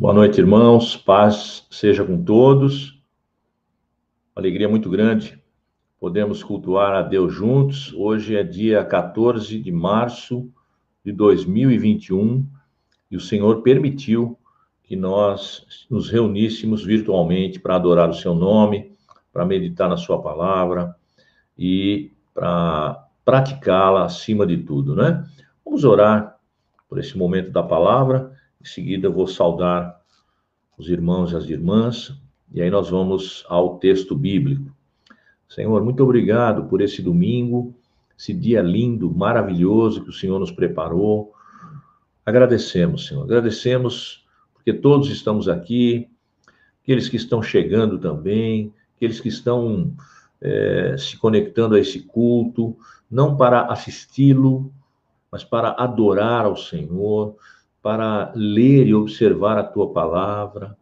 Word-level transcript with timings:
Boa 0.00 0.14
noite, 0.14 0.40
irmãos. 0.40 0.96
Paz 0.96 1.66
seja 1.70 2.02
com 2.02 2.24
todos. 2.24 2.98
Alegria 4.34 4.66
muito 4.66 4.88
grande. 4.88 5.38
Podemos 6.00 6.42
cultuar 6.42 6.94
a 6.94 7.02
Deus 7.02 7.34
juntos. 7.34 7.92
Hoje 7.92 8.34
é 8.34 8.42
dia 8.42 8.82
14 8.82 9.58
de 9.60 9.70
março 9.70 10.50
de 11.04 11.12
2021 11.12 12.48
e 13.10 13.16
o 13.18 13.20
Senhor 13.20 13.60
permitiu 13.60 14.38
que 14.82 14.96
nós 14.96 15.66
nos 15.90 16.08
reuníssemos 16.08 16.82
virtualmente 16.82 17.60
para 17.60 17.76
adorar 17.76 18.08
o 18.08 18.14
seu 18.14 18.34
nome, 18.34 18.96
para 19.30 19.44
meditar 19.44 19.86
na 19.86 19.98
sua 19.98 20.22
palavra 20.22 20.96
e 21.58 22.10
para 22.32 23.06
praticá-la 23.22 24.06
acima 24.06 24.46
de 24.46 24.56
tudo, 24.56 24.96
né? 24.96 25.22
Vamos 25.62 25.84
orar 25.84 26.38
por 26.88 26.98
esse 26.98 27.18
momento 27.18 27.50
da 27.50 27.62
palavra 27.62 28.40
em 28.60 28.64
seguida, 28.64 29.06
eu 29.06 29.12
vou 29.12 29.26
saudar 29.26 29.99
os 30.80 30.88
irmãos 30.88 31.32
e 31.32 31.36
as 31.36 31.48
irmãs, 31.48 32.12
e 32.52 32.60
aí 32.60 32.70
nós 32.70 32.90
vamos 32.90 33.44
ao 33.48 33.78
texto 33.78 34.16
bíblico. 34.16 34.74
Senhor, 35.48 35.84
muito 35.84 36.02
obrigado 36.02 36.64
por 36.64 36.80
esse 36.80 37.02
domingo, 37.02 37.74
esse 38.18 38.32
dia 38.32 38.62
lindo, 38.62 39.10
maravilhoso 39.10 40.02
que 40.02 40.10
o 40.10 40.12
Senhor 40.12 40.38
nos 40.38 40.50
preparou. 40.50 41.32
Agradecemos, 42.24 43.06
Senhor, 43.06 43.24
agradecemos 43.24 44.24
porque 44.54 44.72
todos 44.72 45.10
estamos 45.10 45.48
aqui, 45.48 46.08
aqueles 46.82 47.08
que 47.08 47.16
estão 47.16 47.42
chegando 47.42 47.98
também, 47.98 48.72
aqueles 48.96 49.20
que 49.20 49.28
estão 49.28 49.92
é, 50.40 50.96
se 50.98 51.16
conectando 51.16 51.74
a 51.74 51.80
esse 51.80 52.00
culto, 52.00 52.76
não 53.10 53.36
para 53.36 53.62
assisti-lo, 53.66 54.72
mas 55.30 55.44
para 55.44 55.74
adorar 55.78 56.44
ao 56.44 56.56
Senhor, 56.56 57.36
para 57.82 58.32
ler 58.34 58.86
e 58.86 58.94
observar 58.94 59.58
a 59.58 59.64
tua 59.64 59.92
palavra. 59.92 60.76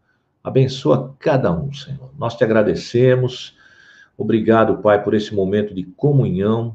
Abençoa 0.48 1.14
cada 1.18 1.52
um, 1.52 1.72
Senhor. 1.74 2.10
Nós 2.18 2.34
te 2.34 2.42
agradecemos. 2.42 3.54
Obrigado, 4.16 4.78
Pai, 4.78 5.04
por 5.04 5.12
esse 5.12 5.34
momento 5.34 5.74
de 5.74 5.84
comunhão. 5.84 6.74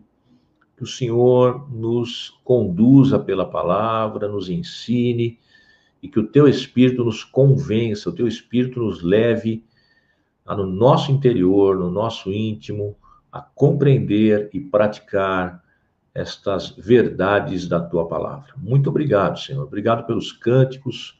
Que 0.77 0.83
o 0.83 0.87
Senhor 0.87 1.67
nos 1.71 2.39
conduza 2.43 3.17
pela 3.17 3.49
palavra, 3.49 4.27
nos 4.27 4.47
ensine 4.47 5.39
e 6.03 6.07
que 6.07 6.19
o 6.19 6.27
teu 6.27 6.47
Espírito 6.47 7.03
nos 7.03 7.23
convença, 7.23 8.09
o 8.09 8.13
teu 8.13 8.27
Espírito 8.27 8.79
nos 8.79 9.01
leve 9.01 9.63
no 10.45 10.67
nosso 10.67 11.11
interior, 11.11 11.75
no 11.75 11.89
nosso 11.89 12.31
íntimo, 12.31 12.95
a 13.31 13.41
compreender 13.41 14.51
e 14.53 14.59
praticar 14.59 15.63
estas 16.13 16.69
verdades 16.77 17.67
da 17.67 17.79
tua 17.79 18.07
palavra. 18.07 18.53
Muito 18.57 18.89
obrigado, 18.89 19.39
Senhor. 19.39 19.63
Obrigado 19.63 20.05
pelos 20.05 20.31
cânticos 20.31 21.19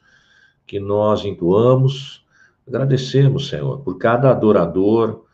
que 0.64 0.78
nós 0.78 1.24
entoamos. 1.24 2.23
Agradecemos, 2.66 3.48
Senhor, 3.48 3.80
por 3.80 3.98
cada 3.98 4.30
adorador, 4.30 5.24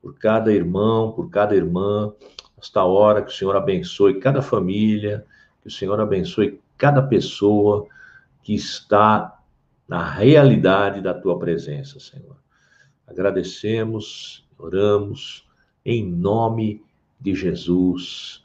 por 0.00 0.14
cada 0.14 0.52
irmão, 0.52 1.12
por 1.12 1.28
cada 1.30 1.54
irmã. 1.54 2.12
Esta 2.60 2.84
hora 2.84 3.22
que 3.22 3.30
o 3.30 3.34
Senhor 3.34 3.56
abençoe 3.56 4.20
cada 4.20 4.40
família, 4.40 5.24
que 5.62 5.68
o 5.68 5.70
Senhor 5.70 6.00
abençoe 6.00 6.60
cada 6.76 7.02
pessoa 7.02 7.86
que 8.42 8.54
está 8.54 9.38
na 9.86 10.08
realidade 10.08 11.00
da 11.00 11.14
tua 11.14 11.38
presença, 11.38 12.00
Senhor. 12.00 12.36
Agradecemos, 13.06 14.46
oramos 14.58 15.46
em 15.84 16.04
nome 16.04 16.82
de 17.20 17.34
Jesus. 17.34 18.44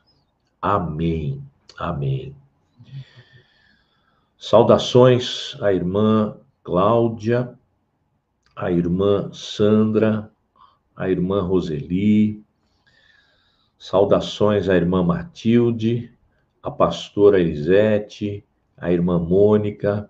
Amém. 0.61 1.41
Amém. 1.78 2.35
Saudações 4.38 5.57
à 5.61 5.73
irmã 5.73 6.38
Cláudia, 6.63 7.57
à 8.56 8.72
irmã 8.72 9.30
Sandra, 9.34 10.31
à 10.96 11.09
irmã 11.09 11.41
Roseli. 11.41 12.44
Saudações 13.78 14.69
à 14.69 14.75
irmã 14.75 15.03
Matilde, 15.03 16.12
à 16.62 16.72
pastora 16.72 17.40
Elisete, 17.40 18.46
à 18.78 18.91
irmã 18.91 19.19
Mônica. 19.19 20.09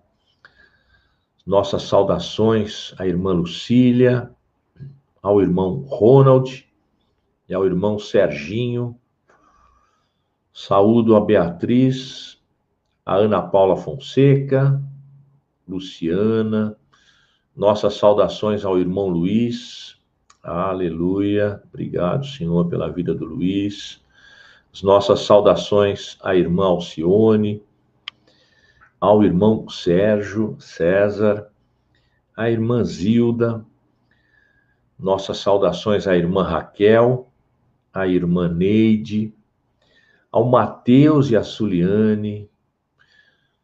Nossas 1.46 1.82
saudações 1.82 2.94
à 2.98 3.06
irmã 3.06 3.32
Lucília, 3.32 4.30
ao 5.22 5.40
irmão 5.40 5.80
Ronald 5.86 6.66
e 7.48 7.54
ao 7.54 7.66
irmão 7.66 7.98
Serginho 7.98 8.98
Saúdo 10.56 11.16
a 11.16 11.20
Beatriz, 11.20 12.40
a 13.04 13.16
Ana 13.16 13.42
Paula 13.42 13.76
Fonseca, 13.76 14.80
Luciana, 15.66 16.78
nossas 17.56 17.94
saudações 17.94 18.64
ao 18.64 18.78
irmão 18.78 19.08
Luiz, 19.08 19.96
aleluia, 20.42 21.62
obrigado, 21.68 22.26
Senhor, 22.26 22.68
pela 22.68 22.90
vida 22.90 23.14
do 23.14 23.24
Luiz, 23.24 24.02
as 24.72 24.82
nossas 24.82 25.20
saudações 25.20 26.18
à 26.20 26.34
irmã 26.34 26.66
Alcione, 26.66 27.62
ao 29.00 29.22
irmão 29.22 29.68
Sérgio 29.68 30.56
César, 30.58 31.48
à 32.36 32.50
irmã 32.50 32.82
Zilda, 32.82 33.64
nossas 34.98 35.38
saudações 35.38 36.08
à 36.08 36.16
irmã 36.16 36.42
Raquel, 36.42 37.28
à 37.92 38.08
irmã 38.08 38.48
Neide, 38.48 39.32
ao 40.32 40.44
Mateus 40.44 41.30
e 41.30 41.36
a 41.36 41.44
Suliane. 41.44 42.50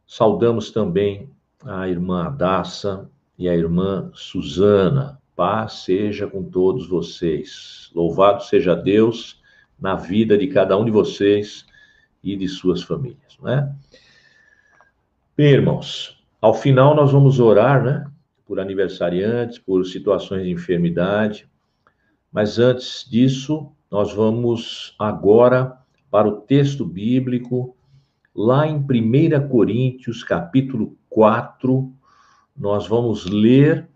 Saudamos 0.07 0.71
também 0.71 1.29
a 1.65 1.89
irmã 1.89 2.27
Adassa 2.27 3.11
e 3.41 3.49
a 3.49 3.57
irmã 3.57 4.11
Suzana. 4.13 5.19
Paz 5.35 5.85
seja 5.85 6.27
com 6.27 6.45
todos 6.45 6.87
vocês. 6.87 7.91
Louvado 7.95 8.45
seja 8.45 8.77
Deus 8.77 9.41
na 9.81 9.95
vida 9.95 10.37
de 10.37 10.47
cada 10.47 10.77
um 10.77 10.85
de 10.85 10.91
vocês 10.91 11.65
e 12.23 12.37
de 12.37 12.47
suas 12.47 12.83
famílias, 12.83 13.39
né? 13.41 13.75
Bem, 15.35 15.55
irmãos, 15.55 16.23
ao 16.39 16.53
final 16.53 16.95
nós 16.95 17.13
vamos 17.13 17.41
orar, 17.41 17.83
né? 17.83 18.05
Por 18.45 18.61
aniversariantes, 18.61 19.59
por 19.59 19.87
situações 19.87 20.45
de 20.45 20.51
enfermidade. 20.51 21.49
Mas 22.31 22.59
antes 22.59 23.09
disso, 23.11 23.73
nós 23.91 24.13
vamos 24.13 24.95
agora 24.99 25.79
para 26.11 26.29
o 26.29 26.43
texto 26.43 26.85
bíblico, 26.85 27.75
lá 28.35 28.67
em 28.67 28.77
1 28.77 29.49
Coríntios, 29.49 30.23
capítulo 30.23 30.95
4, 31.09 31.91
nós 32.61 32.87
vamos 32.87 33.25
ler 33.25 33.89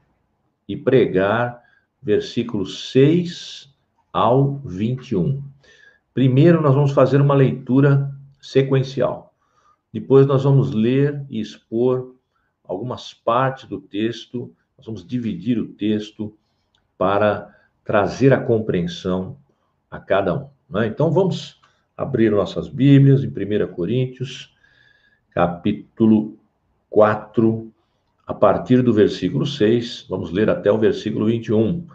e 0.66 0.74
pregar 0.74 1.62
versículos 2.02 2.90
6 2.90 3.70
ao 4.10 4.56
21. 4.64 5.42
Primeiro, 6.14 6.62
nós 6.62 6.74
vamos 6.74 6.92
fazer 6.92 7.20
uma 7.20 7.34
leitura 7.34 8.10
sequencial. 8.40 9.34
Depois, 9.92 10.26
nós 10.26 10.44
vamos 10.44 10.72
ler 10.72 11.26
e 11.28 11.40
expor 11.40 12.14
algumas 12.66 13.12
partes 13.12 13.68
do 13.68 13.78
texto, 13.78 14.50
nós 14.78 14.86
vamos 14.86 15.06
dividir 15.06 15.58
o 15.58 15.68
texto 15.68 16.34
para 16.96 17.54
trazer 17.84 18.32
a 18.32 18.40
compreensão 18.40 19.36
a 19.90 20.00
cada 20.00 20.34
um. 20.34 20.48
Né? 20.70 20.86
Então, 20.86 21.10
vamos 21.12 21.60
abrir 21.94 22.30
nossas 22.30 22.66
Bíblias 22.66 23.22
em 23.22 23.28
1 23.28 23.72
Coríntios, 23.74 24.56
capítulo 25.32 26.38
4, 26.88 27.73
a 28.26 28.32
partir 28.32 28.82
do 28.82 28.92
versículo 28.92 29.46
6, 29.46 30.06
vamos 30.08 30.30
ler 30.30 30.48
até 30.48 30.70
o 30.72 30.78
versículo 30.78 31.26
21. 31.26 31.86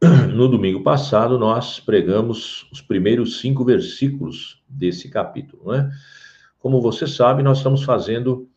No 0.34 0.48
domingo 0.48 0.82
passado, 0.82 1.38
nós 1.38 1.80
pregamos 1.80 2.68
os 2.72 2.80
primeiros 2.80 3.40
cinco 3.40 3.64
versículos 3.64 4.62
desse 4.68 5.08
capítulo, 5.08 5.72
né? 5.72 5.90
Como 6.58 6.80
você 6.80 7.06
sabe, 7.06 7.42
nós 7.42 7.58
estamos 7.58 7.84
fazendo 7.84 8.48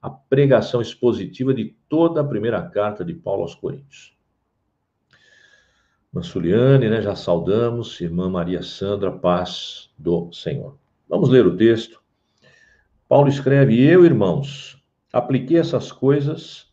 a 0.00 0.10
pregação 0.10 0.82
expositiva 0.82 1.54
de 1.54 1.74
toda 1.88 2.20
a 2.20 2.24
primeira 2.24 2.60
carta 2.62 3.04
de 3.04 3.14
Paulo 3.14 3.42
aos 3.42 3.54
Coríntios. 3.54 4.14
Irmã 6.12 6.22
Suliane, 6.22 6.88
né, 6.88 7.00
já 7.00 7.16
saudamos. 7.16 8.00
Irmã 8.00 8.28
Maria 8.28 8.62
Sandra, 8.62 9.10
paz 9.10 9.90
do 9.98 10.30
Senhor. 10.32 10.78
Vamos 11.08 11.28
ler 11.28 11.46
o 11.46 11.56
texto. 11.56 12.00
Paulo 13.08 13.28
escreve: 13.28 13.82
Eu, 13.82 14.04
irmãos, 14.04 14.83
apliquei 15.14 15.58
essas 15.58 15.90
coisas 15.92 16.72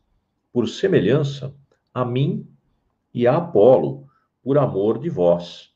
por 0.51 0.67
semelhança 0.67 1.55
a 1.93 2.03
mim 2.03 2.47
e 3.13 3.27
a 3.27 3.37
Apolo, 3.37 4.07
por 4.43 4.57
amor 4.57 4.99
de 4.99 5.09
vós, 5.09 5.71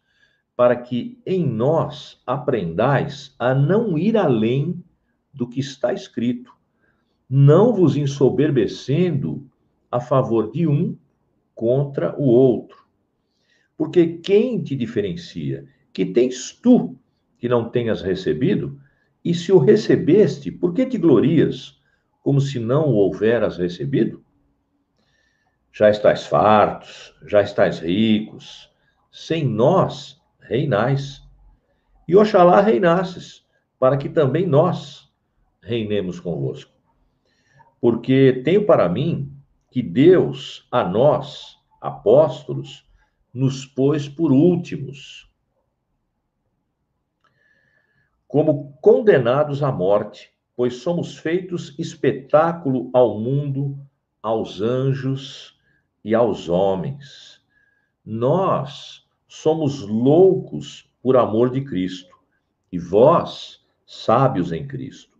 para 0.55 0.75
que 0.75 1.21
em 1.25 1.45
nós 1.45 2.21
aprendais 2.25 3.35
a 3.37 3.53
não 3.53 3.97
ir 3.97 4.17
além 4.17 4.83
do 5.33 5.47
que 5.47 5.59
está 5.59 5.93
escrito, 5.93 6.53
não 7.29 7.73
vos 7.73 7.95
ensoberbecendo 7.95 9.49
a 9.91 9.99
favor 9.99 10.51
de 10.51 10.67
um 10.67 10.97
contra 11.53 12.15
o 12.17 12.23
outro 12.23 12.85
porque 13.77 14.19
quem 14.19 14.61
te 14.61 14.75
diferencia? 14.75 15.65
Que 15.91 16.05
tens 16.05 16.51
tu 16.51 16.97
que 17.37 17.49
não 17.49 17.69
tenhas 17.69 18.01
recebido? 18.01 18.79
E 19.23 19.33
se 19.33 19.51
o 19.51 19.57
recebeste, 19.57 20.51
por 20.51 20.73
que 20.73 20.85
te 20.85 20.97
glorias, 20.97 21.74
como 22.25 22.41
se 22.41 22.59
não 22.59 22.89
o 22.89 22.95
houveras 22.95 23.59
recebido? 23.59 24.25
Já 25.71 25.91
estáis 25.91 26.25
fartos, 26.25 27.13
já 27.27 27.43
estáis 27.43 27.77
ricos, 27.77 28.67
sem 29.11 29.47
nós 29.47 30.19
reinais. 30.39 31.21
E 32.07 32.15
oxalá 32.15 32.61
reinasses, 32.61 33.45
para 33.77 33.95
que 33.95 34.09
também 34.09 34.47
nós 34.47 35.07
reinemos 35.61 36.19
convosco. 36.19 36.73
Porque 37.79 38.41
tenho 38.43 38.65
para 38.65 38.89
mim 38.89 39.31
que 39.69 39.83
Deus, 39.83 40.67
a 40.71 40.83
nós, 40.83 41.59
apóstolos, 41.79 42.89
nos 43.31 43.67
pôs 43.67 44.09
por 44.09 44.31
últimos, 44.31 45.31
como 48.27 48.75
condenados 48.81 49.61
à 49.61 49.71
morte, 49.71 50.34
pois 50.55 50.75
somos 50.77 51.17
feitos 51.17 51.77
espetáculo 51.77 52.89
ao 52.93 53.19
mundo, 53.19 53.77
aos 54.21 54.61
anjos 54.61 55.59
e 56.03 56.15
aos 56.15 56.49
homens. 56.49 57.41
Nós 58.03 59.05
somos 59.27 59.81
loucos 59.81 60.89
por 61.01 61.17
amor 61.17 61.49
de 61.49 61.61
Cristo, 61.61 62.15
e 62.71 62.79
vós, 62.79 63.63
sábios 63.85 64.51
em 64.51 64.67
Cristo. 64.67 65.17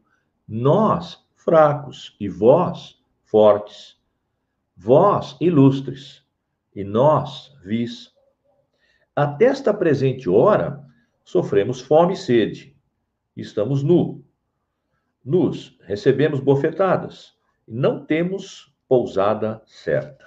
Nós, 0.47 1.23
fracos, 1.35 2.15
e 2.19 2.27
vós, 2.27 2.99
fortes. 3.23 3.95
Vós, 4.75 5.37
ilustres, 5.39 6.23
e 6.75 6.83
nós, 6.83 7.55
vis. 7.63 8.11
Até 9.15 9.45
esta 9.45 9.73
presente 9.73 10.27
hora, 10.29 10.83
sofremos 11.23 11.79
fome 11.79 12.13
e 12.13 12.17
sede. 12.17 12.75
Estamos 13.37 13.83
nu. 13.83 14.24
Nus, 15.25 15.75
recebemos 15.81 16.39
bofetadas. 16.39 17.33
E 17.67 17.73
não 17.73 18.05
temos 18.05 18.71
pousada 18.87 19.59
certa. 19.65 20.25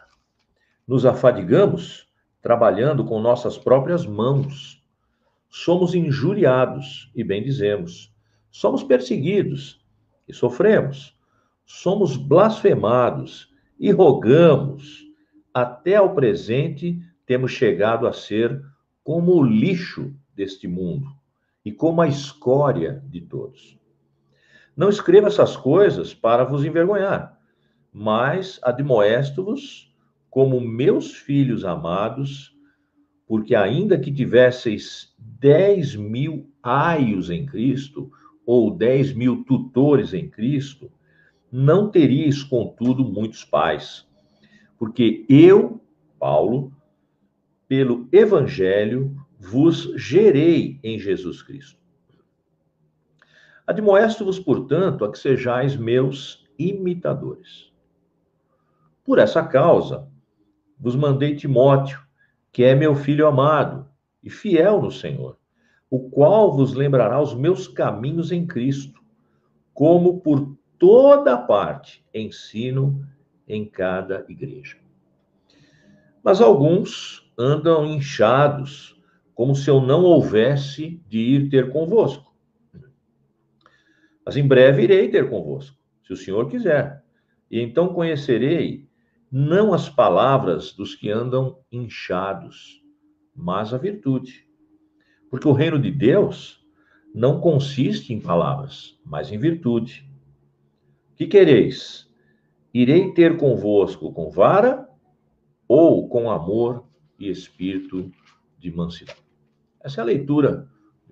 Nos 0.87 1.07
afadigamos 1.07 2.09
trabalhando 2.43 3.05
com 3.05 3.21
nossas 3.21 3.57
próprias 3.57 4.05
mãos. 4.05 4.83
Somos 5.49 5.95
injuriados, 5.95 7.13
e 7.15 7.23
bem 7.23 7.43
dizemos. 7.45 8.13
Somos 8.51 8.83
perseguidos, 8.83 9.81
e 10.27 10.33
sofremos. 10.33 11.17
Somos 11.65 12.17
blasfemados, 12.17 13.55
e 13.79 13.93
rogamos. 13.93 15.05
Até 15.55 15.95
ao 15.95 16.15
presente, 16.15 17.01
temos 17.25 17.53
chegado 17.53 18.07
a 18.07 18.13
ser 18.13 18.61
como 19.05 19.37
o 19.37 19.43
lixo 19.45 20.13
deste 20.35 20.67
mundo 20.67 21.09
e 21.65 21.73
como 21.73 22.01
a 22.01 22.09
escória 22.09 23.03
de 23.07 23.21
todos. 23.21 23.79
Não 24.79 24.89
escreva 24.89 25.27
essas 25.27 25.57
coisas 25.57 26.15
para 26.15 26.45
vos 26.45 26.65
envergonhar, 26.65 27.37
mas 27.93 28.61
admoesto-vos 28.63 29.93
como 30.31 30.61
meus 30.61 31.17
filhos 31.17 31.65
amados, 31.65 32.57
porque 33.27 33.57
ainda 33.57 33.99
que 33.99 34.13
tivesseis 34.13 35.13
dez 35.19 35.97
mil 35.97 36.49
aios 36.63 37.29
em 37.29 37.45
Cristo, 37.45 38.09
ou 38.47 38.71
dez 38.71 39.13
mil 39.13 39.43
tutores 39.43 40.15
em 40.15 40.31
Cristo, 40.31 40.93
não 41.51 41.91
teríeis, 41.91 42.45
contudo, 42.45 43.05
muitos 43.05 43.45
pais. 43.45 44.07
Porque 44.79 45.27
eu, 45.29 45.81
Paulo, 46.21 46.73
pelo 47.67 48.07
Evangelho, 48.13 49.13
vos 49.41 49.93
gerei 49.97 50.79
em 50.85 51.01
Jesus 51.01 51.43
Cristo. 51.43 51.81
Admoesto-vos, 53.69 54.41
portanto, 54.41 55.05
a 55.05 55.13
que 55.13 55.19
sejais 55.19 55.77
meus 55.77 56.49
imitadores. 56.59 57.71
Por 59.05 59.19
essa 59.19 59.43
causa, 59.43 60.09
vos 60.81 60.97
mandei 60.97 61.37
Timóteo, 61.37 62.01
que 62.51 62.65
é 62.65 62.75
meu 62.75 62.95
filho 62.95 63.27
amado 63.27 63.87
e 64.23 64.31
fiel 64.31 64.81
no 64.81 64.91
Senhor, 64.91 65.37
o 65.91 66.09
qual 66.09 66.57
vos 66.57 66.73
lembrará 66.73 67.21
os 67.21 67.35
meus 67.35 67.69
caminhos 67.69 68.33
em 68.33 68.47
Cristo, 68.47 69.03
como 69.75 70.19
por 70.23 70.57
toda 70.79 71.37
parte 71.37 72.03
ensino 72.15 73.07
em 73.47 73.67
cada 73.67 74.25
igreja. 74.31 74.79
Mas 76.25 76.41
alguns 76.41 77.31
andam 77.39 77.85
inchados, 77.85 78.99
como 79.35 79.55
se 79.55 79.69
eu 79.69 79.79
não 79.79 80.05
houvesse 80.05 81.03
de 81.07 81.19
ir 81.19 81.51
ter 81.51 81.71
convosco. 81.71 82.28
Mas 84.29 84.37
em 84.37 84.47
breve 84.47 84.83
irei 84.83 85.09
ter 85.09 85.31
convosco, 85.31 85.75
se 86.05 86.13
o 86.13 86.17
Senhor 86.17 86.51
quiser. 86.51 87.03
E 87.51 87.63
então 87.63 87.95
conhecerei 87.95 88.87
não 89.33 89.73
as 89.73 89.89
palavras 89.89 90.71
dos 90.71 90.95
que 90.95 91.11
andam 91.11 91.61
inchados, 91.73 92.85
mas 93.35 93.73
a 93.73 93.79
virtude. 93.79 94.47
Porque 95.31 95.49
o 95.49 95.53
reino 95.53 95.81
de 95.81 95.91
Deus 95.91 96.63
não 97.15 97.41
consiste 97.41 98.13
em 98.13 98.21
palavras, 98.21 99.01
mas 99.03 99.33
em 99.33 99.39
virtude. 99.39 100.07
Que 101.17 101.27
quereis? 101.27 102.07
Irei 102.75 103.15
ter 103.15 103.39
convosco 103.39 104.13
com 104.13 104.29
vara 104.29 104.87
ou 105.67 106.07
com 106.07 106.31
amor 106.31 106.85
e 107.19 107.31
espírito 107.31 108.13
de 108.59 108.71
mansidão? 108.71 109.17
Essa 109.81 110.03
é 110.03 110.03
a 110.03 110.05
leitura 110.05 110.69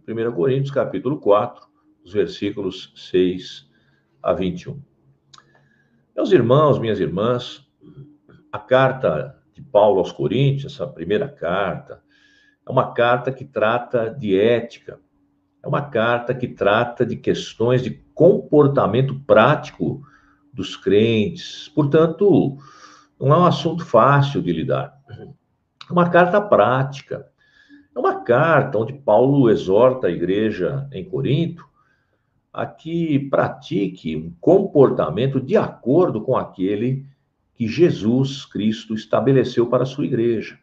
de 0.06 0.12
1 0.12 0.32
Coríntios, 0.32 0.70
capítulo 0.70 1.18
4, 1.18 1.75
os 2.06 2.12
versículos 2.12 2.92
6 2.94 3.68
a 4.22 4.32
21. 4.32 4.80
Meus 6.14 6.30
irmãos, 6.30 6.78
minhas 6.78 7.00
irmãs, 7.00 7.66
a 8.52 8.60
carta 8.60 9.36
de 9.52 9.60
Paulo 9.60 9.98
aos 9.98 10.12
Coríntios, 10.12 10.72
essa 10.72 10.86
primeira 10.86 11.28
carta, 11.28 12.00
é 12.64 12.70
uma 12.70 12.94
carta 12.94 13.32
que 13.32 13.44
trata 13.44 14.08
de 14.08 14.38
ética, 14.38 15.00
é 15.60 15.66
uma 15.66 15.82
carta 15.82 16.32
que 16.32 16.46
trata 16.46 17.04
de 17.04 17.16
questões 17.16 17.82
de 17.82 17.90
comportamento 18.14 19.18
prático 19.26 20.00
dos 20.52 20.76
crentes. 20.76 21.68
Portanto, 21.74 22.56
não 23.18 23.34
é 23.34 23.38
um 23.38 23.46
assunto 23.46 23.84
fácil 23.84 24.40
de 24.40 24.52
lidar. 24.52 24.96
É 25.10 25.92
uma 25.92 26.08
carta 26.08 26.40
prática. 26.40 27.26
É 27.94 27.98
uma 27.98 28.22
carta 28.22 28.78
onde 28.78 28.92
Paulo 28.92 29.50
exorta 29.50 30.06
a 30.06 30.10
igreja 30.10 30.88
em 30.92 31.04
Corinto 31.04 31.66
a 32.56 32.64
que 32.64 33.18
pratique 33.18 34.16
um 34.16 34.32
comportamento 34.40 35.38
de 35.38 35.58
acordo 35.58 36.22
com 36.22 36.34
aquele 36.34 37.04
que 37.54 37.68
Jesus 37.68 38.46
Cristo 38.46 38.94
estabeleceu 38.94 39.66
para 39.66 39.82
a 39.82 39.86
sua 39.86 40.06
igreja. 40.06 40.58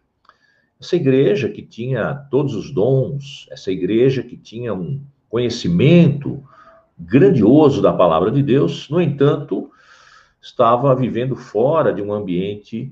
Essa 0.82 0.96
igreja 0.96 1.48
que 1.50 1.62
tinha 1.62 2.16
todos 2.32 2.56
os 2.56 2.72
dons, 2.72 3.48
essa 3.52 3.72
igreja 3.72 4.24
que 4.24 4.36
tinha 4.36 4.74
um 4.74 5.02
conhecimento 5.30 6.44
grandioso 6.98 7.80
da 7.80 7.94
palavra 7.94 8.32
de 8.32 8.42
Deus, 8.42 8.90
no 8.90 9.00
entanto, 9.00 9.70
estava 10.42 10.96
vivendo 10.96 11.36
fora 11.36 11.94
de 11.94 12.02
um 12.02 12.12
ambiente 12.12 12.92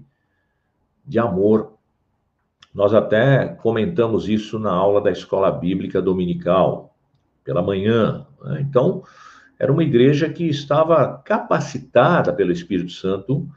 de 1.03 1.17
amor. 1.17 1.73
Nós 2.71 2.93
até 2.93 3.47
comentamos 3.47 4.29
isso 4.29 4.59
na 4.59 4.71
aula 4.71 5.01
da 5.01 5.09
escola 5.09 5.51
bíblica 5.51 5.99
dominical, 5.99 6.95
pela 7.43 7.63
manhã. 7.63 8.27
Né? 8.43 8.61
Então, 8.61 9.03
era 9.59 9.71
uma 9.71 9.83
igreja 9.83 10.29
que 10.29 10.47
estava 10.47 11.19
capacitada 11.23 12.33
pelo 12.33 12.51
Espírito 12.51 12.91
Santo 12.91 13.47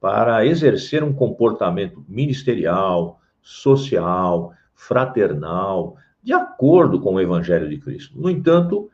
para 0.00 0.46
exercer 0.46 1.04
um 1.04 1.12
comportamento 1.12 2.04
ministerial, 2.08 3.20
social, 3.42 4.52
fraternal, 4.74 5.96
de 6.22 6.32
acordo 6.32 7.00
com 7.00 7.14
o 7.14 7.20
Evangelho 7.20 7.68
de 7.68 7.78
Cristo. 7.78 8.18
No 8.18 8.30
entanto, 8.30 8.90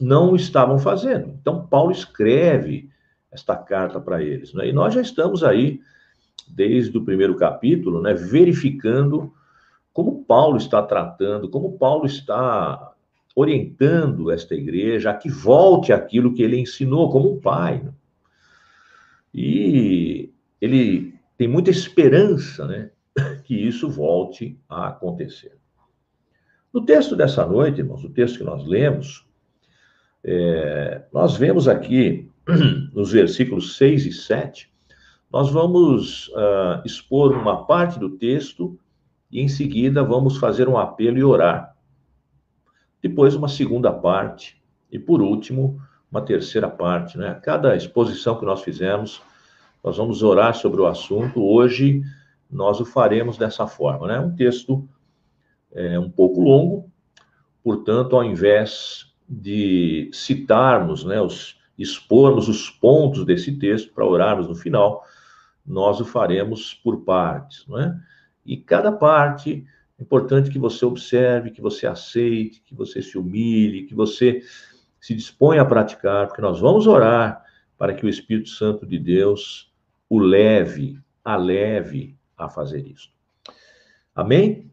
não 0.00 0.36
estavam 0.36 0.78
fazendo. 0.78 1.36
Então, 1.40 1.66
Paulo 1.66 1.90
escreve 1.90 2.88
esta 3.32 3.56
carta 3.56 4.00
para 4.00 4.22
eles. 4.22 4.54
Né? 4.54 4.68
E 4.68 4.72
nós 4.72 4.94
já 4.94 5.00
estamos 5.00 5.42
aí, 5.42 5.80
desde 6.46 6.96
o 6.96 7.04
primeiro 7.04 7.36
capítulo, 7.36 8.00
né, 8.00 8.14
verificando 8.14 9.32
como 9.92 10.24
Paulo 10.24 10.56
está 10.56 10.80
tratando, 10.82 11.50
como 11.50 11.76
Paulo 11.76 12.06
está 12.06 12.92
orientando 13.40 14.32
esta 14.32 14.52
igreja 14.52 15.10
a 15.10 15.14
que 15.14 15.30
volte 15.30 15.92
aquilo 15.92 16.34
que 16.34 16.42
ele 16.42 16.58
ensinou 16.58 17.08
como 17.08 17.32
um 17.32 17.40
pai. 17.40 17.80
Né? 17.80 17.92
E 19.32 20.32
ele 20.60 21.14
tem 21.36 21.46
muita 21.46 21.70
esperança, 21.70 22.66
né, 22.66 22.90
que 23.44 23.54
isso 23.54 23.88
volte 23.88 24.58
a 24.68 24.88
acontecer. 24.88 25.56
No 26.74 26.84
texto 26.84 27.14
dessa 27.14 27.46
noite, 27.46 27.78
irmãos, 27.78 28.02
o 28.02 28.10
texto 28.10 28.38
que 28.38 28.44
nós 28.44 28.66
lemos, 28.66 29.24
é, 30.24 31.02
nós 31.12 31.36
vemos 31.36 31.68
aqui, 31.68 32.28
nos 32.92 33.12
versículos 33.12 33.76
6 33.76 34.06
e 34.06 34.12
7, 34.12 34.68
nós 35.32 35.48
vamos 35.48 36.26
uh, 36.28 36.82
expor 36.84 37.36
uma 37.36 37.66
parte 37.66 38.00
do 38.00 38.10
texto 38.10 38.76
e, 39.30 39.40
em 39.40 39.46
seguida, 39.46 40.02
vamos 40.02 40.38
fazer 40.38 40.68
um 40.68 40.76
apelo 40.76 41.18
e 41.18 41.22
orar. 41.22 41.77
Depois, 43.02 43.34
uma 43.34 43.48
segunda 43.48 43.92
parte. 43.92 44.60
E, 44.90 44.98
por 44.98 45.20
último, 45.20 45.80
uma 46.10 46.22
terceira 46.22 46.68
parte. 46.68 47.18
Né? 47.18 47.38
Cada 47.42 47.76
exposição 47.76 48.38
que 48.38 48.44
nós 48.44 48.62
fizemos, 48.62 49.22
Nós 49.82 49.96
vamos 49.96 50.24
orar 50.24 50.54
sobre 50.54 50.80
o 50.80 50.86
assunto. 50.86 51.40
Hoje 51.40 52.02
nós 52.50 52.80
o 52.80 52.84
faremos 52.84 53.36
dessa 53.36 53.66
forma, 53.66 54.06
né? 54.06 54.18
Um 54.18 54.34
texto 54.34 54.88
é, 55.72 55.98
um 55.98 56.10
pouco 56.10 56.40
longo, 56.40 56.90
portanto, 57.62 58.16
ao 58.16 58.24
invés 58.24 59.12
de 59.28 60.10
citarmos, 60.12 61.04
né, 61.04 61.20
os, 61.20 61.58
expormos 61.76 62.48
os 62.48 62.70
pontos 62.70 63.24
desse 63.24 63.52
texto 63.58 63.92
para 63.92 64.06
orarmos 64.06 64.48
no 64.48 64.54
final, 64.54 65.04
nós 65.64 66.00
o 66.00 66.04
faremos 66.04 66.72
por 66.72 67.04
partes, 67.04 67.66
é? 67.76 67.94
E 68.46 68.56
cada 68.56 68.90
parte 68.90 69.66
é 69.98 70.02
importante 70.02 70.50
que 70.50 70.58
você 70.58 70.84
observe, 70.84 71.50
que 71.50 71.60
você 71.60 71.86
aceite, 71.86 72.62
que 72.64 72.74
você 72.74 73.02
se 73.02 73.18
humilhe, 73.18 73.84
que 73.84 73.94
você 73.94 74.42
se 75.00 75.14
disponha 75.14 75.62
a 75.62 75.66
praticar, 75.66 76.28
porque 76.28 76.40
nós 76.40 76.60
vamos 76.60 76.86
orar 76.86 77.44
para 77.76 77.92
que 77.92 78.06
o 78.06 78.08
Espírito 78.08 78.48
Santo 78.48 78.86
de 78.86 78.98
Deus 78.98 79.72
o 80.08 80.18
leve, 80.18 80.98
a 81.24 81.36
leve 81.36 82.16
a 82.36 82.48
fazer 82.48 82.86
isso. 82.86 83.10
Amém? 84.14 84.70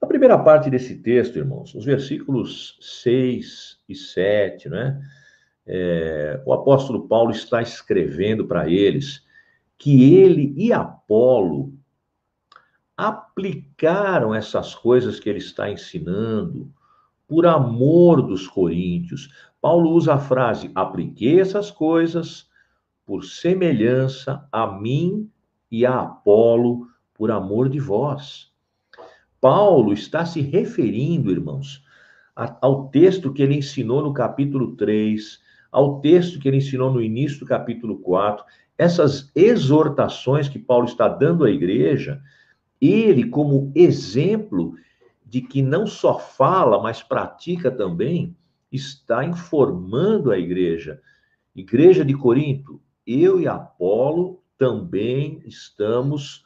A 0.00 0.06
primeira 0.06 0.38
parte 0.38 0.70
desse 0.70 0.96
texto, 0.96 1.36
irmãos, 1.36 1.74
os 1.74 1.84
versículos 1.84 2.78
6 2.80 3.80
e 3.88 3.94
7, 3.94 4.68
né? 4.68 5.00
É, 5.66 6.42
o 6.44 6.52
apóstolo 6.52 7.06
Paulo 7.06 7.30
está 7.30 7.62
escrevendo 7.62 8.46
para 8.46 8.68
eles 8.68 9.24
que 9.78 10.14
ele 10.16 10.52
e 10.56 10.72
Apolo 10.72 11.72
aplicaram 13.00 14.34
essas 14.34 14.74
coisas 14.74 15.18
que 15.18 15.30
ele 15.30 15.38
está 15.38 15.70
ensinando 15.70 16.70
por 17.26 17.46
amor 17.46 18.20
dos 18.20 18.46
coríntios. 18.46 19.30
Paulo 19.58 19.92
usa 19.92 20.14
a 20.14 20.18
frase: 20.18 20.70
apliquei 20.74 21.40
essas 21.40 21.70
coisas 21.70 22.46
por 23.06 23.24
semelhança 23.24 24.46
a 24.52 24.66
mim 24.66 25.30
e 25.70 25.86
a 25.86 26.00
Apolo, 26.00 26.88
por 27.14 27.30
amor 27.30 27.70
de 27.70 27.80
vós. 27.80 28.52
Paulo 29.40 29.94
está 29.94 30.26
se 30.26 30.42
referindo, 30.42 31.30
irmãos, 31.30 31.82
ao 32.36 32.88
texto 32.88 33.32
que 33.32 33.42
ele 33.42 33.56
ensinou 33.56 34.02
no 34.02 34.12
capítulo 34.12 34.76
3, 34.76 35.40
ao 35.72 36.00
texto 36.02 36.38
que 36.38 36.46
ele 36.46 36.58
ensinou 36.58 36.92
no 36.92 37.00
início 37.00 37.40
do 37.40 37.46
capítulo 37.46 37.98
4, 38.00 38.44
essas 38.76 39.32
exortações 39.34 40.50
que 40.50 40.58
Paulo 40.58 40.84
está 40.84 41.08
dando 41.08 41.44
à 41.44 41.50
igreja, 41.50 42.20
ele, 42.80 43.28
como 43.28 43.70
exemplo 43.74 44.74
de 45.24 45.40
que 45.40 45.62
não 45.62 45.86
só 45.86 46.18
fala, 46.18 46.82
mas 46.82 47.02
pratica 47.02 47.70
também, 47.70 48.36
está 48.72 49.24
informando 49.24 50.30
a 50.30 50.38
igreja. 50.38 51.00
Igreja 51.54 52.04
de 52.04 52.14
Corinto, 52.14 52.80
eu 53.06 53.40
e 53.40 53.46
Apolo 53.46 54.42
também 54.56 55.42
estamos 55.46 56.44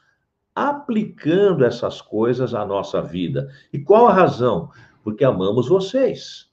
aplicando 0.53 1.65
essas 1.65 2.01
coisas 2.01 2.53
à 2.53 2.65
nossa 2.65 3.01
vida. 3.01 3.49
E 3.73 3.79
qual 3.79 4.07
a 4.07 4.13
razão? 4.13 4.69
Porque 5.03 5.23
amamos 5.23 5.67
vocês, 5.67 6.49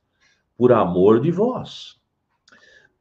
por 0.56 0.72
amor 0.72 1.20
de 1.20 1.30
vós. 1.30 2.00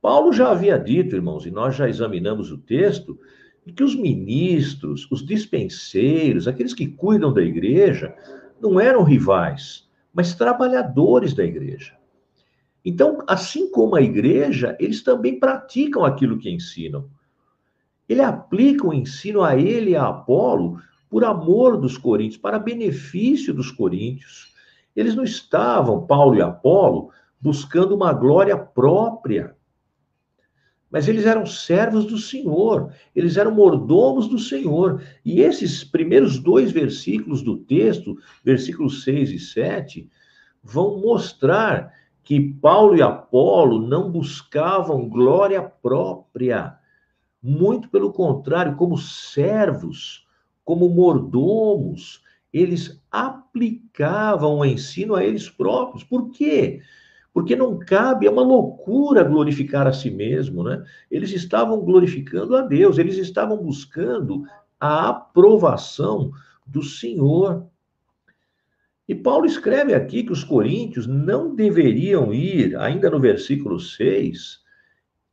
Paulo 0.01 0.31
já 0.31 0.51
havia 0.51 0.77
dito, 0.79 1.15
irmãos, 1.15 1.45
e 1.45 1.51
nós 1.51 1.75
já 1.75 1.88
examinamos 1.89 2.51
o 2.51 2.57
texto, 2.57 3.19
e 3.65 3.72
que 3.72 3.84
os 3.84 3.96
ministros, 3.96 5.08
os 5.12 5.25
dispenseiros, 5.25 6.48
aqueles 6.48 6.74
que 6.74 6.88
cuidam 6.88 7.34
da 7.34 7.41
igreja, 7.41 8.15
não 8.60 8.80
eram 8.80 9.03
rivais, 9.03 9.88
mas 10.13 10.36
trabalhadores 10.36 11.34
da 11.34 11.44
igreja. 11.44 11.96
Então, 12.84 13.24
assim 13.27 13.70
como 13.72 13.96
a 13.96 14.01
igreja, 14.01 14.75
eles 14.80 15.03
também 15.03 15.39
praticam 15.39 16.03
aquilo 16.03 16.38
que 16.38 16.50
ensinam. 16.50 17.08
Ele 18.10 18.22
aplica 18.22 18.88
o 18.88 18.94
ensino 18.94 19.44
a 19.44 19.56
ele 19.56 19.91
e 19.91 19.96
a 19.96 20.08
Apolo 20.08 20.80
por 21.10 21.24
amor 21.24 21.77
dos 21.77 21.98
coríntios, 21.98 22.41
para 22.41 22.58
benefício 22.58 23.53
dos 23.53 23.70
coríntios. 23.70 24.53
Eles 24.96 25.15
não 25.15 25.24
estavam, 25.24 26.06
Paulo 26.06 26.36
e 26.36 26.41
Apolo, 26.41 27.12
buscando 27.39 27.96
uma 27.96 28.13
glória 28.13 28.58
própria. 28.58 29.56
Mas 30.91 31.07
eles 31.07 31.25
eram 31.25 31.45
servos 31.45 32.05
do 32.05 32.17
Senhor, 32.17 32.93
eles 33.15 33.38
eram 33.38 33.55
mordomos 33.55 34.27
do 34.27 34.38
Senhor. 34.38 35.01
E 35.24 35.39
esses 35.39 35.86
primeiros 35.86 36.38
dois 36.38 36.71
versículos 36.71 37.41
do 37.41 37.57
texto, 37.57 38.17
versículos 38.43 39.03
6 39.03 39.31
e 39.31 39.39
7, 39.39 40.10
vão 40.62 41.00
mostrar 41.00 41.93
que 42.24 42.39
Paulo 42.39 42.98
e 42.98 43.01
Apolo 43.01 43.88
não 43.88 44.12
buscavam 44.12 45.07
glória 45.07 45.62
própria. 45.62 46.75
Muito 47.41 47.89
pelo 47.89 48.12
contrário, 48.12 48.75
como 48.75 48.98
servos, 48.98 50.27
como 50.63 50.89
mordomos, 50.89 52.21
eles 52.53 53.01
aplicavam 53.10 54.60
o 54.60 54.65
ensino 54.65 55.15
a 55.15 55.24
eles 55.24 55.50
próprios. 55.50 56.03
Por 56.03 56.31
quê? 56.31 56.81
Porque 56.81 57.00
não 57.57 57.79
cabe, 57.79 58.27
é 58.27 58.29
uma 58.29 58.41
loucura 58.41 59.23
glorificar 59.23 59.88
a 59.88 59.93
si 59.93 60.11
mesmo, 60.11 60.63
né? 60.63 60.83
Eles 61.09 61.31
estavam 61.31 61.79
glorificando 61.79 62.55
a 62.55 62.61
Deus, 62.61 62.97
eles 62.97 63.17
estavam 63.17 63.57
buscando 63.57 64.43
a 64.79 65.09
aprovação 65.09 66.31
do 66.65 66.83
Senhor. 66.83 67.65
E 69.07 69.15
Paulo 69.15 69.45
escreve 69.45 69.93
aqui 69.93 70.23
que 70.23 70.31
os 70.31 70.43
coríntios 70.43 71.07
não 71.07 71.55
deveriam 71.55 72.33
ir, 72.33 72.77
ainda 72.77 73.09
no 73.09 73.19
versículo 73.19 73.79
6, 73.79 74.59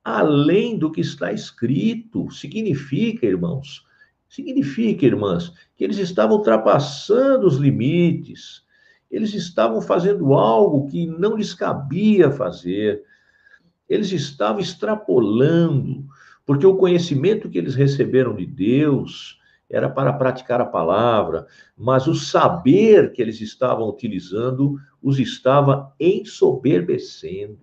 além 0.04 0.78
do 0.78 0.90
que 0.90 1.00
está 1.00 1.32
escrito. 1.32 2.30
Significa, 2.30 3.26
irmãos, 3.26 3.84
significa, 4.28 5.04
irmãs, 5.04 5.52
que 5.76 5.84
eles 5.84 5.98
estavam 5.98 6.36
ultrapassando 6.36 7.46
os 7.46 7.56
limites 7.56 8.62
eles 9.10 9.32
estavam 9.34 9.80
fazendo 9.80 10.34
algo 10.34 10.86
que 10.86 11.06
não 11.06 11.36
lhes 11.36 11.54
cabia 11.54 12.30
fazer. 12.30 13.02
Eles 13.88 14.12
estavam 14.12 14.60
extrapolando, 14.60 16.04
porque 16.44 16.66
o 16.66 16.76
conhecimento 16.76 17.48
que 17.48 17.58
eles 17.58 17.74
receberam 17.74 18.34
de 18.34 18.44
Deus 18.44 19.38
era 19.70 19.88
para 19.88 20.12
praticar 20.12 20.60
a 20.60 20.66
palavra, 20.66 21.46
mas 21.76 22.06
o 22.06 22.14
saber 22.14 23.12
que 23.12 23.20
eles 23.20 23.40
estavam 23.40 23.88
utilizando 23.88 24.76
os 25.02 25.18
estava 25.18 25.94
ensoberbecendo. 26.00 27.58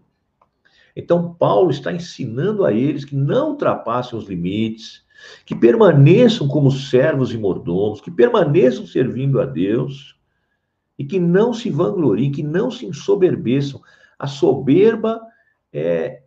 Então, 0.95 1.33
Paulo 1.33 1.71
está 1.71 1.91
ensinando 1.91 2.63
a 2.63 2.71
eles 2.71 3.03
que 3.03 3.15
não 3.15 3.49
ultrapassem 3.49 4.17
os 4.17 4.27
limites, 4.27 5.03
que 5.45 5.55
permaneçam 5.55 6.47
como 6.47 6.71
servos 6.71 7.33
e 7.33 7.37
mordomos, 7.37 7.99
que 8.01 8.11
permaneçam 8.11 8.85
servindo 8.85 9.41
a 9.41 9.45
Deus 9.45 10.14
e 10.97 11.05
que 11.05 11.19
não 11.19 11.53
se 11.53 11.69
vangloriem, 11.69 12.31
que 12.31 12.43
não 12.43 12.71
se 12.71 12.85
ensoberbeçam. 12.85 13.81
A 14.17 14.27
soberba 14.27 15.21
é 15.71 16.21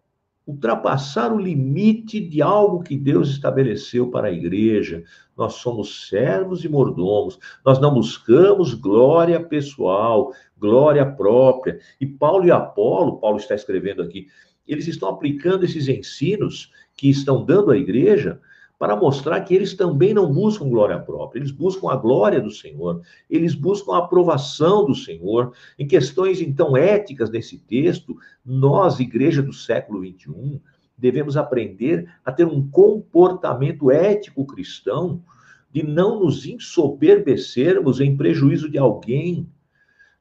ultrapassar 0.46 1.30
o 1.30 1.38
limite 1.38 2.18
de 2.20 2.40
algo 2.40 2.82
que 2.82 2.96
Deus 2.96 3.28
estabeleceu 3.28 4.10
para 4.10 4.28
a 4.28 4.32
igreja. 4.32 5.04
Nós 5.36 5.54
somos 5.54 6.08
servos 6.08 6.64
e 6.64 6.68
mordomos. 6.68 7.38
Nós 7.64 7.78
não 7.78 7.92
buscamos 7.92 8.72
glória 8.72 9.42
pessoal, 9.42 10.32
glória 10.56 11.04
própria. 11.04 11.78
E 12.00 12.06
Paulo 12.06 12.46
e 12.46 12.50
Apolo, 12.50 13.18
Paulo 13.18 13.36
está 13.36 13.54
escrevendo 13.54 14.00
aqui, 14.00 14.26
eles 14.66 14.86
estão 14.86 15.10
aplicando 15.10 15.64
esses 15.64 15.86
ensinos 15.86 16.72
que 16.96 17.10
estão 17.10 17.44
dando 17.44 17.70
à 17.70 17.76
igreja 17.76 18.40
para 18.78 18.94
mostrar 18.94 19.40
que 19.40 19.54
eles 19.54 19.74
também 19.74 20.14
não 20.14 20.32
buscam 20.32 20.68
glória 20.68 20.98
própria, 21.00 21.40
eles 21.40 21.50
buscam 21.50 21.90
a 21.90 21.96
glória 21.96 22.40
do 22.40 22.50
Senhor, 22.50 23.02
eles 23.28 23.54
buscam 23.54 23.94
a 23.94 23.98
aprovação 23.98 24.86
do 24.86 24.94
Senhor. 24.94 25.52
Em 25.76 25.86
questões, 25.86 26.40
então, 26.40 26.76
éticas 26.76 27.28
nesse 27.28 27.58
texto, 27.58 28.16
nós, 28.46 29.00
igreja 29.00 29.42
do 29.42 29.52
século 29.52 30.06
XXI, 30.06 30.60
devemos 30.96 31.36
aprender 31.36 32.08
a 32.24 32.30
ter 32.30 32.46
um 32.46 32.68
comportamento 32.70 33.90
ético 33.90 34.46
cristão, 34.46 35.22
de 35.70 35.82
não 35.82 36.20
nos 36.20 36.46
ensoberbecermos 36.46 38.00
em 38.00 38.16
prejuízo 38.16 38.70
de 38.70 38.78
alguém, 38.78 39.48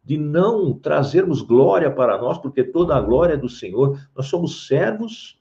de 0.03 0.17
não 0.17 0.73
trazermos 0.73 1.41
glória 1.41 1.91
para 1.91 2.17
nós, 2.19 2.37
porque 2.37 2.63
toda 2.63 2.95
a 2.95 3.01
glória 3.01 3.33
é 3.33 3.37
do 3.37 3.49
Senhor. 3.49 3.99
Nós 4.15 4.27
somos 4.27 4.67
servos 4.67 5.39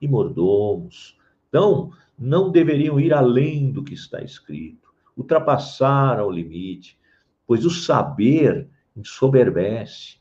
e 0.00 0.08
mordomos. 0.08 1.16
Então, 1.48 1.90
não 2.18 2.50
deveriam 2.50 2.98
ir 2.98 3.12
além 3.12 3.70
do 3.70 3.82
que 3.82 3.94
está 3.94 4.22
escrito, 4.22 4.88
ultrapassar 5.16 6.22
o 6.24 6.30
limite, 6.30 6.98
pois 7.46 7.64
o 7.64 7.70
saber 7.70 8.68
ensoberbece. 8.96 10.18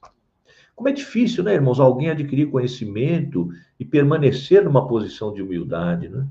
Como 0.75 0.89
é 0.89 0.91
difícil, 0.91 1.43
né, 1.43 1.53
irmãos, 1.53 1.79
alguém 1.79 2.09
adquirir 2.09 2.49
conhecimento 2.49 3.49
e 3.79 3.85
permanecer 3.85 4.63
numa 4.63 4.87
posição 4.87 5.33
de 5.33 5.41
humildade, 5.41 6.09
né? 6.09 6.27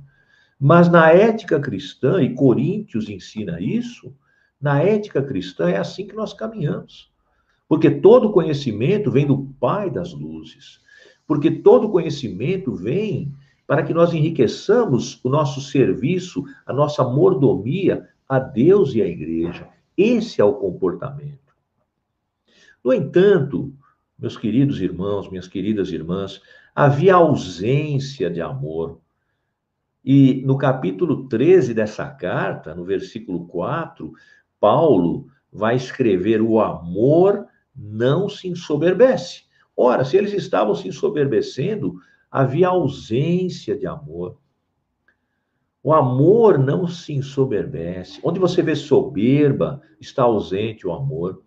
Mas 0.59 0.89
na 0.89 1.11
ética 1.11 1.59
cristã, 1.59 2.23
e 2.23 2.35
Coríntios 2.35 3.09
ensina 3.09 3.61
isso, 3.61 4.15
na 4.61 4.81
ética 4.81 5.23
cristã 5.23 5.69
é 5.69 5.77
assim 5.77 6.07
que 6.07 6.15
nós 6.15 6.33
caminhamos. 6.33 7.11
Porque 7.69 7.91
todo 7.91 8.31
conhecimento 8.31 9.11
vem 9.11 9.27
do 9.27 9.45
Pai 9.59 9.91
das 9.91 10.13
luzes. 10.13 10.81
Porque 11.27 11.51
todo 11.51 11.91
conhecimento 11.91 12.75
vem 12.75 13.33
para 13.67 13.83
que 13.83 13.95
nós 13.95 14.13
enriqueçamos 14.13 15.21
o 15.25 15.29
nosso 15.29 15.61
serviço, 15.61 16.45
a 16.67 16.73
nossa 16.73 17.05
mordomia 17.05 18.09
a 18.29 18.39
Deus 18.39 18.95
e 18.95 19.03
à 19.03 19.07
igreja. 19.07 19.69
Esse 19.97 20.41
é 20.41 20.45
o 20.45 20.55
comportamento. 20.55 21.39
No 22.83 22.93
entanto, 22.93 23.73
meus 24.19 24.37
queridos 24.37 24.81
irmãos, 24.81 25.29
minhas 25.29 25.47
queridas 25.47 25.91
irmãs, 25.93 26.41
havia 26.75 27.15
ausência 27.15 28.31
de 28.31 28.41
amor. 28.41 29.01
E 30.05 30.43
no 30.45 30.59
capítulo 30.59 31.29
13 31.29 31.75
dessa 31.75 32.09
carta, 32.09 32.75
no 32.75 32.85
versículo 32.85 33.47
4, 33.47 34.13
Paulo 34.59 35.27
vai 35.53 35.77
escrever: 35.77 36.41
o 36.41 36.61
amor 36.61 37.47
não 37.75 38.29
se 38.29 38.49
ensoberbece. 38.49 39.45
Ora, 39.77 40.05
se 40.05 40.17
eles 40.17 40.33
estavam 40.33 40.75
se 40.75 40.89
ensoberbecendo, 40.89 42.01
havia 42.33 42.69
ausência 42.69 43.77
de 43.77 43.87
amor. 43.87 44.39
O 45.83 45.93
amor 45.93 46.59
não 46.59 46.89
se 46.89 47.13
ensoberbece. 47.13 48.19
Onde 48.25 48.41
você 48.41 48.63
vê 48.63 48.75
soberba, 48.75 49.83
está 50.01 50.23
ausente 50.23 50.87
o 50.87 50.93
amor. 50.93 51.43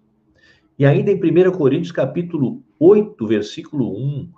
E 0.77 0.85
ainda 0.85 1.09
em 1.09 1.15
1 1.15 1.51
Coríntios 1.53 1.91
capítulo 1.91 2.61
8, 2.79 3.25
versículo 3.25 3.97
1, 3.97 4.31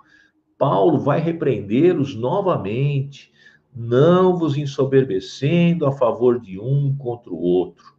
Paulo 0.56 0.98
vai 0.98 1.20
repreendê-los 1.20 2.14
novamente, 2.14 3.30
não 3.74 4.38
vos 4.38 4.56
ensoberbecendo 4.56 5.84
a 5.84 5.92
favor 5.92 6.40
de 6.40 6.58
um 6.58 6.96
contra 6.96 7.30
o 7.30 7.38
outro. 7.38 7.94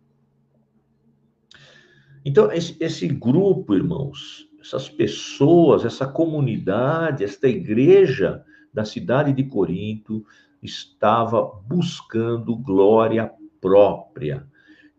Então, 2.26 2.52
esse, 2.52 2.76
esse 2.80 3.08
grupo, 3.08 3.76
irmãos, 3.76 4.49
essas 4.70 4.88
pessoas, 4.88 5.84
essa 5.84 6.06
comunidade, 6.06 7.24
esta 7.24 7.48
igreja 7.48 8.44
da 8.72 8.86
cidade 8.86 9.34
de 9.34 9.44
Corinto 9.44 10.24
estava 10.62 11.42
buscando 11.68 12.56
glória 12.56 13.32
própria. 13.60 14.46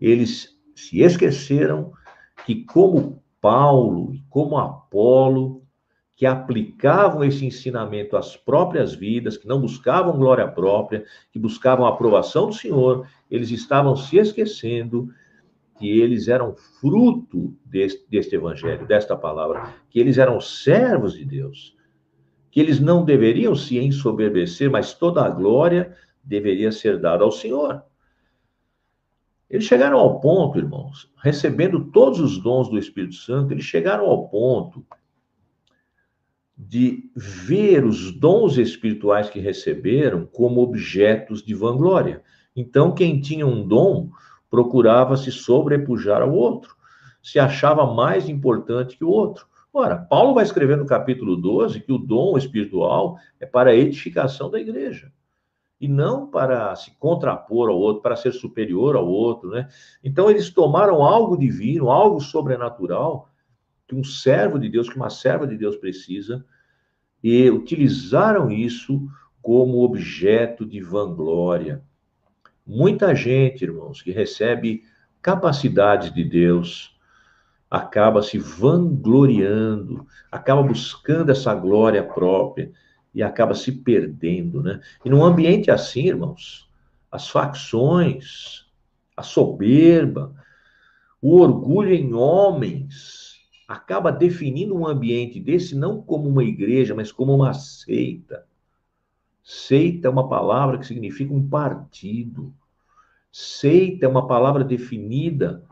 Eles 0.00 0.58
se 0.74 1.00
esqueceram 1.00 1.92
que, 2.44 2.64
como 2.64 3.22
Paulo 3.40 4.12
e 4.12 4.24
como 4.28 4.58
Apolo, 4.58 5.62
que 6.16 6.26
aplicavam 6.26 7.22
esse 7.22 7.46
ensinamento 7.46 8.16
às 8.16 8.36
próprias 8.36 8.92
vidas, 8.92 9.36
que 9.36 9.46
não 9.46 9.60
buscavam 9.60 10.18
glória 10.18 10.48
própria, 10.48 11.04
que 11.32 11.38
buscavam 11.38 11.86
a 11.86 11.90
aprovação 11.90 12.48
do 12.48 12.52
Senhor, 12.52 13.06
eles 13.30 13.50
estavam 13.50 13.94
se 13.94 14.18
esquecendo 14.18 15.08
que 15.80 15.88
eles 15.88 16.28
eram 16.28 16.54
fruto 16.54 17.56
deste, 17.64 18.06
deste 18.10 18.36
evangelho, 18.36 18.86
desta 18.86 19.16
palavra, 19.16 19.74
que 19.88 19.98
eles 19.98 20.18
eram 20.18 20.38
servos 20.38 21.14
de 21.14 21.24
Deus, 21.24 21.74
que 22.50 22.60
eles 22.60 22.78
não 22.78 23.02
deveriam 23.02 23.56
se 23.56 23.78
ensoberbecer, 23.78 24.70
mas 24.70 24.92
toda 24.92 25.24
a 25.24 25.30
glória 25.30 25.96
deveria 26.22 26.70
ser 26.70 27.00
dada 27.00 27.24
ao 27.24 27.32
Senhor. 27.32 27.82
Eles 29.48 29.64
chegaram 29.64 29.98
ao 29.98 30.20
ponto, 30.20 30.58
irmãos, 30.58 31.10
recebendo 31.16 31.86
todos 31.86 32.20
os 32.20 32.36
dons 32.36 32.68
do 32.68 32.78
Espírito 32.78 33.14
Santo, 33.14 33.54
eles 33.54 33.64
chegaram 33.64 34.04
ao 34.04 34.28
ponto 34.28 34.84
de 36.58 37.10
ver 37.16 37.86
os 37.86 38.12
dons 38.12 38.58
espirituais 38.58 39.30
que 39.30 39.40
receberam 39.40 40.26
como 40.26 40.60
objetos 40.60 41.42
de 41.42 41.54
vanglória. 41.54 42.22
Então, 42.54 42.94
quem 42.94 43.18
tinha 43.18 43.46
um 43.46 43.66
dom 43.66 44.10
procurava 44.50 45.16
se 45.16 45.30
sobrepujar 45.30 46.20
ao 46.22 46.32
outro, 46.32 46.74
se 47.22 47.38
achava 47.38 47.94
mais 47.94 48.28
importante 48.28 48.96
que 48.96 49.04
o 49.04 49.08
outro. 49.08 49.46
Ora, 49.72 49.96
Paulo 49.96 50.34
vai 50.34 50.42
escrever 50.42 50.76
no 50.76 50.86
capítulo 50.86 51.36
12 51.36 51.80
que 51.80 51.92
o 51.92 51.98
dom 51.98 52.36
espiritual 52.36 53.16
é 53.38 53.46
para 53.46 53.70
a 53.70 53.74
edificação 53.74 54.50
da 54.50 54.60
igreja 54.60 55.12
e 55.80 55.88
não 55.88 56.26
para 56.26 56.74
se 56.76 56.90
contrapor 56.98 57.70
ao 57.70 57.78
outro, 57.78 58.02
para 58.02 58.16
ser 58.16 58.32
superior 58.32 58.96
ao 58.96 59.08
outro, 59.08 59.48
né? 59.50 59.68
Então 60.04 60.28
eles 60.28 60.50
tomaram 60.50 61.02
algo 61.02 61.38
divino, 61.38 61.88
algo 61.88 62.20
sobrenatural 62.20 63.30
que 63.88 63.94
um 63.94 64.04
servo 64.04 64.58
de 64.58 64.68
Deus, 64.68 64.88
que 64.88 64.96
uma 64.96 65.10
serva 65.10 65.46
de 65.46 65.56
Deus 65.56 65.76
precisa, 65.76 66.44
e 67.22 67.50
utilizaram 67.50 68.50
isso 68.50 69.08
como 69.42 69.82
objeto 69.82 70.66
de 70.66 70.80
vanglória. 70.80 71.82
Muita 72.72 73.16
gente, 73.16 73.64
irmãos, 73.64 74.00
que 74.00 74.12
recebe 74.12 74.84
capacidades 75.20 76.14
de 76.14 76.22
Deus, 76.22 76.96
acaba 77.68 78.22
se 78.22 78.38
vangloriando, 78.38 80.06
acaba 80.30 80.62
buscando 80.62 81.32
essa 81.32 81.52
glória 81.52 82.00
própria 82.00 82.70
e 83.12 83.24
acaba 83.24 83.56
se 83.56 83.72
perdendo, 83.72 84.62
né? 84.62 84.80
E 85.04 85.10
num 85.10 85.24
ambiente 85.24 85.68
assim, 85.68 86.06
irmãos, 86.06 86.70
as 87.10 87.28
facções, 87.28 88.66
a 89.16 89.22
soberba, 89.24 90.32
o 91.20 91.40
orgulho 91.40 91.92
em 91.92 92.14
homens 92.14 93.40
acaba 93.66 94.12
definindo 94.12 94.76
um 94.76 94.86
ambiente 94.86 95.40
desse 95.40 95.74
não 95.74 96.00
como 96.00 96.28
uma 96.28 96.44
igreja, 96.44 96.94
mas 96.94 97.10
como 97.10 97.34
uma 97.34 97.52
seita. 97.52 98.46
Seita 99.42 100.06
é 100.06 100.10
uma 100.10 100.28
palavra 100.28 100.78
que 100.78 100.86
significa 100.86 101.34
um 101.34 101.48
partido. 101.48 102.54
Seita 103.32 104.06
é 104.06 104.08
uma 104.08 104.26
palavra 104.26 104.64
definida 104.64 105.62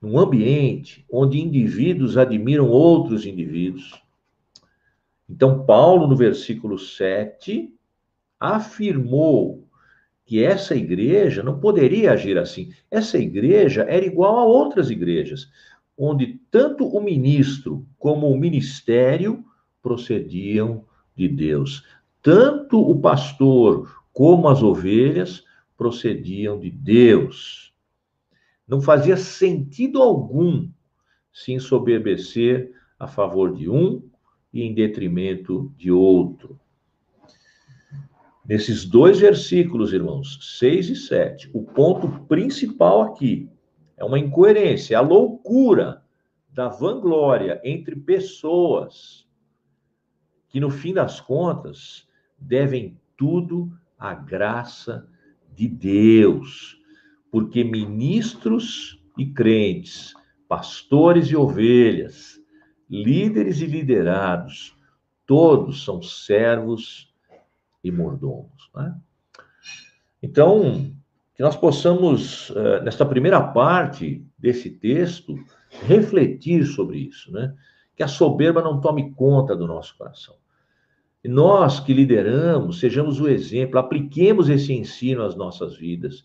num 0.00 0.18
ambiente 0.18 1.04
onde 1.10 1.40
indivíduos 1.40 2.16
admiram 2.16 2.68
outros 2.68 3.26
indivíduos. 3.26 4.00
Então, 5.28 5.64
Paulo, 5.66 6.06
no 6.06 6.16
versículo 6.16 6.78
7, 6.78 7.74
afirmou 8.40 9.68
que 10.24 10.42
essa 10.42 10.74
igreja 10.74 11.42
não 11.42 11.58
poderia 11.58 12.12
agir 12.12 12.38
assim. 12.38 12.72
Essa 12.90 13.18
igreja 13.18 13.82
era 13.82 14.04
igual 14.04 14.38
a 14.38 14.44
outras 14.44 14.90
igrejas, 14.90 15.50
onde 15.96 16.40
tanto 16.50 16.86
o 16.86 17.00
ministro 17.00 17.86
como 17.98 18.28
o 18.28 18.38
ministério 18.38 19.44
procediam 19.82 20.84
de 21.14 21.28
Deus. 21.28 21.84
Tanto 22.22 22.80
o 22.80 22.98
pastor 23.00 24.02
como 24.12 24.48
as 24.48 24.62
ovelhas 24.62 25.44
procediam 25.78 26.58
de 26.58 26.68
Deus. 26.68 27.72
Não 28.66 28.82
fazia 28.82 29.16
sentido 29.16 30.02
algum 30.02 30.68
se 31.32 31.52
ensoberbecer 31.52 32.72
a 32.98 33.06
favor 33.06 33.54
de 33.54 33.70
um 33.70 34.02
e 34.52 34.62
em 34.62 34.74
detrimento 34.74 35.72
de 35.76 35.90
outro. 35.90 36.58
Nesses 38.44 38.84
dois 38.84 39.20
versículos, 39.20 39.92
irmãos, 39.92 40.58
6 40.58 40.90
e 40.90 40.96
7, 40.96 41.50
o 41.54 41.62
ponto 41.62 42.08
principal 42.26 43.02
aqui 43.02 43.48
é 43.96 44.04
uma 44.04 44.18
incoerência, 44.18 44.98
a 44.98 45.02
loucura 45.02 46.02
da 46.50 46.68
vanglória 46.68 47.60
entre 47.62 47.94
pessoas 47.94 49.26
que, 50.48 50.58
no 50.58 50.70
fim 50.70 50.94
das 50.94 51.20
contas, 51.20 52.08
devem 52.38 52.98
tudo 53.16 53.70
à 53.98 54.14
graça 54.14 55.06
de 55.12 55.17
Deus, 55.66 56.78
porque 57.30 57.64
ministros 57.64 59.02
e 59.16 59.26
crentes, 59.26 60.14
pastores 60.46 61.28
e 61.28 61.36
ovelhas, 61.36 62.38
líderes 62.88 63.60
e 63.60 63.66
liderados, 63.66 64.76
todos 65.26 65.84
são 65.84 66.00
servos 66.00 67.12
e 67.82 67.90
mordomos. 67.90 68.70
Né? 68.74 68.94
Então, 70.22 70.92
que 71.34 71.42
nós 71.42 71.56
possamos, 71.56 72.50
eh, 72.50 72.80
nesta 72.82 73.06
primeira 73.06 73.40
parte 73.40 74.26
desse 74.36 74.70
texto, 74.70 75.36
refletir 75.86 76.64
sobre 76.66 76.98
isso, 76.98 77.30
né? 77.30 77.54
Que 77.94 78.02
a 78.02 78.08
soberba 78.08 78.60
não 78.60 78.80
tome 78.80 79.12
conta 79.12 79.54
do 79.54 79.66
nosso 79.66 79.96
coração. 79.96 80.34
Nós 81.24 81.80
que 81.80 81.92
lideramos, 81.92 82.78
sejamos 82.78 83.20
o 83.20 83.28
exemplo, 83.28 83.78
apliquemos 83.78 84.48
esse 84.48 84.72
ensino 84.72 85.22
às 85.22 85.34
nossas 85.34 85.76
vidas. 85.76 86.24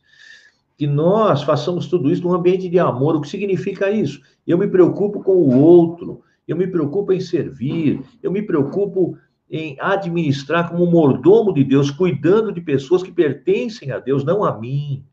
Que 0.77 0.85
nós 0.85 1.43
façamos 1.43 1.87
tudo 1.87 2.11
isso 2.11 2.23
num 2.23 2.33
ambiente 2.33 2.69
de 2.69 2.79
amor. 2.79 3.15
O 3.15 3.21
que 3.21 3.27
significa 3.27 3.89
isso? 3.89 4.21
Eu 4.45 4.57
me 4.57 4.67
preocupo 4.67 5.23
com 5.23 5.33
o 5.33 5.59
outro, 5.59 6.21
eu 6.47 6.55
me 6.55 6.67
preocupo 6.67 7.11
em 7.11 7.19
servir, 7.19 8.01
eu 8.21 8.31
me 8.31 8.41
preocupo 8.41 9.17
em 9.49 9.77
administrar 9.79 10.69
como 10.69 10.85
mordomo 10.85 11.53
de 11.53 11.63
Deus, 11.63 11.91
cuidando 11.91 12.51
de 12.51 12.61
pessoas 12.61 13.03
que 13.03 13.11
pertencem 13.11 13.91
a 13.91 13.99
Deus, 13.99 14.23
não 14.23 14.43
a 14.43 14.57
mim. 14.59 15.03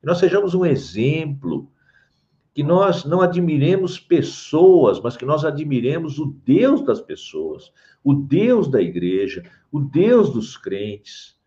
Que 0.00 0.06
nós 0.06 0.18
sejamos 0.18 0.54
um 0.54 0.64
exemplo 0.64 1.68
que 2.58 2.64
nós 2.64 3.04
não 3.04 3.20
admiremos 3.20 4.00
pessoas, 4.00 5.00
mas 5.00 5.16
que 5.16 5.24
nós 5.24 5.44
admiremos 5.44 6.18
o 6.18 6.34
Deus 6.44 6.84
das 6.84 7.00
pessoas, 7.00 7.72
o 8.02 8.12
Deus 8.12 8.66
da 8.66 8.82
igreja, 8.82 9.48
o 9.70 9.78
Deus 9.78 10.32
dos 10.32 10.56
crentes. 10.56 11.38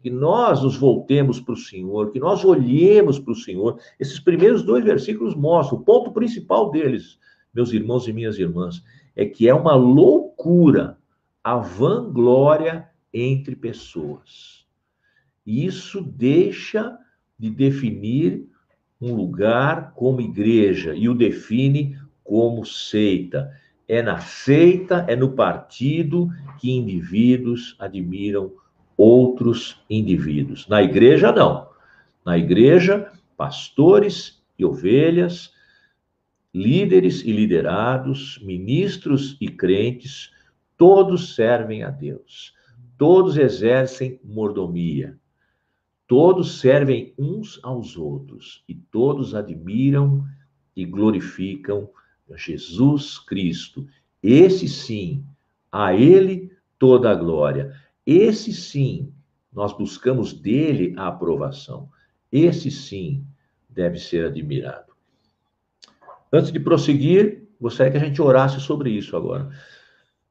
Que 0.00 0.08
nós 0.08 0.62
nos 0.62 0.78
voltemos 0.78 1.38
para 1.38 1.52
o 1.52 1.58
Senhor, 1.58 2.10
que 2.10 2.18
nós 2.18 2.42
olhemos 2.42 3.18
para 3.18 3.32
o 3.32 3.36
Senhor. 3.36 3.78
Esses 3.98 4.18
primeiros 4.18 4.62
dois 4.62 4.82
versículos 4.82 5.34
mostram, 5.34 5.78
o 5.78 5.84
ponto 5.84 6.10
principal 6.10 6.70
deles, 6.70 7.18
meus 7.52 7.70
irmãos 7.74 8.08
e 8.08 8.12
minhas 8.14 8.38
irmãs, 8.38 8.82
é 9.14 9.26
que 9.26 9.46
é 9.46 9.52
uma 9.52 9.74
loucura 9.74 10.96
a 11.44 11.58
vanglória 11.58 12.88
entre 13.12 13.54
pessoas. 13.54 14.64
Isso 15.44 16.00
deixa 16.00 16.96
de 17.38 17.50
definir 17.50 18.48
um 19.00 19.14
lugar 19.14 19.92
como 19.94 20.20
igreja 20.20 20.94
e 20.94 21.08
o 21.08 21.14
define 21.14 21.96
como 22.22 22.64
seita. 22.64 23.50
É 23.88 24.02
na 24.02 24.18
seita, 24.18 25.04
é 25.08 25.16
no 25.16 25.32
partido 25.32 26.28
que 26.58 26.70
indivíduos 26.70 27.74
admiram 27.78 28.52
outros 28.96 29.82
indivíduos. 29.88 30.68
Na 30.68 30.82
igreja, 30.82 31.32
não. 31.32 31.68
Na 32.24 32.36
igreja, 32.36 33.10
pastores 33.36 34.42
e 34.58 34.64
ovelhas, 34.64 35.52
líderes 36.54 37.22
e 37.24 37.32
liderados, 37.32 38.38
ministros 38.42 39.36
e 39.40 39.48
crentes, 39.48 40.30
todos 40.76 41.34
servem 41.34 41.82
a 41.82 41.90
Deus. 41.90 42.52
Todos 42.98 43.38
exercem 43.38 44.20
mordomia. 44.22 45.18
Todos 46.10 46.58
servem 46.58 47.14
uns 47.16 47.60
aos 47.62 47.96
outros 47.96 48.64
e 48.68 48.74
todos 48.74 49.32
admiram 49.32 50.24
e 50.74 50.84
glorificam 50.84 51.88
Jesus 52.34 53.16
Cristo. 53.16 53.86
Esse 54.20 54.66
sim, 54.66 55.24
a 55.70 55.94
Ele 55.94 56.50
toda 56.80 57.12
a 57.12 57.14
glória. 57.14 57.76
Esse 58.04 58.52
sim, 58.52 59.12
nós 59.52 59.72
buscamos 59.72 60.32
dele 60.32 60.94
a 60.96 61.06
aprovação. 61.06 61.88
Esse 62.32 62.72
sim 62.72 63.24
deve 63.68 64.00
ser 64.00 64.26
admirado. 64.26 64.92
Antes 66.32 66.50
de 66.50 66.58
prosseguir, 66.58 67.46
gostaria 67.60 67.92
que 67.92 67.98
a 67.98 68.04
gente 68.04 68.20
orasse 68.20 68.60
sobre 68.60 68.90
isso 68.90 69.16
agora. 69.16 69.48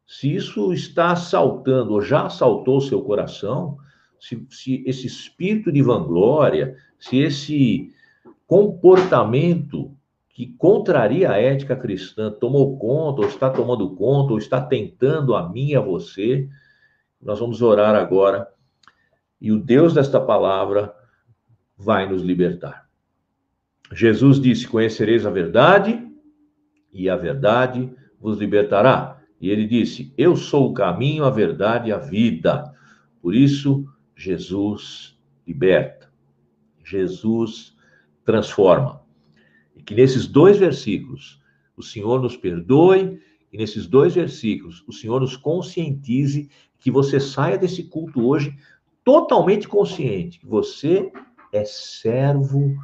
Se 0.05 0.35
isso 0.35 0.73
está 0.73 1.13
assaltando 1.13 1.93
ou 1.93 2.01
já 2.01 2.25
assaltou 2.25 2.81
seu 2.81 3.01
coração, 3.01 3.77
se, 4.19 4.45
se 4.49 4.83
esse 4.85 5.07
espírito 5.07 5.71
de 5.71 5.81
vanglória, 5.81 6.75
se 6.99 7.17
esse 7.17 7.93
comportamento 8.45 9.95
que 10.29 10.47
contraria 10.57 11.31
a 11.31 11.37
ética 11.37 11.75
cristã 11.75 12.31
tomou 12.31 12.77
conta, 12.77 13.21
ou 13.21 13.27
está 13.27 13.49
tomando 13.49 13.95
conta, 13.95 14.33
ou 14.33 14.37
está 14.37 14.61
tentando 14.61 15.35
a 15.35 15.49
mim 15.49 15.69
e 15.69 15.75
a 15.75 15.81
você, 15.81 16.47
nós 17.21 17.39
vamos 17.39 17.61
orar 17.61 17.95
agora 17.95 18.47
e 19.41 19.51
o 19.51 19.59
Deus 19.59 19.93
desta 19.93 20.19
palavra 20.19 20.93
vai 21.77 22.07
nos 22.07 22.21
libertar. 22.21 22.89
Jesus 23.93 24.39
disse: 24.39 24.67
Conhecereis 24.67 25.25
a 25.25 25.29
verdade, 25.29 26.05
e 26.91 27.09
a 27.09 27.15
verdade 27.15 27.91
vos 28.19 28.37
libertará. 28.37 29.21
E 29.39 29.49
ele 29.49 29.65
disse: 29.65 30.13
Eu 30.17 30.35
sou 30.35 30.69
o 30.69 30.73
caminho, 30.73 31.23
a 31.23 31.29
verdade 31.29 31.89
e 31.89 31.93
a 31.93 31.97
vida. 31.97 32.73
Por 33.21 33.33
isso, 33.33 33.85
Jesus 34.19 35.17
liberta, 35.47 36.11
Jesus 36.83 37.73
transforma. 38.25 39.01
E 39.73 39.81
que 39.81 39.95
nesses 39.95 40.27
dois 40.27 40.57
versículos 40.57 41.41
o 41.75 41.81
Senhor 41.81 42.21
nos 42.21 42.35
perdoe 42.35 43.21
e 43.49 43.57
nesses 43.57 43.87
dois 43.87 44.15
versículos 44.15 44.83
o 44.85 44.91
Senhor 44.91 45.21
nos 45.21 45.37
conscientize 45.37 46.49
que 46.79 46.91
você 46.91 47.17
saia 47.17 47.57
desse 47.57 47.85
culto 47.85 48.27
hoje 48.27 48.57
totalmente 49.05 49.69
consciente 49.69 50.37
que 50.37 50.45
você 50.45 51.09
é 51.53 51.63
servo 51.63 52.75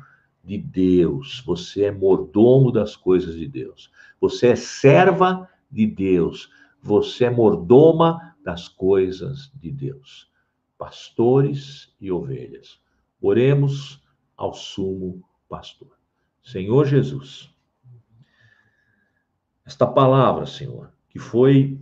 de 0.42 0.58
Deus, 0.58 1.44
você 1.46 1.86
é 1.86 1.92
mordomo 1.92 2.72
das 2.72 2.96
coisas 2.96 3.36
de 3.36 3.46
Deus, 3.46 3.92
você 4.22 4.48
é 4.48 4.56
serva 4.56 5.50
de 5.70 5.86
Deus, 5.86 6.50
você 6.82 7.26
é 7.26 7.30
mordoma 7.30 8.34
das 8.42 8.70
coisas 8.70 9.52
de 9.54 9.70
Deus 9.70 10.34
pastores 10.78 11.94
e 12.00 12.12
ovelhas. 12.12 12.80
Oremos 13.22 14.04
ao 14.36 14.54
sumo 14.54 15.24
pastor. 15.48 15.98
Senhor 16.44 16.86
Jesus, 16.86 17.50
esta 19.66 19.88
palavra, 19.88 20.46
Senhor, 20.46 20.92
que 21.10 21.18
foi 21.18 21.80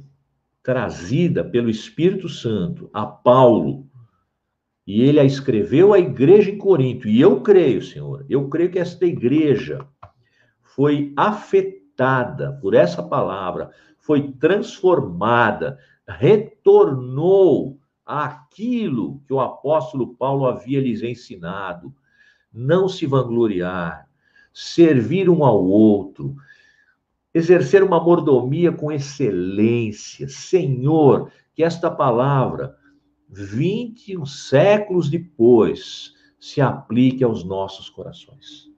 trazida 0.61 1.43
pelo 1.43 1.69
Espírito 1.69 2.29
Santo 2.29 2.89
a 2.93 3.05
Paulo, 3.05 3.85
e 4.87 5.01
ele 5.01 5.19
a 5.19 5.25
escreveu 5.25 5.93
à 5.93 5.99
igreja 5.99 6.49
em 6.49 6.57
Corinto, 6.57 7.07
e 7.07 7.19
eu 7.19 7.41
creio, 7.41 7.81
Senhor, 7.81 8.25
eu 8.29 8.47
creio 8.47 8.71
que 8.71 8.79
esta 8.79 9.05
igreja 9.05 9.85
foi 10.61 11.13
afetada 11.17 12.53
por 12.61 12.73
essa 12.73 13.03
palavra, 13.03 13.71
foi 13.97 14.31
transformada, 14.33 15.77
retornou 16.07 17.79
aquilo 18.05 19.21
que 19.25 19.33
o 19.33 19.39
apóstolo 19.39 20.15
Paulo 20.15 20.45
havia 20.45 20.81
lhes 20.81 21.01
ensinado: 21.01 21.93
não 22.53 22.87
se 22.87 23.05
vangloriar, 23.05 24.07
servir 24.53 25.29
um 25.29 25.43
ao 25.43 25.63
outro, 25.63 26.35
exercer 27.33 27.83
uma 27.83 28.01
mordomia 28.01 28.71
com 28.71 28.91
excelência. 28.91 30.27
Senhor, 30.27 31.31
que 31.55 31.63
esta 31.63 31.89
palavra, 31.89 32.75
21 33.29 34.25
séculos 34.25 35.09
depois, 35.09 36.13
se 36.39 36.61
aplique 36.61 37.23
aos 37.23 37.43
nossos 37.43 37.89
corações. 37.89 38.71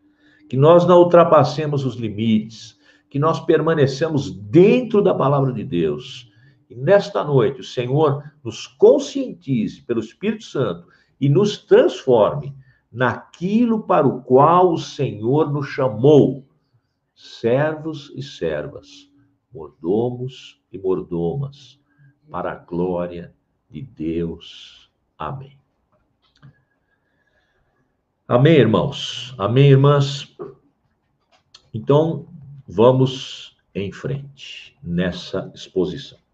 Que 0.48 0.56
nós 0.56 0.86
não 0.86 1.00
ultrapassemos 1.00 1.84
os 1.84 1.96
limites, 1.96 2.80
que 3.10 3.18
nós 3.18 3.40
permanecemos 3.40 4.30
dentro 4.30 5.02
da 5.02 5.14
palavra 5.14 5.52
de 5.52 5.64
Deus 5.64 6.32
e 6.70 6.76
nesta 6.76 7.24
noite, 7.24 7.62
o 7.62 7.64
Senhor 7.64 8.24
nos 8.44 8.66
conscientize 8.66 9.82
pelo 9.82 10.00
Espírito 10.00 10.44
Santo 10.44 10.88
e 11.20 11.30
nos 11.30 11.58
transforme 11.58 12.56
naquilo 12.92 13.84
para 13.84 14.08
o 14.08 14.22
qual 14.24 14.74
o 14.74 14.78
Senhor 14.78 15.52
nos 15.52 15.68
chamou, 15.68 16.48
servos 17.14 18.12
e 18.16 18.24
servas, 18.24 19.12
mordomos 19.54 20.62
e 20.72 20.78
mordomas, 20.78 21.80
para 22.30 22.54
a 22.54 22.56
glória 22.56 23.34
de 23.70 23.82
Deus. 23.82 24.92
Amém. 25.18 25.58
Amém, 28.28 28.56
irmãos. 28.56 29.36
Amém, 29.38 29.70
irmãs. 29.70 30.36
Então, 31.72 32.28
vamos 32.68 33.56
em 33.74 33.92
frente 33.92 34.76
nessa 34.82 35.52
exposição. 35.54 36.25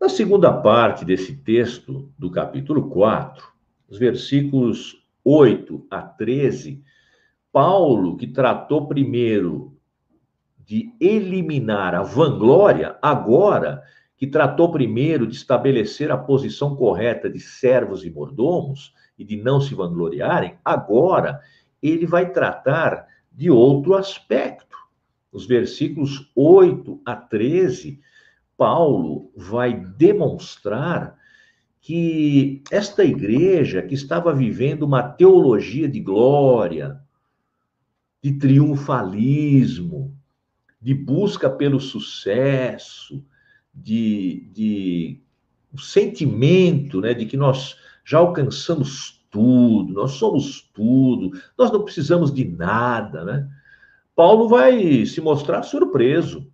Na 0.00 0.08
segunda 0.08 0.52
parte 0.52 1.04
desse 1.04 1.36
texto, 1.36 2.12
do 2.18 2.30
capítulo 2.30 2.90
4, 2.90 3.46
os 3.88 3.98
versículos 3.98 5.02
8 5.24 5.86
a 5.90 6.02
13, 6.02 6.82
Paulo, 7.52 8.16
que 8.16 8.26
tratou 8.26 8.88
primeiro 8.88 9.76
de 10.58 10.92
eliminar 11.00 11.94
a 11.94 12.02
vanglória, 12.02 12.98
agora 13.00 13.82
que 14.16 14.26
tratou 14.26 14.70
primeiro 14.70 15.26
de 15.26 15.36
estabelecer 15.36 16.10
a 16.10 16.18
posição 16.18 16.74
correta 16.74 17.30
de 17.30 17.38
servos 17.38 18.04
e 18.04 18.10
mordomos 18.10 18.92
e 19.18 19.24
de 19.24 19.36
não 19.36 19.60
se 19.60 19.74
vangloriarem, 19.74 20.58
agora 20.64 21.40
ele 21.82 22.06
vai 22.06 22.32
tratar 22.32 23.06
de 23.30 23.50
outro 23.50 23.94
aspecto. 23.94 24.76
Os 25.30 25.46
versículos 25.46 26.30
8 26.34 27.00
a 27.04 27.14
13 27.14 28.00
Paulo 28.64 29.30
vai 29.36 29.74
demonstrar 29.74 31.18
que 31.82 32.62
esta 32.70 33.04
igreja 33.04 33.82
que 33.82 33.92
estava 33.92 34.32
vivendo 34.32 34.84
uma 34.84 35.02
teologia 35.02 35.86
de 35.86 36.00
glória, 36.00 36.98
de 38.22 38.32
triunfalismo, 38.32 40.16
de 40.80 40.94
busca 40.94 41.50
pelo 41.50 41.78
sucesso, 41.78 43.22
de, 43.74 44.48
de 44.54 45.20
sentimento 45.76 47.02
né, 47.02 47.12
de 47.12 47.26
que 47.26 47.36
nós 47.36 47.76
já 48.02 48.16
alcançamos 48.16 49.26
tudo, 49.30 49.92
nós 49.92 50.12
somos 50.12 50.62
tudo, 50.72 51.38
nós 51.58 51.70
não 51.70 51.84
precisamos 51.84 52.32
de 52.32 52.46
nada, 52.46 53.26
né? 53.26 53.46
Paulo 54.16 54.48
vai 54.48 55.04
se 55.04 55.20
mostrar 55.20 55.64
surpreso 55.64 56.50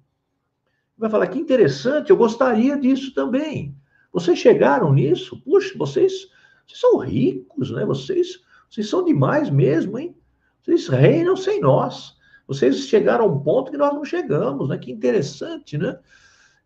vai 1.01 1.09
falar 1.09 1.27
que 1.29 1.39
interessante, 1.39 2.11
eu 2.11 2.17
gostaria 2.17 2.77
disso 2.77 3.15
também. 3.15 3.75
Vocês 4.13 4.39
chegaram 4.39 4.93
nisso? 4.93 5.41
Puxa, 5.43 5.73
vocês, 5.79 6.29
vocês 6.67 6.79
são 6.79 6.99
ricos, 6.99 7.71
né? 7.71 7.87
Vocês, 7.87 8.41
vocês 8.69 8.89
são 8.89 9.03
demais 9.03 9.49
mesmo, 9.49 9.99
hein? 9.99 10.15
Vocês 10.63 10.89
reinam 10.89 11.37
sem 11.37 11.59
nós. 11.61 12.15
Vocês 12.47 12.77
chegaram 12.81 13.25
a 13.25 13.29
um 13.29 13.41
ponto 13.41 13.71
que 13.71 13.79
nós 13.79 13.95
não 13.95 14.05
chegamos, 14.05 14.69
né? 14.69 14.77
Que 14.77 14.93
interessante, 14.93 15.79
né? 15.79 15.99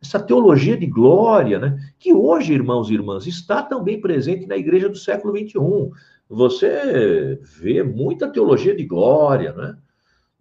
Essa 0.02 0.18
teologia 0.18 0.76
de 0.76 0.86
glória, 0.86 1.60
né? 1.60 1.78
Que 1.98 2.12
hoje, 2.12 2.52
irmãos 2.52 2.90
e 2.90 2.94
irmãs, 2.94 3.28
está 3.28 3.62
também 3.62 4.00
presente 4.00 4.46
na 4.46 4.56
igreja 4.56 4.88
do 4.88 4.98
século 4.98 5.36
XXI. 5.36 5.54
Você 6.28 7.38
vê 7.40 7.84
muita 7.84 8.28
teologia 8.28 8.74
de 8.74 8.84
glória, 8.84 9.52
né? 9.52 9.76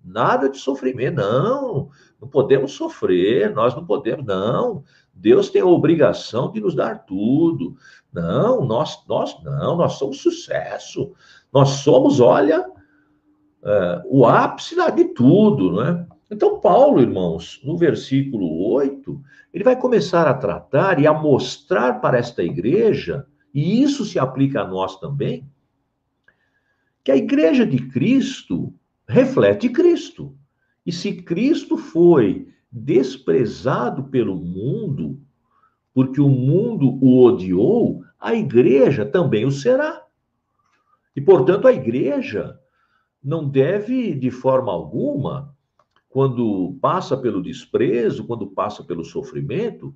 Nada 0.04 0.50
de 0.50 0.58
sofrimento, 0.58 1.18
não. 1.18 1.90
Não 2.24 2.30
podemos 2.30 2.72
sofrer, 2.72 3.54
nós 3.54 3.76
não 3.76 3.86
podemos, 3.86 4.26
não. 4.26 4.84
Deus 5.14 5.50
tem 5.50 5.62
a 5.62 5.66
obrigação 5.66 6.50
de 6.50 6.62
nos 6.62 6.74
dar 6.74 7.06
tudo. 7.06 7.76
Não, 8.14 8.66
nós, 8.66 9.04
nós 9.08 9.44
não, 9.44 9.76
nós 9.76 9.94
somos 9.94 10.22
sucesso. 10.22 11.12
Nós 11.52 11.70
somos, 11.70 12.22
olha, 12.22 12.66
é, 13.62 14.02
o 14.06 14.26
ápice 14.26 14.76
de 14.94 15.06
tudo, 15.06 15.74
não 15.74 15.86
é? 15.86 16.08
Então, 16.32 16.62
Paulo, 16.62 17.02
irmãos, 17.02 17.62
no 17.64 17.78
versículo 17.78 18.72
8, 18.72 19.22
ele 19.54 19.66
vai 19.66 19.76
começar 19.76 20.26
a 20.26 20.34
tratar 20.34 21.00
e 21.00 21.06
a 21.06 21.14
mostrar 21.14 22.00
para 22.00 22.18
esta 22.18 22.42
igreja, 22.42 23.28
e 23.54 23.84
isso 23.84 24.06
se 24.06 24.18
aplica 24.18 24.62
a 24.62 24.68
nós 24.68 24.98
também, 24.98 25.46
que 27.04 27.12
a 27.12 27.18
igreja 27.18 27.66
de 27.66 27.90
Cristo 27.90 28.74
reflete 29.06 29.68
Cristo. 29.68 30.34
E 30.86 30.92
se 30.92 31.14
Cristo 31.22 31.78
foi 31.78 32.48
desprezado 32.72 34.06
pelo 34.06 34.36
mundo, 34.36 35.20
porque 35.94 36.20
o 36.20 36.28
mundo 36.28 36.98
o 37.02 37.24
odiou, 37.24 38.04
a 38.20 38.34
igreja 38.34 39.06
também 39.06 39.46
o 39.46 39.52
será. 39.52 40.04
E, 41.16 41.22
portanto, 41.22 41.68
a 41.68 41.74
igreja 41.74 42.60
não 43.24 43.48
deve, 43.48 44.14
de 44.14 44.32
forma 44.32 44.72
alguma, 44.72 45.54
quando 46.10 46.78
passa 46.82 47.16
pelo 47.16 47.42
desprezo, 47.42 48.26
quando 48.26 48.48
passa 48.48 48.84
pelo 48.84 49.04
sofrimento, 49.04 49.96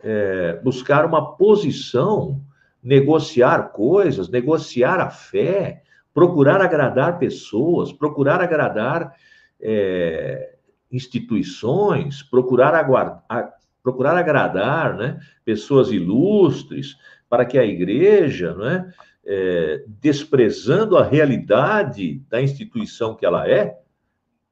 é, 0.00 0.60
buscar 0.62 1.04
uma 1.04 1.36
posição, 1.36 2.42
negociar 2.82 3.70
coisas, 3.72 4.28
negociar 4.28 5.00
a 5.00 5.10
fé, 5.10 5.82
procurar 6.12 6.60
agradar 6.60 7.18
pessoas, 7.18 7.92
procurar 7.92 8.40
agradar 8.40 9.14
é, 9.60 10.56
instituições, 10.90 12.22
procurar, 12.22 12.74
aguardar, 12.74 13.24
a, 13.28 13.52
procurar 13.82 14.16
agradar 14.16 14.96
né, 14.96 15.18
pessoas 15.44 15.90
ilustres, 15.90 16.96
para 17.28 17.44
que 17.44 17.58
a 17.58 17.64
igreja, 17.64 18.54
né, 18.54 18.92
é, 19.24 19.84
desprezando 19.86 20.96
a 20.96 21.04
realidade 21.04 22.22
da 22.28 22.40
instituição 22.40 23.14
que 23.14 23.26
ela 23.26 23.48
é, 23.48 23.78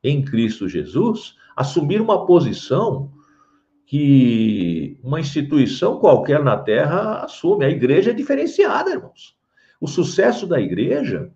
em 0.03 0.23
Cristo 0.23 0.69
Jesus, 0.69 1.35
assumir 1.57 2.01
uma 2.01 2.27
posição 2.27 3.11
que 3.87 4.99
uma 5.03 5.21
instituição 5.21 5.99
qualquer 5.99 6.43
na 6.43 6.57
terra 6.57 7.25
assume. 7.25 7.65
A 7.65 7.71
igreja 7.71 8.11
é 8.11 8.15
diferenciada, 8.15 8.91
irmãos. 8.91 9.37
O 9.81 9.87
sucesso 9.87 10.47
da 10.47 10.61
igreja 10.61 11.31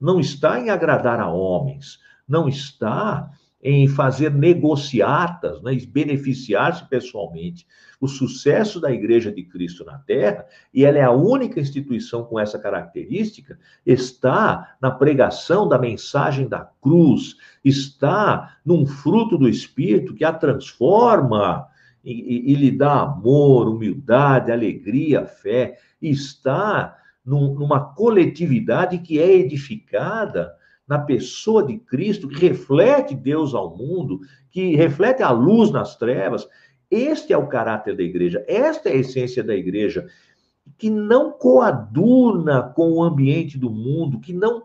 não 0.00 0.20
está 0.20 0.60
em 0.60 0.70
agradar 0.70 1.18
a 1.20 1.28
homens, 1.28 1.98
não 2.28 2.48
está 2.48 3.30
em 3.60 3.88
fazer 3.88 4.32
negociatas, 4.32 5.60
né, 5.62 5.76
beneficiar-se 5.88 6.88
pessoalmente. 6.88 7.66
O 8.00 8.06
sucesso 8.06 8.80
da 8.80 8.92
Igreja 8.92 9.32
de 9.32 9.42
Cristo 9.42 9.84
na 9.84 9.98
Terra, 9.98 10.46
e 10.72 10.84
ela 10.84 10.98
é 10.98 11.02
a 11.02 11.10
única 11.10 11.58
instituição 11.58 12.24
com 12.24 12.38
essa 12.38 12.58
característica, 12.58 13.58
está 13.84 14.76
na 14.80 14.92
pregação 14.92 15.68
da 15.68 15.76
mensagem 15.76 16.48
da 16.48 16.70
cruz, 16.80 17.34
está 17.64 18.56
num 18.64 18.86
fruto 18.86 19.36
do 19.36 19.48
Espírito 19.48 20.14
que 20.14 20.24
a 20.24 20.32
transforma 20.32 21.66
e, 22.04 22.12
e, 22.12 22.52
e 22.52 22.54
lhe 22.54 22.70
dá 22.70 23.02
amor, 23.02 23.68
humildade, 23.68 24.52
alegria, 24.52 25.26
fé, 25.26 25.78
está 26.00 26.96
num, 27.24 27.54
numa 27.54 27.92
coletividade 27.92 28.98
que 28.98 29.18
é 29.18 29.34
edificada 29.34 30.56
na 30.88 30.98
pessoa 30.98 31.62
de 31.62 31.76
Cristo, 31.78 32.26
que 32.26 32.48
reflete 32.48 33.14
Deus 33.14 33.54
ao 33.54 33.76
mundo, 33.76 34.20
que 34.50 34.74
reflete 34.74 35.22
a 35.22 35.30
luz 35.30 35.70
nas 35.70 35.96
trevas. 35.96 36.48
Este 36.90 37.32
é 37.32 37.36
o 37.36 37.46
caráter 37.46 37.94
da 37.94 38.02
igreja, 38.02 38.42
esta 38.48 38.88
é 38.88 38.92
a 38.92 38.96
essência 38.96 39.44
da 39.44 39.54
igreja, 39.54 40.08
que 40.78 40.88
não 40.88 41.30
coaduna 41.30 42.62
com 42.62 42.92
o 42.92 43.02
ambiente 43.02 43.58
do 43.58 43.70
mundo, 43.70 44.18
que 44.18 44.32
não 44.32 44.64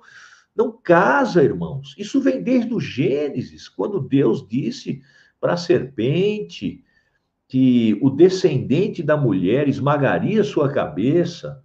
não 0.56 0.72
casa, 0.72 1.44
irmãos. 1.44 1.96
Isso 1.98 2.22
vem 2.22 2.44
desde 2.44 2.72
o 2.76 2.80
Gênesis, 2.80 3.68
quando 3.68 4.00
Deus 4.00 4.48
disse 4.48 5.02
para 5.42 5.54
a 5.54 5.58
serpente 5.58 6.84
que 7.48 7.98
o 8.04 8.10
descendente 8.12 9.02
da 9.02 9.18
mulher 9.18 9.68
esmagaria 9.68 10.44
sua 10.44 10.72
cabeça, 10.72 11.60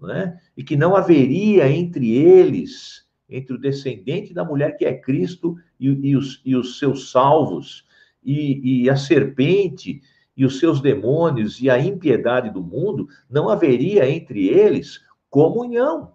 né? 0.00 0.36
e 0.56 0.64
que 0.64 0.76
não 0.76 0.96
haveria 0.96 1.70
entre 1.70 2.12
eles 2.12 3.03
entre 3.34 3.54
o 3.54 3.58
descendente 3.58 4.32
da 4.32 4.44
mulher 4.44 4.76
que 4.76 4.84
é 4.84 4.94
Cristo 4.94 5.56
e, 5.78 5.88
e, 5.88 6.16
os, 6.16 6.40
e 6.44 6.54
os, 6.54 6.78
seus 6.78 7.10
salvos, 7.10 7.84
e, 8.22 8.84
e 8.84 8.90
a 8.90 8.96
serpente 8.96 10.00
e 10.36 10.44
os 10.44 10.58
seus 10.58 10.80
demônios 10.80 11.60
e 11.60 11.70
a 11.70 11.78
impiedade 11.78 12.50
do 12.50 12.62
mundo, 12.62 13.08
não 13.30 13.48
haveria 13.48 14.08
entre 14.08 14.48
eles 14.48 15.00
comunhão. 15.30 16.12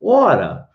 Ora, 0.00 0.68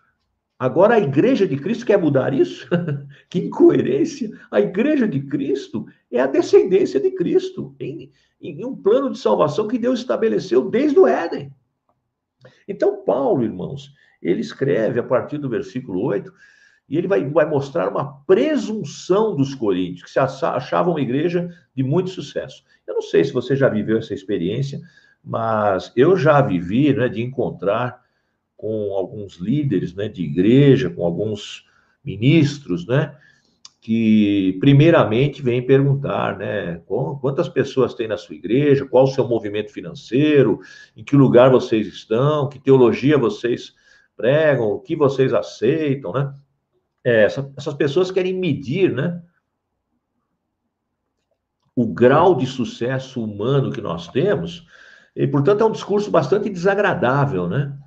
agora 0.58 0.94
a 0.94 1.00
igreja 1.00 1.46
de 1.46 1.56
Cristo 1.56 1.86
quer 1.86 1.98
mudar 1.98 2.32
isso? 2.34 2.68
que 3.28 3.40
incoerência! 3.40 4.30
A 4.50 4.60
igreja 4.60 5.08
de 5.08 5.20
Cristo 5.20 5.86
é 6.10 6.20
a 6.20 6.26
descendência 6.26 7.00
de 7.00 7.10
Cristo, 7.12 7.74
em, 7.80 8.12
em 8.40 8.64
um 8.64 8.76
plano 8.76 9.10
de 9.10 9.18
salvação 9.18 9.66
que 9.66 9.78
Deus 9.78 10.00
estabeleceu 10.00 10.70
desde 10.70 10.98
o 10.98 11.06
Éden. 11.06 11.52
Então, 12.68 13.04
Paulo, 13.04 13.44
irmãos, 13.44 13.92
ele 14.22 14.40
escreve 14.40 14.98
a 14.98 15.02
partir 15.02 15.38
do 15.38 15.48
versículo 15.48 16.02
8, 16.02 16.32
e 16.88 16.98
ele 16.98 17.08
vai, 17.08 17.24
vai 17.24 17.48
mostrar 17.48 17.88
uma 17.88 18.20
presunção 18.26 19.34
dos 19.34 19.54
coríntios, 19.54 20.02
que 20.02 20.10
se 20.10 20.18
achavam 20.18 20.92
uma 20.92 21.00
igreja 21.00 21.48
de 21.74 21.82
muito 21.82 22.10
sucesso. 22.10 22.62
Eu 22.86 22.94
não 22.94 23.02
sei 23.02 23.24
se 23.24 23.32
você 23.32 23.56
já 23.56 23.68
viveu 23.68 23.98
essa 23.98 24.12
experiência, 24.12 24.80
mas 25.22 25.92
eu 25.96 26.16
já 26.16 26.42
vivi 26.42 26.92
né, 26.92 27.08
de 27.08 27.22
encontrar 27.22 28.04
com 28.56 28.92
alguns 28.92 29.36
líderes 29.36 29.94
né, 29.94 30.08
de 30.08 30.22
igreja, 30.22 30.90
com 30.90 31.04
alguns 31.04 31.66
ministros, 32.04 32.86
né, 32.86 33.16
que 33.84 34.56
primeiramente 34.60 35.42
vêm 35.42 35.60
perguntar, 35.60 36.38
né, 36.38 36.80
quantas 37.20 37.50
pessoas 37.50 37.92
tem 37.92 38.08
na 38.08 38.16
sua 38.16 38.34
igreja, 38.34 38.86
qual 38.86 39.04
o 39.04 39.08
seu 39.08 39.28
movimento 39.28 39.70
financeiro, 39.70 40.60
em 40.96 41.04
que 41.04 41.14
lugar 41.14 41.50
vocês 41.50 41.86
estão, 41.86 42.48
que 42.48 42.58
teologia 42.58 43.18
vocês 43.18 43.74
pregam, 44.16 44.68
o 44.68 44.80
que 44.80 44.96
vocês 44.96 45.34
aceitam, 45.34 46.14
né? 46.14 46.32
É, 47.04 47.24
essa, 47.24 47.52
essas 47.58 47.74
pessoas 47.74 48.10
querem 48.10 48.32
medir, 48.32 48.90
né? 48.90 49.22
O 51.76 51.86
grau 51.86 52.34
de 52.34 52.46
sucesso 52.46 53.22
humano 53.22 53.70
que 53.70 53.82
nós 53.82 54.08
temos, 54.08 54.66
e, 55.14 55.26
portanto, 55.26 55.60
é 55.60 55.66
um 55.66 55.72
discurso 55.72 56.10
bastante 56.10 56.48
desagradável, 56.48 57.46
né? 57.46 57.78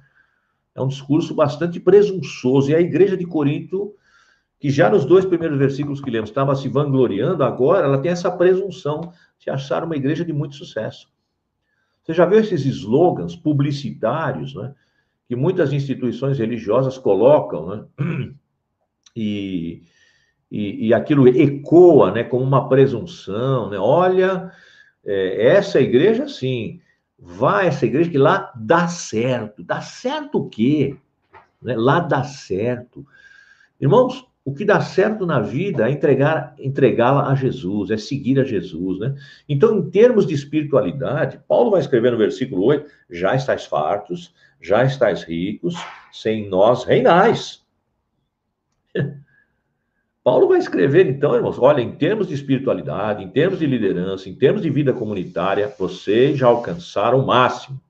É 0.75 0.81
um 0.81 0.87
discurso 0.87 1.33
bastante 1.33 1.79
presunçoso. 1.79 2.69
E 2.69 2.75
a 2.75 2.79
igreja 2.79 3.17
de 3.17 3.25
Corinto, 3.25 3.95
que 4.59 4.69
já 4.69 4.89
nos 4.89 5.05
dois 5.05 5.25
primeiros 5.25 5.57
versículos 5.57 6.01
que 6.01 6.09
lemos 6.09 6.29
estava 6.29 6.55
se 6.55 6.67
vangloriando, 6.67 7.43
agora 7.43 7.85
ela 7.85 7.99
tem 7.99 8.11
essa 8.11 8.31
presunção 8.31 9.11
de 9.39 9.49
achar 9.49 9.83
uma 9.83 9.95
igreja 9.95 10.25
de 10.25 10.33
muito 10.33 10.55
sucesso. 10.55 11.09
Você 12.03 12.13
já 12.13 12.25
viu 12.25 12.39
esses 12.39 12.65
slogans 12.65 13.35
publicitários, 13.35 14.55
né? 14.55 14.73
que 15.27 15.35
muitas 15.35 15.73
instituições 15.73 16.39
religiosas 16.39 16.97
colocam, 16.97 17.67
né? 17.67 17.85
E, 19.19 19.81
e, 20.51 20.89
e 20.89 20.93
aquilo 20.93 21.27
ecoa, 21.27 22.11
né, 22.11 22.23
como 22.23 22.43
uma 22.43 22.69
presunção, 22.69 23.67
né? 23.71 23.79
Olha, 23.79 24.51
é, 25.03 25.47
essa 25.55 25.81
igreja, 25.81 26.27
sim, 26.27 26.79
vai 27.17 27.65
essa 27.65 27.87
igreja 27.87 28.11
que 28.11 28.17
lá 28.19 28.53
dá 28.55 28.87
certo. 28.87 29.63
Dá 29.63 29.81
certo 29.81 30.37
o 30.37 30.47
quê? 30.47 30.95
Né? 31.59 31.75
Lá 31.75 31.99
dá 31.99 32.23
certo. 32.23 33.03
Irmãos, 33.81 34.26
o 34.47 34.53
que 34.53 34.63
dá 34.63 34.79
certo 34.79 35.25
na 35.25 35.41
vida 35.41 35.89
é 35.89 35.91
entregar, 35.91 36.55
entregá-la 36.57 37.29
a 37.29 37.35
Jesus, 37.35 37.91
é 37.91 37.97
seguir 37.97 38.39
a 38.39 38.45
Jesus, 38.45 38.97
né? 38.97 39.13
Então, 39.49 39.77
em 39.77 39.89
termos 39.89 40.25
de 40.25 40.33
espiritualidade, 40.33 41.41
Paulo 41.49 41.71
vai 41.71 41.81
escrever 41.81 42.13
no 42.13 42.17
versículo 42.17 42.63
8: 42.63 42.89
já 43.09 43.35
estáis 43.35 43.65
fartos, 43.65 44.33
já 44.61 44.85
estáis 44.85 45.23
ricos, 45.23 45.75
sem 46.13 46.47
nós 46.47 46.85
reinais. 46.85 47.61
Paulo 50.23 50.47
vai 50.47 50.59
escrever, 50.59 51.07
então, 51.07 51.35
irmãos, 51.35 51.59
olha, 51.59 51.81
em 51.81 51.97
termos 51.97 52.29
de 52.29 52.33
espiritualidade, 52.33 53.25
em 53.25 53.29
termos 53.29 53.59
de 53.59 53.65
liderança, 53.65 54.29
em 54.29 54.33
termos 54.33 54.61
de 54.61 54.69
vida 54.69 54.93
comunitária, 54.93 55.75
vocês 55.77 56.37
já 56.37 56.47
alcançaram 56.47 57.19
o 57.19 57.27
máximo. 57.27 57.81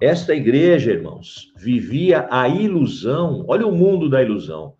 Esta 0.00 0.34
igreja, 0.34 0.92
irmãos, 0.92 1.52
vivia 1.58 2.26
a 2.30 2.48
ilusão, 2.48 3.44
olha 3.46 3.66
o 3.66 3.76
mundo 3.76 4.08
da 4.08 4.22
ilusão, 4.22 4.74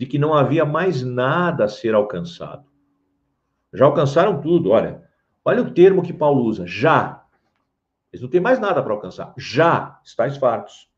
de 0.00 0.06
que 0.06 0.18
não 0.18 0.32
havia 0.32 0.64
mais 0.64 1.02
nada 1.02 1.64
a 1.64 1.68
ser 1.68 1.94
alcançado. 1.94 2.64
Já 3.70 3.84
alcançaram 3.84 4.40
tudo, 4.40 4.70
olha. 4.70 5.06
Olha 5.44 5.60
o 5.60 5.74
termo 5.74 6.02
que 6.02 6.10
Paulo 6.10 6.42
usa, 6.42 6.66
já. 6.66 7.22
Eles 8.10 8.22
não 8.22 8.30
têm 8.30 8.40
mais 8.40 8.58
nada 8.58 8.82
para 8.82 8.94
alcançar. 8.94 9.34
Já 9.36 10.00
estáis 10.02 10.38
fartos. 10.38 10.88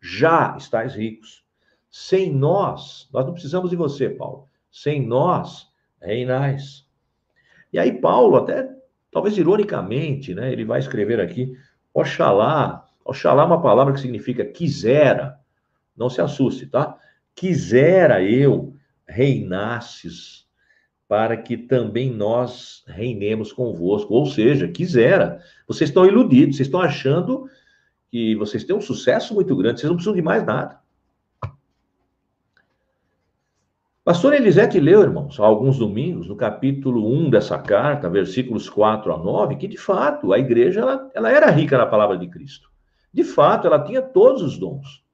Já 0.00 0.54
estáis 0.56 0.94
ricos. 0.94 1.44
Sem 1.90 2.32
nós, 2.32 3.08
nós 3.12 3.26
não 3.26 3.32
precisamos 3.32 3.68
de 3.68 3.74
você, 3.74 4.08
Paulo. 4.08 4.48
Sem 4.70 5.04
nós, 5.04 5.68
reinais. 6.00 6.86
E 7.72 7.80
aí 7.80 8.00
Paulo, 8.00 8.36
até 8.36 8.72
talvez 9.10 9.36
ironicamente, 9.36 10.36
né, 10.36 10.52
ele 10.52 10.64
vai 10.64 10.78
escrever 10.78 11.20
aqui, 11.20 11.52
Oxalá, 11.92 12.86
Oxalá 13.04 13.42
é 13.42 13.46
uma 13.46 13.60
palavra 13.60 13.92
que 13.92 14.00
significa 14.00 14.44
quisera, 14.44 15.36
não 15.96 16.08
se 16.08 16.20
assuste, 16.20 16.66
tá? 16.66 16.96
Quisera 17.34 18.22
eu 18.22 18.74
reinasses 19.06 20.42
para 21.08 21.36
que 21.36 21.58
também 21.58 22.10
nós 22.10 22.82
reinemos 22.86 23.52
convosco. 23.52 24.14
Ou 24.14 24.24
seja, 24.24 24.66
quisera. 24.66 25.40
Vocês 25.68 25.90
estão 25.90 26.06
iludidos, 26.06 26.56
vocês 26.56 26.68
estão 26.68 26.80
achando 26.80 27.46
que 28.10 28.34
vocês 28.36 28.64
têm 28.64 28.74
um 28.74 28.80
sucesso 28.80 29.34
muito 29.34 29.54
grande, 29.54 29.80
vocês 29.80 29.88
não 29.88 29.96
precisam 29.96 30.14
de 30.14 30.22
mais 30.22 30.44
nada. 30.44 30.80
Pastor 34.04 34.34
Elisete 34.34 34.80
leu, 34.80 35.02
irmãos, 35.02 35.38
há 35.38 35.44
alguns 35.44 35.78
domingos, 35.78 36.26
no 36.26 36.34
capítulo 36.34 37.06
1 37.08 37.30
dessa 37.30 37.56
carta, 37.58 38.10
versículos 38.10 38.68
4 38.68 39.12
a 39.12 39.18
9, 39.18 39.56
que 39.56 39.68
de 39.68 39.76
fato 39.76 40.32
a 40.32 40.38
igreja 40.38 40.80
ela, 40.80 41.10
ela 41.14 41.30
era 41.30 41.50
rica 41.50 41.78
na 41.78 41.86
palavra 41.86 42.18
de 42.18 42.26
Cristo. 42.26 42.68
De 43.12 43.22
fato, 43.22 43.66
ela 43.66 43.84
tinha 43.84 44.02
todos 44.02 44.42
os 44.42 44.58
dons. 44.58 45.04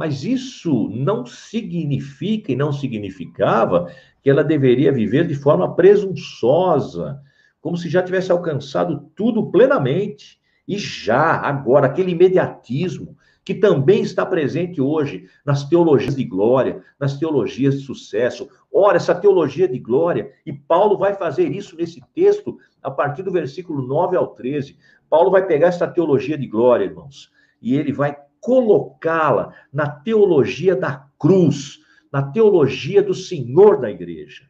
Mas 0.00 0.24
isso 0.24 0.88
não 0.88 1.26
significa 1.26 2.50
e 2.50 2.56
não 2.56 2.72
significava 2.72 3.92
que 4.22 4.30
ela 4.30 4.42
deveria 4.42 4.90
viver 4.90 5.26
de 5.26 5.34
forma 5.34 5.76
presunçosa, 5.76 7.20
como 7.60 7.76
se 7.76 7.86
já 7.90 8.02
tivesse 8.02 8.32
alcançado 8.32 9.10
tudo 9.14 9.50
plenamente. 9.50 10.40
E 10.66 10.78
já, 10.78 11.32
agora, 11.36 11.86
aquele 11.86 12.12
imediatismo, 12.12 13.14
que 13.44 13.54
também 13.54 14.00
está 14.00 14.24
presente 14.24 14.80
hoje 14.80 15.28
nas 15.44 15.68
teologias 15.68 16.16
de 16.16 16.24
glória, 16.24 16.82
nas 16.98 17.18
teologias 17.18 17.78
de 17.78 17.84
sucesso. 17.84 18.48
Ora, 18.72 18.96
essa 18.96 19.14
teologia 19.14 19.68
de 19.68 19.78
glória, 19.78 20.32
e 20.46 20.52
Paulo 20.54 20.96
vai 20.96 21.12
fazer 21.12 21.52
isso 21.52 21.76
nesse 21.76 22.00
texto, 22.14 22.56
a 22.82 22.90
partir 22.90 23.22
do 23.22 23.30
versículo 23.30 23.86
9 23.86 24.16
ao 24.16 24.28
13. 24.28 24.78
Paulo 25.10 25.30
vai 25.30 25.46
pegar 25.46 25.66
essa 25.66 25.86
teologia 25.86 26.38
de 26.38 26.46
glória, 26.46 26.86
irmãos, 26.86 27.30
e 27.60 27.76
ele 27.76 27.92
vai 27.92 28.16
colocá-la 28.40 29.54
na 29.72 29.88
teologia 29.88 30.74
da 30.74 31.08
cruz, 31.18 31.78
na 32.12 32.22
teologia 32.22 33.02
do 33.02 33.14
Senhor 33.14 33.80
da 33.80 33.90
igreja. 33.90 34.48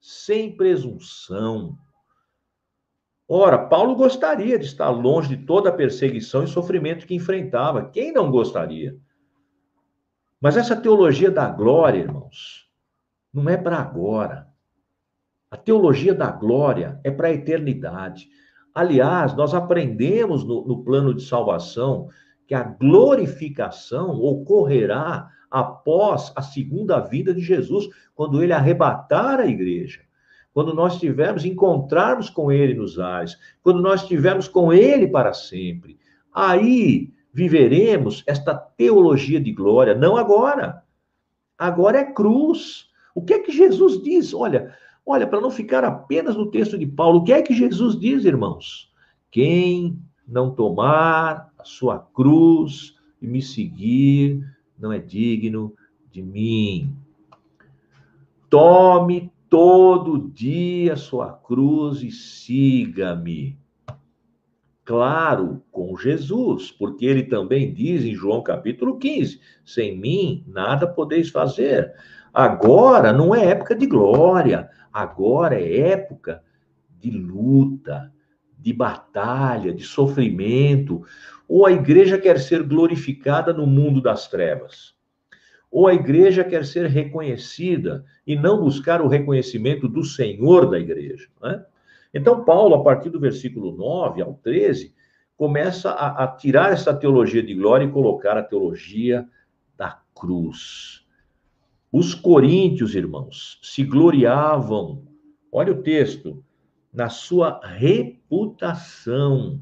Sem 0.00 0.56
presunção, 0.56 1.78
Ora, 3.26 3.56
Paulo 3.56 3.96
gostaria 3.96 4.58
de 4.58 4.66
estar 4.66 4.90
longe 4.90 5.34
de 5.34 5.46
toda 5.46 5.70
a 5.70 5.72
perseguição 5.72 6.44
e 6.44 6.48
sofrimento 6.48 7.06
que 7.06 7.14
enfrentava. 7.14 7.88
Quem 7.88 8.12
não 8.12 8.30
gostaria? 8.30 8.98
Mas 10.40 10.58
essa 10.58 10.76
teologia 10.76 11.30
da 11.30 11.48
glória, 11.48 12.00
irmãos, 12.00 12.68
não 13.32 13.48
é 13.48 13.56
para 13.56 13.78
agora. 13.78 14.46
A 15.50 15.56
teologia 15.56 16.14
da 16.14 16.30
glória 16.30 17.00
é 17.02 17.10
para 17.10 17.28
a 17.28 17.32
eternidade. 17.32 18.28
Aliás, 18.74 19.34
nós 19.34 19.54
aprendemos 19.54 20.44
no, 20.44 20.66
no, 20.66 20.84
plano 20.84 21.14
de 21.14 21.22
salvação 21.22 22.08
que 22.46 22.54
a 22.54 22.62
glorificação 22.62 24.20
ocorrerá 24.20 25.30
após 25.50 26.32
a 26.34 26.42
segunda 26.42 27.00
vida 27.00 27.32
de 27.32 27.40
Jesus, 27.40 27.88
quando 28.14 28.42
ele 28.42 28.52
arrebatar 28.52 29.40
a 29.40 29.46
igreja 29.46 30.00
quando 30.54 30.72
nós 30.72 31.00
tivermos, 31.00 31.44
encontrarmos 31.44 32.30
com 32.30 32.50
Ele 32.50 32.74
nos 32.74 33.00
ares, 33.00 33.36
quando 33.60 33.82
nós 33.82 34.02
estivermos 34.02 34.46
com 34.46 34.72
Ele 34.72 35.08
para 35.08 35.34
sempre, 35.34 35.98
aí 36.32 37.12
viveremos 37.32 38.22
esta 38.24 38.54
teologia 38.54 39.40
de 39.40 39.50
glória, 39.50 39.96
não 39.96 40.16
agora. 40.16 40.84
Agora 41.58 41.98
é 41.98 42.04
cruz. 42.04 42.88
O 43.12 43.20
que 43.20 43.34
é 43.34 43.40
que 43.40 43.50
Jesus 43.50 44.00
diz? 44.00 44.32
Olha, 44.32 44.72
olha, 45.04 45.26
para 45.26 45.40
não 45.40 45.50
ficar 45.50 45.82
apenas 45.82 46.36
no 46.36 46.48
texto 46.48 46.78
de 46.78 46.86
Paulo, 46.86 47.18
o 47.18 47.24
que 47.24 47.32
é 47.32 47.42
que 47.42 47.52
Jesus 47.52 47.98
diz, 47.98 48.24
irmãos? 48.24 48.92
Quem 49.32 49.98
não 50.26 50.54
tomar 50.54 51.52
sua 51.64 51.98
cruz 51.98 52.96
e 53.20 53.26
me 53.26 53.42
seguir 53.42 54.44
não 54.78 54.92
é 54.92 54.98
digno 54.98 55.74
de 56.10 56.22
mim. 56.22 56.94
Tome 58.48 59.32
todo 59.48 60.30
dia 60.30 60.96
sua 60.96 61.32
cruz 61.32 62.02
e 62.02 62.10
siga-me. 62.10 63.58
Claro, 64.84 65.62
com 65.72 65.96
Jesus, 65.96 66.70
porque 66.70 67.06
ele 67.06 67.22
também 67.22 67.72
diz 67.72 68.04
em 68.04 68.14
João 68.14 68.42
capítulo 68.42 68.98
15: 68.98 69.40
sem 69.64 69.98
mim 69.98 70.44
nada 70.46 70.86
podeis 70.86 71.30
fazer. 71.30 71.94
Agora 72.32 73.12
não 73.12 73.34
é 73.34 73.46
época 73.46 73.74
de 73.74 73.86
glória, 73.86 74.68
agora 74.92 75.58
é 75.58 75.90
época 75.90 76.42
de 76.98 77.10
luta, 77.10 78.12
de 78.58 78.72
batalha, 78.72 79.72
de 79.72 79.84
sofrimento. 79.84 81.02
Ou 81.48 81.66
a 81.66 81.72
igreja 81.72 82.18
quer 82.18 82.38
ser 82.38 82.62
glorificada 82.62 83.52
no 83.52 83.66
mundo 83.66 84.00
das 84.00 84.28
trevas 84.28 84.94
ou 85.74 85.88
a 85.88 85.92
igreja 85.92 86.44
quer 86.44 86.64
ser 86.64 86.86
reconhecida 86.86 88.04
e 88.24 88.36
não 88.36 88.60
buscar 88.60 89.02
o 89.02 89.08
reconhecimento 89.08 89.88
do 89.88 90.04
Senhor 90.04 90.70
da 90.70 90.78
igreja. 90.78 91.26
Né? 91.42 91.66
Então, 92.14 92.44
Paulo, 92.44 92.76
a 92.76 92.84
partir 92.84 93.10
do 93.10 93.18
versículo 93.18 93.76
9 93.76 94.22
ao 94.22 94.34
13, 94.34 94.94
começa 95.36 95.90
a, 95.90 96.22
a 96.22 96.28
tirar 96.28 96.72
essa 96.72 96.94
teologia 96.94 97.42
de 97.42 97.52
glória 97.54 97.84
e 97.84 97.90
colocar 97.90 98.38
a 98.38 98.42
teologia 98.44 99.28
da 99.76 100.00
cruz. 100.14 101.04
Os 101.90 102.14
coríntios, 102.14 102.94
irmãos, 102.94 103.58
se 103.60 103.82
gloriavam, 103.82 105.02
olha 105.50 105.72
o 105.72 105.82
texto, 105.82 106.40
na 106.92 107.08
sua 107.08 107.60
reputação. 107.64 109.60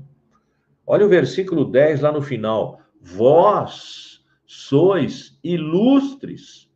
Olha 0.86 1.06
o 1.06 1.08
versículo 1.08 1.64
10 1.64 2.00
lá 2.00 2.12
no 2.12 2.22
final. 2.22 2.80
Vós 3.00 4.24
sois 4.46 5.38
ilustres. 5.42 6.70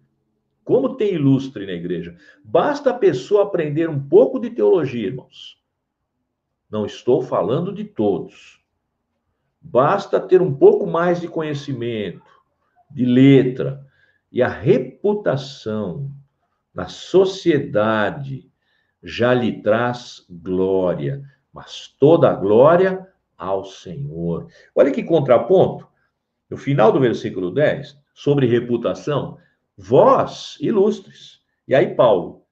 Como 0.65 0.97
tem 0.97 1.15
ilustre 1.15 1.67
na 1.67 1.73
igreja? 1.73 2.17
Basta 2.45 2.91
a 2.91 2.95
pessoa 2.95 3.45
aprender 3.45 3.89
um 3.89 4.09
pouco 4.09 4.39
de 4.39 4.51
teologia, 4.51 5.07
irmãos. 5.07 5.61
Não 6.71 6.85
estou 6.85 7.23
falando 7.23 7.73
de 7.73 7.85
todos. 7.85 8.61
Basta 9.61 10.21
ter 10.21 10.43
um 10.43 10.55
pouco 10.55 10.87
mais 10.87 11.21
de 11.21 11.29
conhecimento, 11.29 12.23
de 12.91 13.05
letra, 13.05 13.85
e 14.31 14.43
a 14.43 14.49
reputação 14.49 16.11
na 16.75 16.89
sociedade 16.89 18.51
já 19.03 19.33
lhe 19.33 19.63
traz 19.63 20.27
glória, 20.29 21.23
mas 21.53 21.89
toda 21.99 22.31
a 22.31 22.35
glória 22.35 23.07
ao 23.37 23.65
Senhor. 23.65 24.49
Olha 24.75 24.91
que 24.91 25.03
contraponto. 25.03 25.87
No 26.49 26.57
final 26.57 26.93
do 26.93 27.01
versículo 27.01 27.51
10, 27.51 27.99
sobre 28.15 28.47
reputação, 28.47 29.37
vós 29.77 30.57
ilustres. 30.61 31.41
E 31.67 31.75
aí, 31.75 31.95
Paulo, 31.95 32.45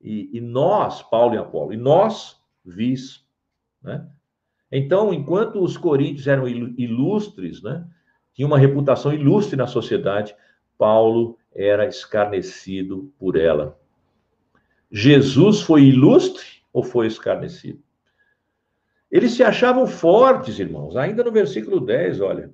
e, 0.00 0.30
e 0.32 0.40
nós, 0.40 1.02
Paulo 1.02 1.34
e 1.34 1.38
Apolo, 1.38 1.72
e 1.72 1.76
nós, 1.76 2.40
vis. 2.64 3.24
Né? 3.82 4.06
Então, 4.72 5.12
enquanto 5.12 5.62
os 5.62 5.76
coríntios 5.76 6.26
eram 6.26 6.48
ilustres, 6.48 7.62
né, 7.62 7.86
tinham 8.32 8.48
uma 8.48 8.58
reputação 8.58 9.12
ilustre 9.12 9.56
na 9.56 9.66
sociedade, 9.66 10.34
Paulo 10.76 11.38
era 11.52 11.86
escarnecido 11.86 13.12
por 13.18 13.36
ela. 13.36 13.78
Jesus 14.90 15.60
foi 15.60 15.84
ilustre 15.84 16.62
ou 16.72 16.82
foi 16.82 17.06
escarnecido? 17.06 17.83
Eles 19.14 19.34
se 19.34 19.44
achavam 19.44 19.86
fortes, 19.86 20.58
irmãos. 20.58 20.96
Ainda 20.96 21.22
no 21.22 21.30
versículo 21.30 21.78
10, 21.78 22.20
olha. 22.20 22.52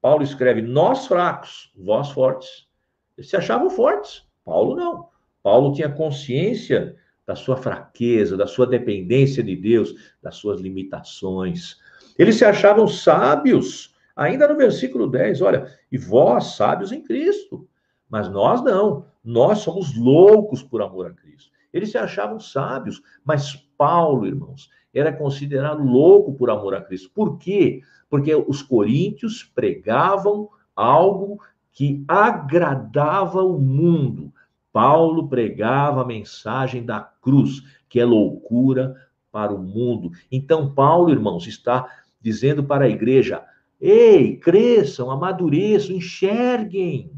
Paulo 0.00 0.22
escreve: 0.22 0.62
Nós 0.62 1.06
fracos, 1.06 1.70
vós 1.76 2.10
fortes. 2.12 2.66
Eles 3.14 3.28
se 3.28 3.36
achavam 3.36 3.68
fortes. 3.68 4.26
Paulo 4.42 4.74
não. 4.74 5.10
Paulo 5.42 5.74
tinha 5.74 5.90
consciência 5.90 6.96
da 7.26 7.36
sua 7.36 7.58
fraqueza, 7.58 8.38
da 8.38 8.46
sua 8.46 8.66
dependência 8.66 9.42
de 9.42 9.54
Deus, 9.54 9.94
das 10.22 10.36
suas 10.36 10.62
limitações. 10.62 11.76
Eles 12.18 12.36
se 12.36 12.46
achavam 12.46 12.88
sábios, 12.88 13.94
ainda 14.16 14.48
no 14.48 14.56
versículo 14.56 15.06
10, 15.06 15.42
olha, 15.42 15.70
e 15.92 15.98
vós 15.98 16.56
sábios 16.56 16.90
em 16.90 17.02
Cristo. 17.02 17.68
Mas 18.08 18.30
nós 18.30 18.64
não, 18.64 19.04
nós 19.22 19.58
somos 19.58 19.94
loucos 19.94 20.62
por 20.62 20.80
amor 20.80 21.08
a 21.08 21.12
Cristo. 21.12 21.50
Eles 21.70 21.90
se 21.90 21.98
achavam 21.98 22.40
sábios, 22.40 23.02
mas 23.22 23.56
Paulo, 23.76 24.26
irmãos, 24.26 24.70
era 24.98 25.12
considerado 25.12 25.82
louco 25.84 26.34
por 26.34 26.50
amor 26.50 26.74
a 26.74 26.80
Cristo. 26.80 27.10
Por 27.14 27.38
quê? 27.38 27.82
porque 28.08 28.34
os 28.34 28.62
coríntios 28.62 29.42
pregavam 29.42 30.48
algo 30.74 31.40
que 31.72 32.04
agradava 32.06 33.42
o 33.42 33.58
mundo. 33.58 34.32
Paulo 34.72 35.28
pregava 35.28 36.02
a 36.02 36.06
mensagem 36.06 36.84
da 36.84 37.00
cruz, 37.00 37.62
que 37.88 37.98
é 37.98 38.04
loucura 38.04 38.94
para 39.32 39.52
o 39.52 39.62
mundo. 39.62 40.10
Então, 40.30 40.72
Paulo, 40.72 41.10
irmãos, 41.10 41.46
está 41.46 41.86
dizendo 42.20 42.64
para 42.64 42.84
a 42.84 42.88
igreja: 42.88 43.42
ei, 43.80 44.36
cresçam, 44.36 45.10
amadureçam, 45.10 45.96
enxerguem. 45.96 47.10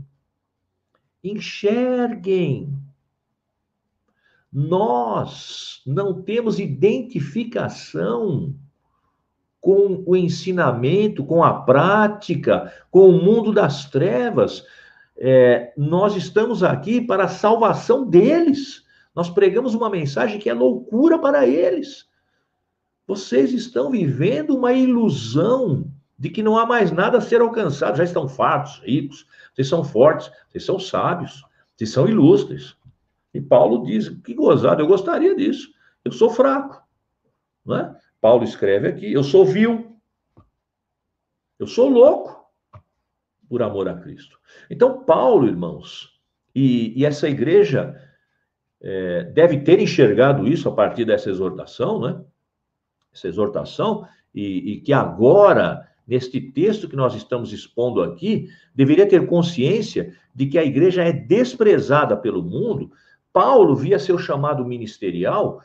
Enxerguem. 1.22 2.72
Nós 4.52 5.82
não 5.86 6.22
temos 6.22 6.58
identificação 6.58 8.54
com 9.60 10.02
o 10.06 10.16
ensinamento, 10.16 11.24
com 11.24 11.42
a 11.42 11.62
prática, 11.62 12.72
com 12.90 13.08
o 13.08 13.22
mundo 13.22 13.52
das 13.52 13.84
trevas. 13.90 14.64
É, 15.16 15.72
nós 15.76 16.16
estamos 16.16 16.62
aqui 16.62 17.00
para 17.00 17.24
a 17.24 17.28
salvação 17.28 18.06
deles. 18.06 18.84
Nós 19.14 19.28
pregamos 19.28 19.74
uma 19.74 19.90
mensagem 19.90 20.38
que 20.38 20.48
é 20.48 20.54
loucura 20.54 21.18
para 21.18 21.46
eles. 21.46 22.06
Vocês 23.06 23.52
estão 23.52 23.90
vivendo 23.90 24.56
uma 24.56 24.72
ilusão 24.72 25.90
de 26.18 26.30
que 26.30 26.42
não 26.42 26.56
há 26.56 26.64
mais 26.64 26.90
nada 26.90 27.18
a 27.18 27.20
ser 27.20 27.40
alcançado. 27.40 27.96
Já 27.96 28.04
estão 28.04 28.28
fartos, 28.28 28.80
ricos, 28.84 29.26
vocês 29.54 29.68
são 29.68 29.82
fortes, 29.84 30.30
vocês 30.48 30.64
são 30.64 30.78
sábios, 30.78 31.42
vocês 31.76 31.90
são 31.90 32.08
ilustres. 32.08 32.76
E 33.38 33.40
Paulo 33.40 33.84
diz: 33.84 34.08
que 34.08 34.34
gozado, 34.34 34.82
eu 34.82 34.86
gostaria 34.88 35.36
disso. 35.36 35.72
Eu 36.04 36.10
sou 36.10 36.28
fraco. 36.28 36.82
Não 37.64 37.76
é? 37.76 37.96
Paulo 38.20 38.42
escreve 38.42 38.88
aqui: 38.88 39.12
eu 39.12 39.22
sou 39.22 39.46
vil. 39.46 39.96
Eu 41.56 41.68
sou 41.68 41.88
louco 41.88 42.36
por 43.48 43.62
amor 43.62 43.88
a 43.88 43.94
Cristo. 43.94 44.36
Então, 44.68 45.04
Paulo, 45.04 45.46
irmãos, 45.46 46.20
e, 46.52 47.00
e 47.00 47.06
essa 47.06 47.28
igreja 47.28 47.96
é, 48.80 49.22
deve 49.24 49.60
ter 49.60 49.78
enxergado 49.78 50.46
isso 50.48 50.68
a 50.68 50.72
partir 50.74 51.04
dessa 51.04 51.30
exortação, 51.30 52.00
né? 52.00 52.20
Essa 53.12 53.28
exortação, 53.28 54.04
e, 54.34 54.72
e 54.72 54.80
que 54.80 54.92
agora 54.92 55.88
neste 56.08 56.40
texto 56.40 56.88
que 56.88 56.96
nós 56.96 57.14
estamos 57.14 57.52
expondo 57.52 58.02
aqui, 58.02 58.48
deveria 58.74 59.06
ter 59.06 59.26
consciência 59.26 60.16
de 60.34 60.46
que 60.46 60.58
a 60.58 60.64
igreja 60.64 61.04
é 61.04 61.12
desprezada 61.12 62.16
pelo 62.16 62.42
mundo. 62.42 62.90
Paulo 63.32 63.74
via 63.74 63.98
seu 63.98 64.18
chamado 64.18 64.64
ministerial, 64.64 65.60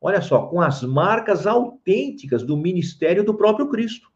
olha 0.00 0.22
só, 0.22 0.46
com 0.46 0.60
as 0.60 0.82
marcas 0.82 1.46
autênticas 1.46 2.42
do 2.42 2.56
ministério 2.56 3.24
do 3.24 3.34
próprio 3.34 3.68
Cristo. 3.68 4.10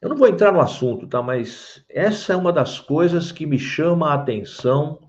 Eu 0.00 0.10
não 0.10 0.16
vou 0.16 0.28
entrar 0.28 0.52
no 0.52 0.60
assunto, 0.60 1.06
tá? 1.06 1.22
Mas 1.22 1.84
essa 1.88 2.32
é 2.32 2.36
uma 2.36 2.52
das 2.52 2.78
coisas 2.78 3.32
que 3.32 3.46
me 3.46 3.58
chama 3.58 4.10
a 4.10 4.14
atenção 4.14 5.00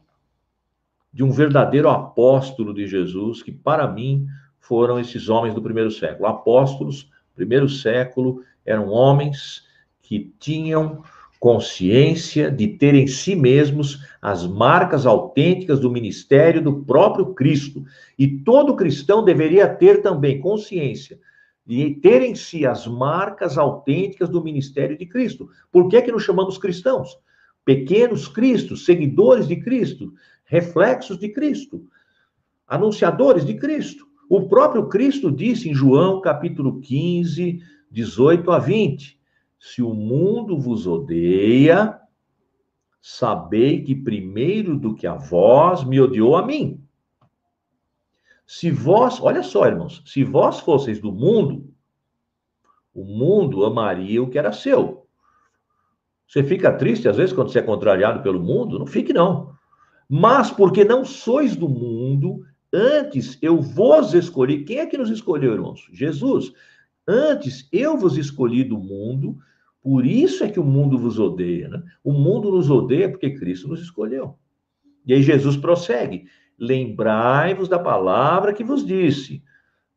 de 1.13 1.23
um 1.23 1.31
verdadeiro 1.31 1.89
apóstolo 1.89 2.73
de 2.73 2.87
Jesus, 2.87 3.43
que 3.43 3.51
para 3.51 3.87
mim 3.87 4.27
foram 4.59 4.99
esses 4.99 5.29
homens 5.29 5.53
do 5.53 5.61
primeiro 5.61 5.91
século. 5.91 6.27
Apóstolos 6.27 7.09
primeiro 7.37 7.69
século 7.69 8.43
eram 8.65 8.89
homens 8.89 9.65
que 10.01 10.33
tinham 10.39 11.03
consciência 11.39 12.49
de 12.49 12.67
ter 12.67 12.95
em 12.95 13.07
si 13.07 13.35
mesmos 13.35 13.99
as 14.21 14.45
marcas 14.45 15.05
autênticas 15.05 15.79
do 15.79 15.91
ministério 15.91 16.61
do 16.61 16.83
próprio 16.83 17.33
Cristo. 17.33 17.85
E 18.17 18.27
todo 18.27 18.75
cristão 18.75 19.23
deveria 19.23 19.67
ter 19.67 20.01
também 20.01 20.39
consciência 20.39 21.19
de 21.65 21.95
ter 21.95 22.21
em 22.21 22.33
si 22.33 22.65
as 22.65 22.87
marcas 22.87 23.57
autênticas 23.57 24.29
do 24.29 24.41
ministério 24.41 24.97
de 24.97 25.05
Cristo. 25.05 25.49
Por 25.69 25.89
que 25.89 25.97
é 25.97 26.01
que 26.01 26.11
nos 26.11 26.23
chamamos 26.23 26.57
cristãos? 26.57 27.17
Pequenos 27.65 28.29
cristos, 28.29 28.85
seguidores 28.85 29.45
de 29.47 29.57
Cristo, 29.57 30.13
reflexos 30.45 31.19
de 31.19 31.27
Cristo, 31.27 31.85
anunciadores 32.65 33.45
de 33.45 33.53
Cristo. 33.55 34.07
O 34.29 34.47
próprio 34.47 34.87
Cristo 34.87 35.29
disse 35.29 35.69
em 35.69 35.73
João 35.73 36.21
capítulo 36.21 36.79
15, 36.79 37.61
18 37.91 38.49
a 38.49 38.59
20: 38.59 39.16
Se 39.59 39.81
o 39.81 39.93
mundo 39.93 40.59
vos 40.59 40.85
odeia, 40.85 41.99
sabei 43.01 43.83
que 43.83 43.95
primeiro 43.95 44.77
do 44.77 44.95
que 44.95 45.07
a 45.07 45.15
vós 45.15 45.83
me 45.83 45.99
odiou 45.99 46.35
a 46.35 46.45
mim. 46.45 46.83
Se 48.45 48.71
vós, 48.71 49.19
olha 49.21 49.43
só, 49.43 49.65
irmãos, 49.65 50.01
se 50.05 50.23
vós 50.23 50.59
fosseis 50.59 50.99
do 50.99 51.11
mundo, 51.11 51.73
o 52.93 53.03
mundo 53.03 53.65
amaria 53.65 54.21
o 54.23 54.29
que 54.29 54.39
era 54.39 54.53
seu. 54.53 55.07
Você 56.27 56.43
fica 56.43 56.73
triste 56.73 57.07
às 57.07 57.17
vezes 57.17 57.33
quando 57.33 57.51
você 57.51 57.59
é 57.59 57.63
contrariado 57.63 58.21
pelo 58.21 58.39
mundo? 58.39 58.79
Não 58.79 58.85
fique, 58.85 59.13
não. 59.13 59.55
Mas 60.09 60.51
porque 60.51 60.83
não 60.83 61.03
sois 61.03 61.55
do 61.55 61.67
mundo, 61.67 62.45
Antes 62.73 63.37
eu 63.41 63.61
vos 63.61 64.13
escolhi. 64.13 64.63
Quem 64.65 64.79
é 64.79 64.85
que 64.85 64.97
nos 64.97 65.09
escolheu, 65.09 65.53
irmãos? 65.53 65.87
Jesus. 65.91 66.53
Antes 67.07 67.69
eu 67.71 67.97
vos 67.97 68.17
escolhi 68.17 68.63
do 68.63 68.77
mundo, 68.77 69.37
por 69.81 70.05
isso 70.05 70.43
é 70.43 70.49
que 70.49 70.59
o 70.59 70.63
mundo 70.63 70.97
vos 70.97 71.17
odeia. 71.17 71.69
Né? 71.69 71.81
O 72.03 72.11
mundo 72.11 72.51
nos 72.51 72.69
odeia 72.69 73.09
porque 73.09 73.35
Cristo 73.35 73.69
nos 73.69 73.81
escolheu. 73.81 74.37
E 75.05 75.13
aí 75.13 75.21
Jesus 75.21 75.55
prossegue: 75.55 76.25
Lembrai-vos 76.59 77.69
da 77.69 77.79
palavra 77.79 78.53
que 78.53 78.63
vos 78.63 78.85
disse. 78.85 79.41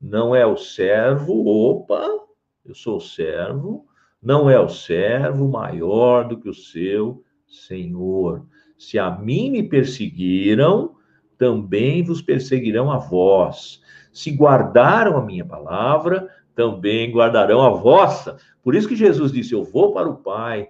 Não 0.00 0.34
é 0.34 0.46
o 0.46 0.56
servo, 0.56 1.46
opa, 1.46 2.06
eu 2.64 2.74
sou 2.74 3.00
servo, 3.00 3.86
não 4.22 4.48
é 4.48 4.58
o 4.58 4.68
servo 4.68 5.48
maior 5.48 6.28
do 6.28 6.38
que 6.38 6.48
o 6.48 6.54
seu 6.54 7.22
senhor. 7.46 8.46
Se 8.78 8.98
a 8.98 9.10
mim 9.10 9.50
me 9.50 9.62
perseguiram, 9.62 10.94
também 11.36 12.02
vos 12.02 12.22
perseguirão 12.22 12.90
a 12.90 12.98
vós. 12.98 13.82
Se 14.12 14.30
guardaram 14.30 15.18
a 15.18 15.24
minha 15.24 15.44
palavra, 15.44 16.28
também 16.60 17.10
guardarão 17.10 17.62
a 17.62 17.70
vossa. 17.70 18.36
Por 18.62 18.74
isso 18.74 18.86
que 18.86 18.94
Jesus 18.94 19.32
disse: 19.32 19.54
Eu 19.54 19.64
vou 19.64 19.94
para 19.94 20.06
o 20.06 20.18
Pai, 20.18 20.68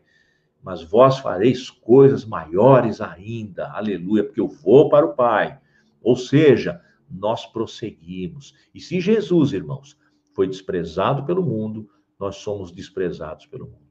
mas 0.63 0.85
vós 0.85 1.19
fareis 1.19 1.69
coisas 1.69 2.25
maiores 2.25 3.01
ainda. 3.01 3.69
Aleluia, 3.73 4.23
porque 4.23 4.41
eu 4.41 4.47
vou 4.47 4.89
para 4.89 5.05
o 5.05 5.15
Pai. 5.17 5.59
Ou 6.01 6.15
seja, 6.15 6.81
nós 7.11 7.45
prosseguimos. 7.45 8.55
E 8.73 8.81
se 8.81 9.01
Jesus, 9.01 9.53
irmãos, 9.53 9.99
foi 10.33 10.47
desprezado 10.47 11.25
pelo 11.25 11.43
mundo, 11.43 11.89
nós 12.21 12.37
somos 12.37 12.71
desprezados 12.71 13.47
pelo 13.47 13.65
mundo. 13.67 13.91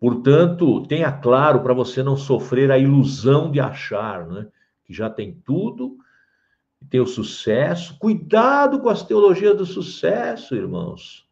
Portanto, 0.00 0.82
tenha 0.88 1.12
claro 1.12 1.60
para 1.62 1.72
você 1.72 2.02
não 2.02 2.16
sofrer 2.16 2.72
a 2.72 2.78
ilusão 2.78 3.48
de 3.48 3.60
achar 3.60 4.26
né, 4.26 4.48
que 4.84 4.92
já 4.92 5.08
tem 5.08 5.40
tudo, 5.44 5.96
tem 6.88 7.00
o 7.00 7.06
sucesso. 7.06 7.98
Cuidado 7.98 8.80
com 8.80 8.88
as 8.88 9.02
teologias 9.02 9.56
do 9.56 9.66
sucesso, 9.66 10.54
irmãos. 10.54 11.26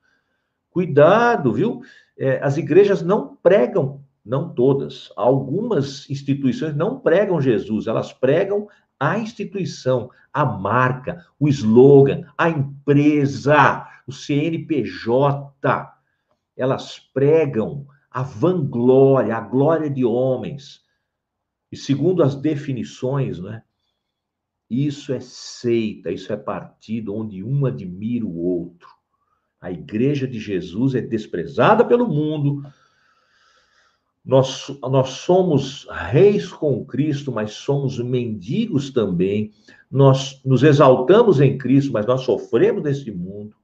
Cuidado, 0.70 1.52
viu? 1.52 1.80
É, 2.18 2.42
as 2.42 2.56
igrejas 2.56 3.02
não 3.02 3.36
pregam, 3.36 4.02
não 4.24 4.52
todas, 4.52 5.12
algumas 5.16 6.08
instituições 6.10 6.74
não 6.74 6.98
pregam 6.98 7.40
Jesus, 7.40 7.86
elas 7.86 8.12
pregam 8.12 8.68
a 8.98 9.18
instituição, 9.18 10.10
a 10.32 10.44
marca, 10.44 11.24
o 11.38 11.48
slogan, 11.48 12.24
a 12.36 12.48
empresa, 12.48 13.86
o 14.06 14.12
CNPJ. 14.12 15.92
Elas 16.56 16.98
pregam 16.98 17.86
a 18.10 18.22
vanglória, 18.22 19.36
a 19.36 19.40
glória 19.40 19.90
de 19.90 20.04
homens. 20.04 20.80
E 21.70 21.76
segundo 21.76 22.22
as 22.22 22.34
definições, 22.34 23.38
né? 23.38 23.62
Isso 24.68 25.12
é 25.12 25.20
seita, 25.20 26.10
isso 26.10 26.32
é 26.32 26.36
partido 26.36 27.14
onde 27.14 27.42
um 27.44 27.66
admira 27.66 28.26
o 28.26 28.36
outro. 28.36 28.88
A 29.60 29.70
igreja 29.70 30.26
de 30.26 30.38
Jesus 30.38 30.94
é 30.94 31.00
desprezada 31.00 31.84
pelo 31.84 32.06
mundo. 32.08 32.62
Nós, 34.24 34.76
nós 34.82 35.10
somos 35.10 35.86
reis 35.88 36.52
com 36.52 36.84
Cristo, 36.84 37.30
mas 37.30 37.52
somos 37.52 37.98
mendigos 37.98 38.90
também. 38.90 39.52
Nós 39.90 40.42
nos 40.44 40.64
exaltamos 40.64 41.40
em 41.40 41.56
Cristo, 41.56 41.92
mas 41.92 42.06
nós 42.06 42.22
sofremos 42.22 42.82
nesse 42.82 43.10
mundo. 43.12 43.54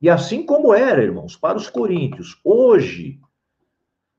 E 0.00 0.10
assim 0.10 0.44
como 0.44 0.74
era, 0.74 1.02
irmãos, 1.02 1.34
para 1.34 1.56
os 1.56 1.70
coríntios, 1.70 2.38
hoje 2.44 3.18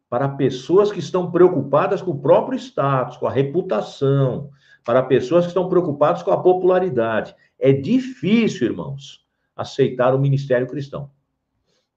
para 0.09 0.29
pessoas 0.29 0.91
que 0.91 0.99
estão 0.99 1.31
preocupadas 1.31 2.01
com 2.01 2.11
o 2.11 2.19
próprio 2.19 2.57
status, 2.57 3.17
com 3.17 3.27
a 3.27 3.31
reputação, 3.31 4.49
para 4.87 5.03
pessoas 5.03 5.43
que 5.43 5.49
estão 5.49 5.67
preocupadas 5.67 6.23
com 6.23 6.31
a 6.31 6.41
popularidade. 6.41 7.35
É 7.59 7.73
difícil, 7.73 8.67
irmãos, 8.67 9.19
aceitar 9.53 10.15
o 10.15 10.17
ministério 10.17 10.65
cristão. 10.65 11.11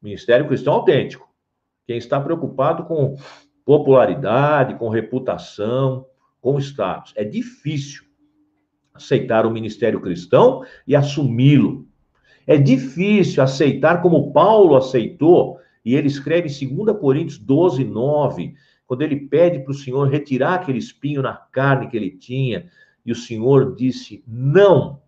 Ministério 0.02 0.48
cristão 0.48 0.72
autêntico. 0.72 1.28
Quem 1.86 1.98
está 1.98 2.20
preocupado 2.20 2.86
com 2.86 3.14
popularidade, 3.64 4.74
com 4.74 4.88
reputação, 4.88 6.04
com 6.40 6.58
status. 6.58 7.12
É 7.14 7.22
difícil 7.22 8.02
aceitar 8.92 9.46
o 9.46 9.52
ministério 9.52 10.00
cristão 10.00 10.64
e 10.84 10.96
assumi-lo. 10.96 11.86
É 12.44 12.56
difícil 12.56 13.40
aceitar 13.40 14.02
como 14.02 14.32
Paulo 14.32 14.74
aceitou 14.74 15.60
e 15.84 15.94
ele 15.94 16.08
escreve 16.08 16.48
em 16.48 16.84
2 16.84 16.98
Coríntios 16.98 17.38
12, 17.38 17.84
9, 17.84 18.52
quando 18.90 19.02
ele 19.02 19.28
pede 19.28 19.60
para 19.60 19.70
o 19.70 19.74
Senhor 19.74 20.08
retirar 20.08 20.54
aquele 20.54 20.78
espinho 20.78 21.22
na 21.22 21.32
carne 21.32 21.86
que 21.86 21.96
ele 21.96 22.10
tinha, 22.10 22.68
e 23.06 23.12
o 23.12 23.14
Senhor 23.14 23.76
disse: 23.76 24.24
Não, 24.26 25.00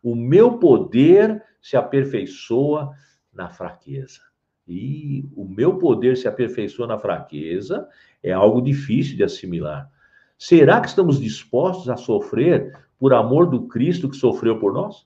o 0.00 0.14
meu 0.14 0.58
poder 0.58 1.42
se 1.60 1.76
aperfeiçoa 1.76 2.92
na 3.32 3.48
fraqueza. 3.48 4.20
E 4.68 5.28
o 5.34 5.44
meu 5.44 5.78
poder 5.78 6.16
se 6.16 6.28
aperfeiçoa 6.28 6.86
na 6.86 6.96
fraqueza 6.96 7.88
é 8.22 8.30
algo 8.30 8.62
difícil 8.62 9.16
de 9.16 9.24
assimilar. 9.24 9.90
Será 10.38 10.80
que 10.80 10.86
estamos 10.86 11.18
dispostos 11.18 11.88
a 11.88 11.96
sofrer 11.96 12.72
por 13.00 13.12
amor 13.12 13.50
do 13.50 13.66
Cristo 13.66 14.08
que 14.08 14.16
sofreu 14.16 14.60
por 14.60 14.72
nós? 14.72 15.04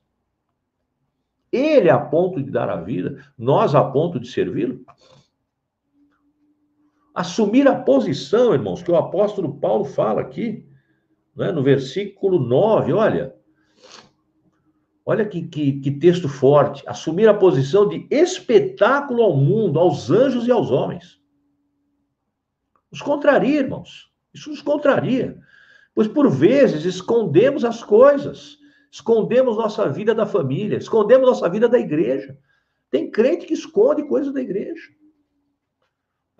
Ele 1.51 1.89
a 1.89 1.99
ponto 1.99 2.43
de 2.43 2.51
dar 2.51 2.68
a 2.68 2.76
vida, 2.76 3.24
nós 3.39 3.74
a 3.74 3.83
ponto 3.83 4.20
de 4.20 4.28
servi-lo? 4.28 4.85
Assumir 7.15 7.67
a 7.67 7.75
posição, 7.75 8.55
irmãos, 8.55 8.83
que 8.83 8.91
o 8.91 8.97
apóstolo 8.97 9.59
Paulo 9.59 9.85
fala 9.85 10.21
aqui, 10.21 10.65
né, 11.35 11.51
no 11.51 11.63
versículo 11.63 12.39
9, 12.39 12.93
olha. 12.93 13.35
Olha 15.05 15.25
que, 15.25 15.43
que, 15.43 15.81
que 15.81 15.91
texto 15.91 16.29
forte. 16.29 16.85
Assumir 16.87 17.29
a 17.29 17.35
posição 17.35 17.89
de 17.89 18.07
espetáculo 18.11 19.23
ao 19.23 19.37
mundo, 19.37 19.79
aos 19.79 20.11
anjos 20.11 20.47
e 20.47 20.53
aos 20.53 20.71
homens. 20.71 21.21
Nos 22.91 23.03
contraria, 23.03 23.61
irmãos. 23.61 24.11
Isso 24.33 24.51
nos 24.51 24.63
contraria. 24.63 25.39
Pois 25.95 26.07
por 26.07 26.31
vezes 26.31 26.85
escondemos 26.85 27.65
as 27.65 27.83
coisas, 27.83 28.59
escondemos 28.91 29.57
nossa 29.57 29.89
vida 29.89 30.15
da 30.15 30.27
família, 30.27 30.77
escondemos 30.77 31.29
nossa 31.29 31.49
vida 31.49 31.69
da 31.69 31.79
igreja. 31.79 32.39
Tem 32.91 33.11
crente 33.11 33.47
que 33.47 33.55
esconde 33.55 34.05
coisas 34.05 34.33
da 34.33 34.41
igreja. 34.41 34.91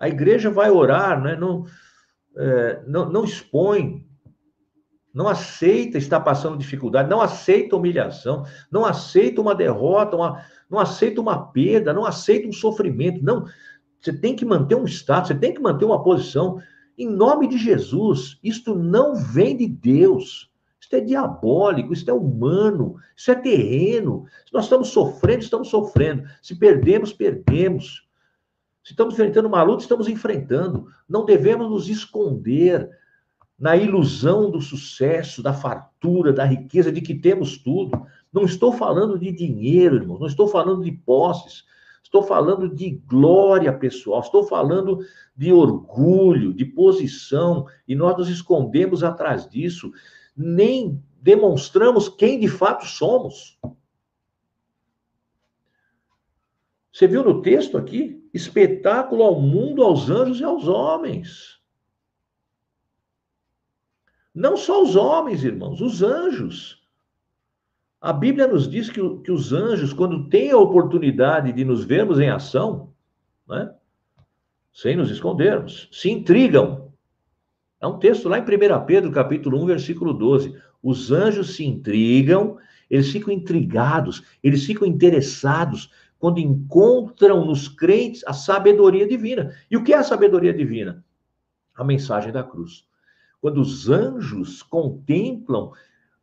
A 0.01 0.09
igreja 0.09 0.49
vai 0.49 0.71
orar, 0.71 1.21
né? 1.21 1.35
não, 1.35 1.63
é, 2.35 2.81
não, 2.87 3.07
não 3.07 3.23
expõe, 3.23 4.03
não 5.13 5.27
aceita 5.27 5.99
estar 5.99 6.21
passando 6.21 6.57
dificuldade, 6.57 7.07
não 7.07 7.21
aceita 7.21 7.75
humilhação, 7.75 8.43
não 8.71 8.83
aceita 8.83 9.39
uma 9.39 9.53
derrota, 9.53 10.15
uma, 10.15 10.43
não 10.67 10.79
aceita 10.79 11.21
uma 11.21 11.51
perda, 11.51 11.93
não 11.93 12.03
aceita 12.03 12.47
um 12.47 12.51
sofrimento. 12.51 13.23
Não, 13.23 13.45
você 13.99 14.11
tem 14.11 14.35
que 14.35 14.43
manter 14.43 14.73
um 14.73 14.85
status, 14.85 15.27
você 15.27 15.35
tem 15.35 15.53
que 15.53 15.61
manter 15.61 15.85
uma 15.85 16.01
posição. 16.01 16.59
Em 16.97 17.07
nome 17.07 17.47
de 17.47 17.59
Jesus, 17.59 18.39
isto 18.43 18.73
não 18.73 19.13
vem 19.13 19.55
de 19.55 19.67
Deus. 19.67 20.49
Isso 20.79 20.95
é 20.95 20.99
diabólico, 20.99 21.93
isso 21.93 22.09
é 22.09 22.13
humano, 22.13 22.95
isso 23.15 23.29
é 23.29 23.35
terreno. 23.35 24.25
Se 24.47 24.53
nós 24.53 24.63
estamos 24.63 24.87
sofrendo, 24.87 25.43
estamos 25.43 25.69
sofrendo. 25.69 26.23
Se 26.41 26.55
perdemos, 26.55 27.13
perdemos. 27.13 28.09
Se 28.83 28.93
estamos 28.93 29.13
enfrentando 29.13 29.47
uma 29.47 29.61
luta, 29.63 29.83
estamos 29.83 30.07
enfrentando. 30.07 30.87
Não 31.07 31.25
devemos 31.25 31.69
nos 31.69 31.87
esconder 31.87 32.89
na 33.57 33.77
ilusão 33.77 34.49
do 34.49 34.59
sucesso, 34.59 35.43
da 35.43 35.53
fartura, 35.53 36.33
da 36.33 36.43
riqueza, 36.43 36.91
de 36.91 36.99
que 36.99 37.13
temos 37.13 37.59
tudo. 37.59 38.07
Não 38.33 38.43
estou 38.43 38.73
falando 38.73 39.19
de 39.19 39.31
dinheiro, 39.31 39.97
irmão, 39.97 40.17
não 40.17 40.25
estou 40.25 40.47
falando 40.47 40.83
de 40.83 40.91
posses, 40.91 41.63
estou 42.01 42.23
falando 42.23 42.67
de 42.67 42.89
glória 43.05 43.71
pessoal, 43.71 44.21
estou 44.21 44.43
falando 44.43 44.99
de 45.37 45.53
orgulho, 45.53 46.53
de 46.53 46.65
posição, 46.65 47.67
e 47.87 47.93
nós 47.93 48.17
nos 48.17 48.29
escondemos 48.29 49.03
atrás 49.03 49.47
disso, 49.47 49.91
nem 50.35 50.99
demonstramos 51.21 52.09
quem 52.09 52.39
de 52.39 52.47
fato 52.47 52.85
somos. 52.87 53.59
Você 56.91 57.05
viu 57.05 57.23
no 57.23 57.43
texto 57.43 57.77
aqui? 57.77 58.20
Espetáculo 58.33 59.23
ao 59.23 59.41
mundo, 59.41 59.83
aos 59.83 60.09
anjos 60.09 60.39
e 60.39 60.43
aos 60.43 60.67
homens. 60.67 61.59
Não 64.33 64.55
só 64.55 64.81
os 64.81 64.95
homens, 64.95 65.43
irmãos, 65.43 65.81
os 65.81 66.01
anjos. 66.01 66.81
A 67.99 68.13
Bíblia 68.13 68.47
nos 68.47 68.67
diz 68.67 68.89
que, 68.89 69.01
que 69.19 69.31
os 69.31 69.51
anjos, 69.51 69.93
quando 69.93 70.29
têm 70.29 70.51
a 70.51 70.57
oportunidade 70.57 71.51
de 71.51 71.65
nos 71.65 71.83
vermos 71.83 72.19
em 72.19 72.29
ação, 72.29 72.93
né, 73.47 73.73
sem 74.73 74.95
nos 74.95 75.11
escondermos, 75.11 75.89
se 75.91 76.09
intrigam. 76.09 76.91
É 77.79 77.85
um 77.85 77.99
texto 77.99 78.29
lá 78.29 78.39
em 78.39 78.41
1 78.41 78.85
Pedro, 78.85 79.11
capítulo 79.11 79.61
1, 79.61 79.65
versículo 79.65 80.13
12. 80.13 80.55
Os 80.81 81.11
anjos 81.11 81.55
se 81.55 81.65
intrigam, 81.65 82.57
eles 82.89 83.11
ficam 83.11 83.33
intrigados, 83.33 84.23
eles 84.41 84.65
ficam 84.65 84.87
interessados 84.87 85.91
quando 86.21 86.39
encontram 86.39 87.43
nos 87.43 87.67
crentes 87.67 88.23
a 88.27 88.31
sabedoria 88.31 89.07
divina. 89.07 89.55
E 89.71 89.75
o 89.75 89.83
que 89.83 89.91
é 89.91 89.97
a 89.97 90.03
sabedoria 90.03 90.53
divina? 90.53 91.03
A 91.75 91.83
mensagem 91.83 92.31
da 92.31 92.43
cruz. 92.43 92.85
Quando 93.41 93.59
os 93.59 93.89
anjos 93.89 94.61
contemplam 94.61 95.71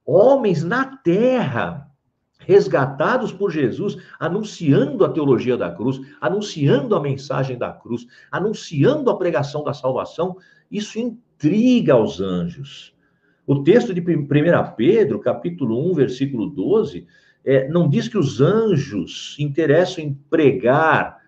homens 0.06 0.62
na 0.62 0.96
terra 0.98 1.90
resgatados 2.38 3.32
por 3.32 3.50
Jesus, 3.50 3.96
anunciando 4.20 5.04
a 5.04 5.10
teologia 5.10 5.56
da 5.56 5.72
cruz, 5.72 6.00
anunciando 6.20 6.94
a 6.94 7.00
mensagem 7.00 7.58
da 7.58 7.72
cruz, 7.72 8.06
anunciando 8.30 9.10
a 9.10 9.18
pregação 9.18 9.64
da 9.64 9.74
salvação, 9.74 10.36
isso 10.70 10.96
intriga 11.00 11.94
aos 11.94 12.20
anjos. 12.20 12.94
O 13.44 13.64
texto 13.64 13.92
de 13.92 14.00
1 14.00 14.28
Pedro, 14.76 15.18
capítulo 15.18 15.90
1, 15.90 15.94
versículo 15.94 16.48
12, 16.48 17.04
é, 17.44 17.68
não 17.68 17.88
diz 17.88 18.08
que 18.08 18.18
os 18.18 18.40
anjos 18.40 19.34
se 19.34 19.42
interessam 19.42 20.04
em 20.04 20.14
pregar 20.14 21.18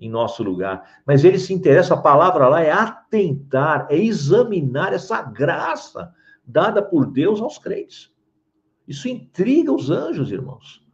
em 0.00 0.08
nosso 0.08 0.42
lugar, 0.42 1.00
mas 1.06 1.24
eles 1.24 1.42
se 1.42 1.52
interessam, 1.52 1.96
a 1.96 2.02
palavra 2.02 2.48
lá 2.48 2.62
é 2.62 2.70
atentar, 2.70 3.86
é 3.90 3.96
examinar 3.96 4.92
essa 4.92 5.20
graça 5.22 6.12
dada 6.44 6.80
por 6.80 7.06
Deus 7.06 7.40
aos 7.40 7.58
crentes. 7.58 8.12
Isso 8.86 9.08
intriga 9.08 9.72
os 9.72 9.90
anjos, 9.90 10.30
irmãos. 10.30 10.86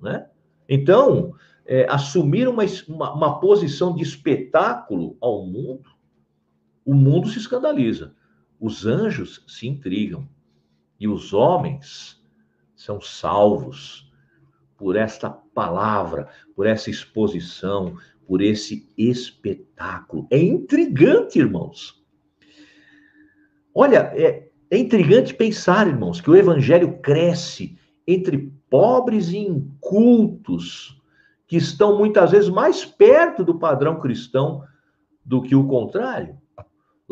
Né? 0.00 0.26
Então, 0.68 1.34
é, 1.64 1.86
assumir 1.88 2.46
uma, 2.46 2.64
uma, 2.88 3.12
uma 3.14 3.40
posição 3.40 3.94
de 3.94 4.02
espetáculo 4.02 5.16
ao 5.20 5.46
mundo, 5.46 5.90
o 6.84 6.94
mundo 6.94 7.28
se 7.28 7.38
escandaliza. 7.38 8.14
Os 8.60 8.86
anjos 8.86 9.44
se 9.48 9.66
intrigam. 9.66 10.28
E 11.00 11.08
os 11.08 11.32
homens 11.32 12.22
são 12.76 13.00
salvos 13.00 14.11
por 14.82 14.96
esta 14.96 15.30
palavra, 15.30 16.28
por 16.56 16.66
essa 16.66 16.90
exposição, 16.90 17.94
por 18.26 18.42
esse 18.42 18.92
espetáculo. 18.98 20.26
É 20.28 20.36
intrigante, 20.36 21.38
irmãos. 21.38 22.04
Olha, 23.72 24.12
é, 24.12 24.48
é 24.68 24.76
intrigante 24.76 25.34
pensar, 25.34 25.86
irmãos, 25.86 26.20
que 26.20 26.28
o 26.28 26.34
evangelho 26.34 26.98
cresce 26.98 27.78
entre 28.04 28.52
pobres 28.68 29.28
e 29.28 29.38
incultos, 29.38 31.00
que 31.46 31.56
estão 31.56 31.96
muitas 31.96 32.32
vezes 32.32 32.48
mais 32.48 32.84
perto 32.84 33.44
do 33.44 33.60
padrão 33.60 34.00
cristão 34.00 34.64
do 35.24 35.40
que 35.40 35.54
o 35.54 35.68
contrário. 35.68 36.36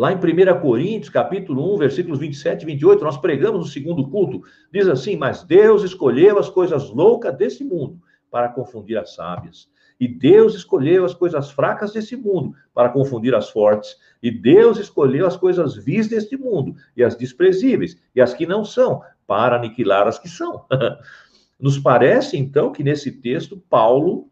Lá 0.00 0.10
em 0.10 0.16
1 0.16 0.60
Coríntios, 0.62 1.10
capítulo 1.10 1.74
1, 1.74 1.76
versículos 1.76 2.18
27 2.18 2.62
e 2.62 2.64
28, 2.64 3.04
nós 3.04 3.18
pregamos 3.18 3.60
no 3.60 3.66
segundo 3.66 4.08
culto, 4.08 4.42
diz 4.72 4.88
assim: 4.88 5.14
Mas 5.14 5.42
Deus 5.42 5.82
escolheu 5.82 6.38
as 6.38 6.48
coisas 6.48 6.88
loucas 6.88 7.36
desse 7.36 7.62
mundo 7.62 8.00
para 8.30 8.48
confundir 8.48 8.96
as 8.96 9.14
sábias. 9.14 9.68
E 10.00 10.08
Deus 10.08 10.54
escolheu 10.54 11.04
as 11.04 11.12
coisas 11.12 11.50
fracas 11.50 11.92
desse 11.92 12.16
mundo 12.16 12.54
para 12.72 12.88
confundir 12.88 13.34
as 13.34 13.50
fortes. 13.50 13.94
E 14.22 14.30
Deus 14.30 14.78
escolheu 14.78 15.26
as 15.26 15.36
coisas 15.36 15.76
vis 15.76 16.08
deste 16.08 16.34
mundo 16.34 16.76
e 16.96 17.04
as 17.04 17.14
desprezíveis 17.14 18.02
e 18.14 18.22
as 18.22 18.32
que 18.32 18.46
não 18.46 18.64
são, 18.64 19.02
para 19.26 19.56
aniquilar 19.56 20.08
as 20.08 20.18
que 20.18 20.30
são. 20.30 20.64
Nos 21.60 21.78
parece, 21.78 22.38
então, 22.38 22.72
que 22.72 22.82
nesse 22.82 23.12
texto, 23.12 23.62
Paulo 23.68 24.30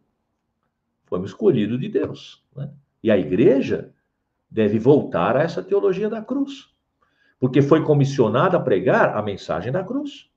foi 1.05 1.19
um 1.19 1.27
escolhido 1.27 1.77
de 1.77 1.91
Deus. 1.91 2.43
Né? 2.57 2.71
E 3.03 3.11
a 3.11 3.19
igreja 3.19 3.93
deve 4.51 4.79
voltar 4.79 5.37
a 5.37 5.43
essa 5.43 5.63
teologia 5.63 6.09
da 6.09 6.23
cruz, 6.23 6.69
porque 7.39 7.61
foi 7.63 7.85
comissionada 7.85 8.57
a 8.57 8.61
pregar 8.61 9.17
a 9.17 9.23
mensagem 9.23 9.71
da 9.71 9.85
cruz. 9.85 10.29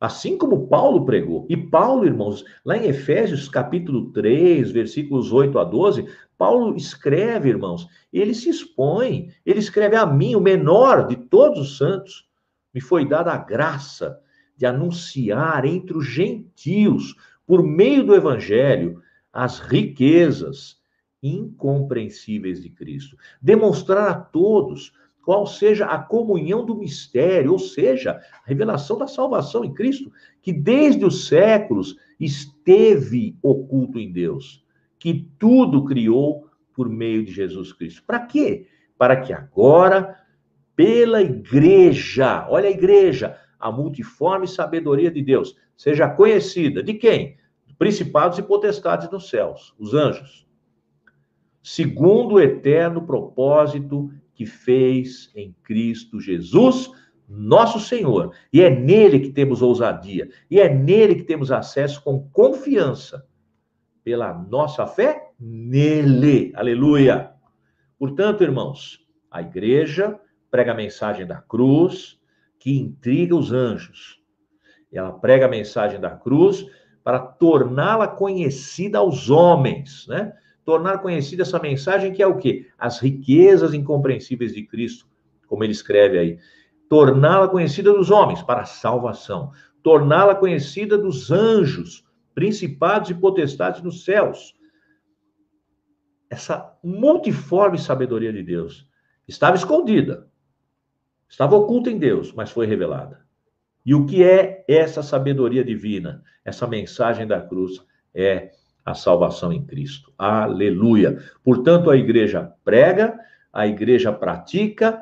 Assim 0.00 0.36
como 0.36 0.66
Paulo 0.66 1.06
pregou. 1.06 1.46
E 1.48 1.56
Paulo, 1.56 2.04
irmãos, 2.04 2.44
lá 2.64 2.76
em 2.76 2.86
Efésios 2.86 3.48
capítulo 3.48 4.10
3, 4.12 4.70
versículos 4.70 5.32
8 5.32 5.58
a 5.58 5.64
12, 5.64 6.06
Paulo 6.36 6.76
escreve, 6.76 7.48
irmãos, 7.48 7.88
ele 8.12 8.34
se 8.34 8.50
expõe, 8.50 9.30
ele 9.46 9.60
escreve 9.60 9.96
a 9.96 10.04
mim, 10.04 10.34
o 10.34 10.40
menor 10.40 11.06
de 11.06 11.16
todos 11.16 11.58
os 11.58 11.78
santos, 11.78 12.28
me 12.74 12.80
foi 12.80 13.08
dada 13.08 13.32
a 13.32 13.38
graça 13.38 14.20
de 14.56 14.66
anunciar 14.66 15.64
entre 15.64 15.96
os 15.96 16.06
gentios, 16.06 17.14
por 17.46 17.62
meio 17.62 18.04
do 18.04 18.14
evangelho, 18.14 19.00
as 19.32 19.58
riquezas 19.58 20.76
incompreensíveis 21.24 22.62
de 22.62 22.68
Cristo. 22.68 23.16
Demonstrar 23.40 24.08
a 24.08 24.14
todos 24.14 24.92
qual 25.22 25.46
seja 25.46 25.86
a 25.86 25.98
comunhão 25.98 26.66
do 26.66 26.76
mistério, 26.76 27.52
ou 27.52 27.58
seja, 27.58 28.12
a 28.12 28.46
revelação 28.46 28.98
da 28.98 29.06
salvação 29.06 29.64
em 29.64 29.72
Cristo, 29.72 30.12
que 30.42 30.52
desde 30.52 31.02
os 31.02 31.26
séculos 31.26 31.96
esteve 32.20 33.38
oculto 33.42 33.98
em 33.98 34.12
Deus, 34.12 34.62
que 34.98 35.26
tudo 35.38 35.86
criou 35.86 36.46
por 36.74 36.90
meio 36.90 37.24
de 37.24 37.32
Jesus 37.32 37.72
Cristo. 37.72 38.02
Para 38.06 38.20
quê? 38.20 38.66
Para 38.98 39.16
que 39.16 39.32
agora, 39.32 40.20
pela 40.76 41.22
igreja, 41.22 42.46
olha 42.50 42.68
a 42.68 42.72
igreja, 42.72 43.38
a 43.58 43.72
multiforme 43.72 44.46
sabedoria 44.46 45.10
de 45.10 45.22
Deus, 45.22 45.56
seja 45.74 46.06
conhecida 46.06 46.82
de 46.82 46.92
quem? 46.92 47.38
Principados 47.78 48.38
e 48.38 48.42
potestades 48.42 49.08
dos 49.08 49.30
céus, 49.30 49.74
os 49.78 49.94
anjos 49.94 50.43
segundo 51.64 52.34
o 52.34 52.40
eterno 52.40 53.06
propósito 53.06 54.10
que 54.34 54.44
fez 54.44 55.30
em 55.34 55.56
Cristo 55.62 56.20
Jesus, 56.20 56.90
nosso 57.26 57.80
Senhor. 57.80 58.34
E 58.52 58.60
é 58.60 58.68
nele 58.68 59.18
que 59.18 59.30
temos 59.30 59.62
ousadia, 59.62 60.28
e 60.50 60.60
é 60.60 60.68
nele 60.68 61.14
que 61.14 61.22
temos 61.22 61.50
acesso 61.50 62.02
com 62.02 62.28
confiança, 62.28 63.26
pela 64.04 64.34
nossa 64.34 64.86
fé 64.86 65.30
nele. 65.40 66.52
Aleluia. 66.54 67.32
Portanto, 67.98 68.44
irmãos, 68.44 69.00
a 69.30 69.40
igreja 69.40 70.20
prega 70.50 70.72
a 70.72 70.76
mensagem 70.76 71.26
da 71.26 71.40
cruz, 71.40 72.20
que 72.58 72.78
intriga 72.78 73.34
os 73.34 73.52
anjos. 73.52 74.20
Ela 74.92 75.12
prega 75.12 75.46
a 75.46 75.48
mensagem 75.48 75.98
da 75.98 76.10
cruz 76.10 76.66
para 77.02 77.18
torná-la 77.18 78.06
conhecida 78.06 78.98
aos 78.98 79.30
homens, 79.30 80.06
né? 80.06 80.34
Tornar 80.64 80.98
conhecida 80.98 81.42
essa 81.42 81.58
mensagem 81.58 82.12
que 82.12 82.22
é 82.22 82.26
o 82.26 82.38
quê? 82.38 82.66
As 82.78 82.98
riquezas 82.98 83.74
incompreensíveis 83.74 84.54
de 84.54 84.64
Cristo, 84.64 85.06
como 85.46 85.62
ele 85.62 85.72
escreve 85.72 86.18
aí. 86.18 86.38
Torná-la 86.88 87.48
conhecida 87.48 87.92
dos 87.92 88.10
homens 88.10 88.42
para 88.42 88.64
salvação. 88.64 89.52
Torná-la 89.82 90.34
conhecida 90.34 90.96
dos 90.96 91.30
anjos, 91.30 92.06
principados 92.34 93.10
e 93.10 93.14
potestades 93.14 93.82
nos 93.82 94.04
céus. 94.04 94.54
Essa 96.30 96.76
multiforme 96.82 97.78
sabedoria 97.78 98.32
de 98.32 98.42
Deus 98.42 98.88
estava 99.28 99.56
escondida, 99.56 100.28
estava 101.28 101.56
oculta 101.56 101.90
em 101.90 101.98
Deus, 101.98 102.32
mas 102.32 102.50
foi 102.50 102.66
revelada. 102.66 103.24
E 103.84 103.94
o 103.94 104.06
que 104.06 104.24
é 104.24 104.64
essa 104.66 105.02
sabedoria 105.02 105.62
divina? 105.62 106.22
Essa 106.42 106.66
mensagem 106.66 107.26
da 107.26 107.40
cruz 107.40 107.84
é 108.14 108.50
a 108.84 108.94
salvação 108.94 109.52
em 109.52 109.64
Cristo. 109.64 110.12
Aleluia. 110.18 111.22
Portanto, 111.42 111.90
a 111.90 111.96
igreja 111.96 112.52
prega, 112.64 113.18
a 113.52 113.66
igreja 113.66 114.12
pratica, 114.12 115.00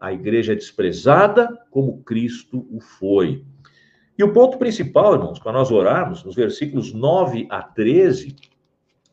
a 0.00 0.12
igreja 0.12 0.52
é 0.52 0.56
desprezada 0.56 1.48
como 1.70 2.02
Cristo 2.02 2.66
o 2.70 2.80
foi. 2.80 3.44
E 4.18 4.24
o 4.24 4.32
ponto 4.32 4.58
principal, 4.58 5.14
irmãos, 5.14 5.38
para 5.38 5.52
nós 5.52 5.70
orarmos, 5.70 6.24
nos 6.24 6.34
versículos 6.34 6.92
9 6.92 7.46
a 7.50 7.62
13, 7.62 8.36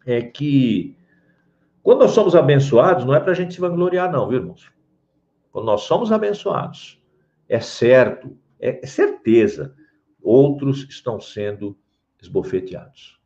é 0.05 0.22
que 0.22 0.95
quando 1.84 1.99
nós 1.99 2.12
somos 2.12 2.36
abençoados, 2.36 3.05
não 3.05 3.14
é 3.14 3.20
para 3.20 3.32
a 3.32 3.36
gente 3.36 3.53
se 3.53 3.62
vangloriar, 3.62 4.12
não, 4.12 4.28
viu, 4.28 4.39
irmãos? 4.39 4.72
Quando 5.51 5.66
nós 5.66 5.82
somos 5.82 6.12
abençoados, 6.12 7.01
é 7.47 7.60
certo 7.60 8.38
é, 8.60 8.86
certeza, 8.86 9.74
outros 10.22 10.86
estão 10.89 11.20
sendo 11.20 11.78
esbofeteados. 12.22 13.18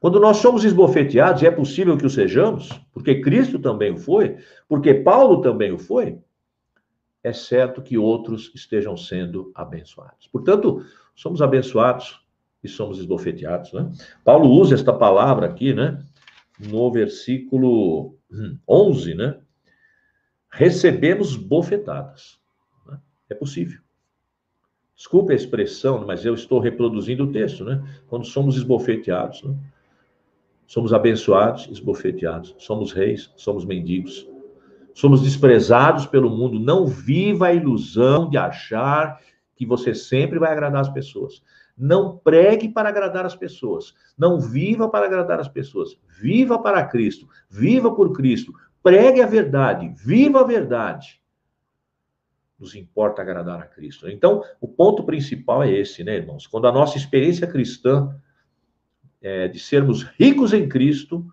Quando 0.00 0.18
nós 0.18 0.38
somos 0.38 0.64
esbofeteados, 0.64 1.42
e 1.42 1.46
é 1.46 1.50
possível 1.50 1.96
que 1.96 2.06
o 2.06 2.10
sejamos, 2.10 2.70
porque 2.90 3.20
Cristo 3.20 3.58
também 3.58 3.92
o 3.92 3.98
foi, 3.98 4.38
porque 4.66 4.94
Paulo 4.94 5.42
também 5.42 5.70
o 5.70 5.78
foi, 5.78 6.18
é 7.22 7.34
certo 7.34 7.82
que 7.82 7.98
outros 7.98 8.50
estejam 8.54 8.96
sendo 8.96 9.52
abençoados. 9.54 10.26
Portanto, 10.28 10.82
somos 11.14 11.42
abençoados 11.42 12.24
e 12.64 12.68
somos 12.68 12.98
esbofeteados, 12.98 13.74
né? 13.74 13.92
Paulo 14.24 14.48
usa 14.48 14.74
esta 14.74 14.92
palavra 14.92 15.46
aqui, 15.46 15.74
né? 15.74 16.02
No 16.58 16.90
versículo 16.90 18.14
11, 18.66 19.14
né? 19.14 19.38
Recebemos 20.50 21.36
bofetadas. 21.36 22.38
Né? 22.86 22.98
É 23.28 23.34
possível. 23.34 23.80
Desculpe 24.96 25.32
a 25.32 25.36
expressão, 25.36 26.06
mas 26.06 26.24
eu 26.24 26.34
estou 26.34 26.58
reproduzindo 26.58 27.24
o 27.24 27.32
texto, 27.32 27.64
né? 27.64 27.82
Quando 28.06 28.24
somos 28.24 28.56
esbofeteados, 28.56 29.42
né? 29.42 29.54
Somos 30.70 30.92
abençoados, 30.92 31.66
esbofeteados, 31.68 32.54
somos 32.56 32.92
reis, 32.92 33.32
somos 33.34 33.64
mendigos, 33.64 34.24
somos 34.94 35.20
desprezados 35.20 36.06
pelo 36.06 36.30
mundo. 36.30 36.60
Não 36.60 36.86
viva 36.86 37.48
a 37.48 37.52
ilusão 37.52 38.30
de 38.30 38.38
achar 38.38 39.20
que 39.56 39.66
você 39.66 39.92
sempre 39.92 40.38
vai 40.38 40.52
agradar 40.52 40.82
as 40.82 40.88
pessoas. 40.88 41.42
Não 41.76 42.16
pregue 42.18 42.68
para 42.68 42.88
agradar 42.88 43.26
as 43.26 43.34
pessoas. 43.34 43.96
Não 44.16 44.38
viva 44.38 44.88
para 44.88 45.06
agradar 45.06 45.40
as 45.40 45.48
pessoas. 45.48 45.98
Viva 46.20 46.56
para 46.56 46.86
Cristo. 46.86 47.26
Viva 47.50 47.92
por 47.92 48.12
Cristo. 48.12 48.54
Pregue 48.80 49.22
a 49.22 49.26
verdade. 49.26 49.92
Viva 49.96 50.42
a 50.42 50.44
verdade 50.44 51.20
nos 52.56 52.74
importa 52.74 53.22
agradar 53.22 53.58
a 53.58 53.66
Cristo. 53.66 54.06
Então, 54.06 54.44
o 54.60 54.68
ponto 54.68 55.02
principal 55.04 55.62
é 55.62 55.72
esse, 55.72 56.04
né, 56.04 56.16
irmãos? 56.16 56.46
Quando 56.46 56.68
a 56.68 56.72
nossa 56.72 56.98
experiência 56.98 57.46
cristã 57.46 58.14
é 59.20 59.48
de 59.48 59.58
sermos 59.58 60.02
ricos 60.18 60.52
em 60.52 60.68
Cristo, 60.68 61.26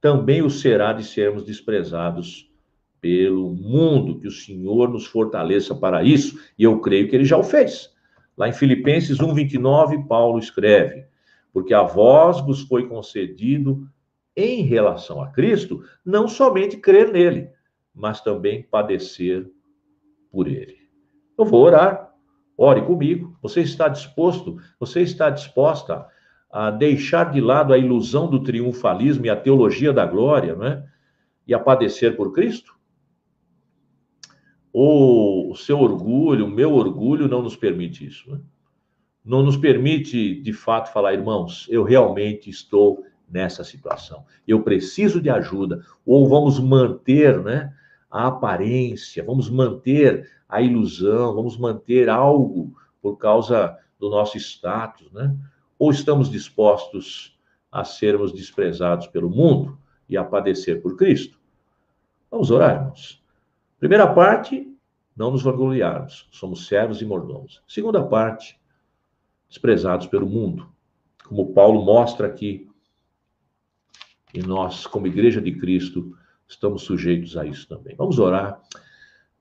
também 0.00 0.42
o 0.42 0.50
será 0.50 0.92
de 0.92 1.04
sermos 1.04 1.42
desprezados 1.42 2.48
pelo 3.00 3.50
mundo, 3.50 4.18
que 4.18 4.26
o 4.26 4.32
Senhor 4.32 4.88
nos 4.88 5.06
fortaleça 5.06 5.74
para 5.74 6.02
isso, 6.02 6.38
e 6.58 6.64
eu 6.64 6.80
creio 6.80 7.08
que 7.08 7.16
ele 7.16 7.24
já 7.24 7.36
o 7.36 7.42
fez. 7.42 7.92
Lá 8.36 8.48
em 8.48 8.52
Filipenses 8.52 9.18
1:29, 9.18 10.06
Paulo 10.06 10.38
escreve: 10.38 11.06
"Porque 11.52 11.74
a 11.74 11.82
vós 11.82 12.40
vos 12.40 12.62
foi 12.62 12.88
concedido 12.88 13.88
em 14.36 14.62
relação 14.62 15.20
a 15.20 15.30
Cristo, 15.30 15.82
não 16.04 16.28
somente 16.28 16.76
crer 16.76 17.10
nele, 17.10 17.50
mas 17.92 18.20
também 18.20 18.62
padecer 18.62 19.50
por 20.30 20.46
ele. 20.46 20.76
Eu 21.36 21.44
vou 21.44 21.64
orar. 21.64 22.14
Ore 22.56 22.82
comigo. 22.82 23.36
Você 23.42 23.60
está 23.60 23.88
disposto? 23.88 24.56
Você 24.78 25.02
está 25.02 25.30
disposta 25.30 26.06
a 26.50 26.70
deixar 26.70 27.30
de 27.30 27.40
lado 27.40 27.72
a 27.72 27.78
ilusão 27.78 28.28
do 28.28 28.42
triunfalismo 28.42 29.26
e 29.26 29.30
a 29.30 29.36
teologia 29.36 29.92
da 29.92 30.06
glória, 30.06 30.54
né? 30.54 30.84
E 31.46 31.54
a 31.54 31.58
padecer 31.58 32.16
por 32.16 32.32
Cristo? 32.32 32.74
Ou 34.72 35.50
o 35.50 35.56
seu 35.56 35.78
orgulho, 35.78 36.46
o 36.46 36.50
meu 36.50 36.74
orgulho 36.74 37.28
não 37.28 37.42
nos 37.42 37.56
permite 37.56 38.06
isso, 38.06 38.30
né? 38.30 38.40
Não 39.24 39.42
nos 39.42 39.56
permite, 39.56 40.40
de 40.40 40.52
fato, 40.52 40.92
falar, 40.92 41.12
irmãos, 41.12 41.66
eu 41.68 41.82
realmente 41.82 42.48
estou 42.48 43.04
nessa 43.28 43.62
situação. 43.62 44.24
Eu 44.46 44.62
preciso 44.62 45.20
de 45.20 45.28
ajuda. 45.28 45.84
Ou 46.06 46.26
vamos 46.26 46.58
manter, 46.58 47.38
né? 47.42 47.74
a 48.10 48.28
aparência, 48.28 49.22
vamos 49.22 49.50
manter 49.50 50.30
a 50.48 50.62
ilusão, 50.62 51.34
vamos 51.34 51.58
manter 51.58 52.08
algo 52.08 52.72
por 53.02 53.16
causa 53.16 53.76
do 53.98 54.08
nosso 54.08 54.38
status, 54.38 55.10
né? 55.12 55.36
Ou 55.78 55.90
estamos 55.90 56.30
dispostos 56.30 57.38
a 57.70 57.84
sermos 57.84 58.32
desprezados 58.32 59.06
pelo 59.06 59.30
mundo 59.30 59.78
e 60.08 60.16
a 60.16 60.24
padecer 60.24 60.82
por 60.82 60.96
Cristo? 60.96 61.38
Vamos 62.30 62.50
orar, 62.50 62.76
irmãos. 62.76 63.22
Primeira 63.78 64.12
parte, 64.12 64.66
não 65.16 65.30
nos 65.30 65.42
vangloriarmos, 65.42 66.28
somos 66.30 66.66
servos 66.66 67.00
e 67.00 67.04
mordomos. 67.04 67.62
Segunda 67.66 68.02
parte, 68.04 68.58
desprezados 69.48 70.06
pelo 70.06 70.26
mundo, 70.26 70.68
como 71.24 71.52
Paulo 71.52 71.84
mostra 71.84 72.26
aqui, 72.26 72.68
e 74.34 74.42
nós, 74.42 74.86
como 74.86 75.06
igreja 75.06 75.40
de 75.40 75.52
Cristo, 75.52 76.14
estamos 76.46 76.82
sujeitos 76.82 77.36
a 77.36 77.46
isso 77.46 77.66
também. 77.66 77.96
Vamos 77.96 78.18
orar. 78.18 78.60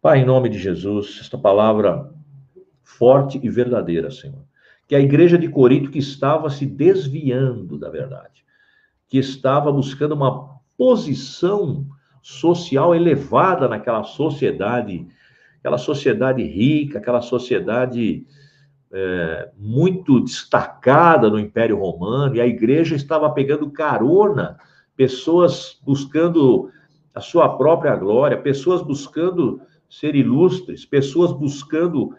Pai, 0.01 0.19
em 0.19 0.25
nome 0.25 0.49
de 0.49 0.57
Jesus, 0.57 1.17
esta 1.19 1.38
palavra 1.38 2.13
forte 2.83 3.39
e 3.43 3.49
verdadeira, 3.49 4.09
Senhor. 4.09 4.46
Que 4.88 4.95
a 4.95 4.99
igreja 4.99 5.38
de 5.38 5.49
Corinto 5.49 5.91
que 5.91 5.99
estava 5.99 6.49
se 6.49 6.65
desviando 6.65 7.77
da 7.77 7.89
verdade, 7.89 8.43
que 9.07 9.17
estava 9.17 9.71
buscando 9.71 10.13
uma 10.15 10.57
posição 10.77 11.85
social 12.21 12.93
elevada 12.93 13.67
naquela 13.67 14.03
sociedade, 14.03 15.07
aquela 15.59 15.77
sociedade 15.77 16.43
rica, 16.43 16.99
aquela 16.99 17.21
sociedade 17.21 18.25
é, 18.91 19.49
muito 19.57 20.21
destacada 20.21 21.29
no 21.29 21.39
Império 21.39 21.77
Romano, 21.77 22.35
e 22.35 22.41
a 22.41 22.47
igreja 22.47 22.95
estava 22.95 23.29
pegando 23.29 23.71
carona, 23.71 24.57
pessoas 24.95 25.79
buscando 25.83 26.71
a 27.13 27.19
sua 27.19 27.57
própria 27.57 27.95
glória, 27.95 28.38
pessoas 28.38 28.81
buscando 28.81 29.61
ser 29.89 30.15
ilustres, 30.15 30.85
pessoas 30.85 31.31
buscando 31.31 32.13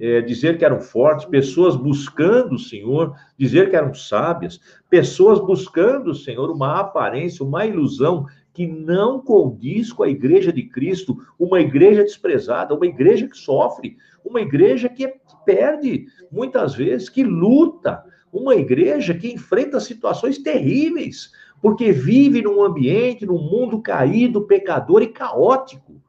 é, 0.00 0.20
dizer 0.20 0.58
que 0.58 0.64
eram 0.64 0.80
fortes, 0.80 1.26
pessoas 1.26 1.76
buscando, 1.76 2.58
Senhor, 2.58 3.14
dizer 3.38 3.70
que 3.70 3.76
eram 3.76 3.94
sábias, 3.94 4.60
pessoas 4.90 5.40
buscando, 5.40 6.14
Senhor, 6.14 6.50
uma 6.50 6.80
aparência, 6.80 7.44
uma 7.44 7.64
ilusão 7.64 8.26
que 8.52 8.66
não 8.66 9.20
condiz 9.20 9.92
com 9.92 10.04
a 10.04 10.08
igreja 10.08 10.52
de 10.52 10.62
Cristo, 10.62 11.18
uma 11.38 11.60
igreja 11.60 12.04
desprezada, 12.04 12.74
uma 12.74 12.86
igreja 12.86 13.26
que 13.26 13.36
sofre, 13.36 13.96
uma 14.24 14.40
igreja 14.40 14.88
que 14.88 15.12
perde 15.44 16.06
muitas 16.30 16.74
vezes, 16.74 17.08
que 17.08 17.24
luta, 17.24 18.04
uma 18.32 18.54
igreja 18.54 19.14
que 19.14 19.32
enfrenta 19.32 19.80
situações 19.80 20.38
terríveis, 20.38 21.30
porque 21.60 21.92
vive 21.92 22.42
num 22.42 22.62
ambiente, 22.62 23.26
num 23.26 23.40
mundo 23.40 23.80
caído, 23.80 24.46
pecador 24.46 25.02
e 25.02 25.08
caótico. 25.08 26.02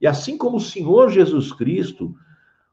E 0.00 0.06
assim 0.06 0.36
como 0.36 0.56
o 0.56 0.60
Senhor 0.60 1.10
Jesus 1.10 1.52
Cristo, 1.52 2.14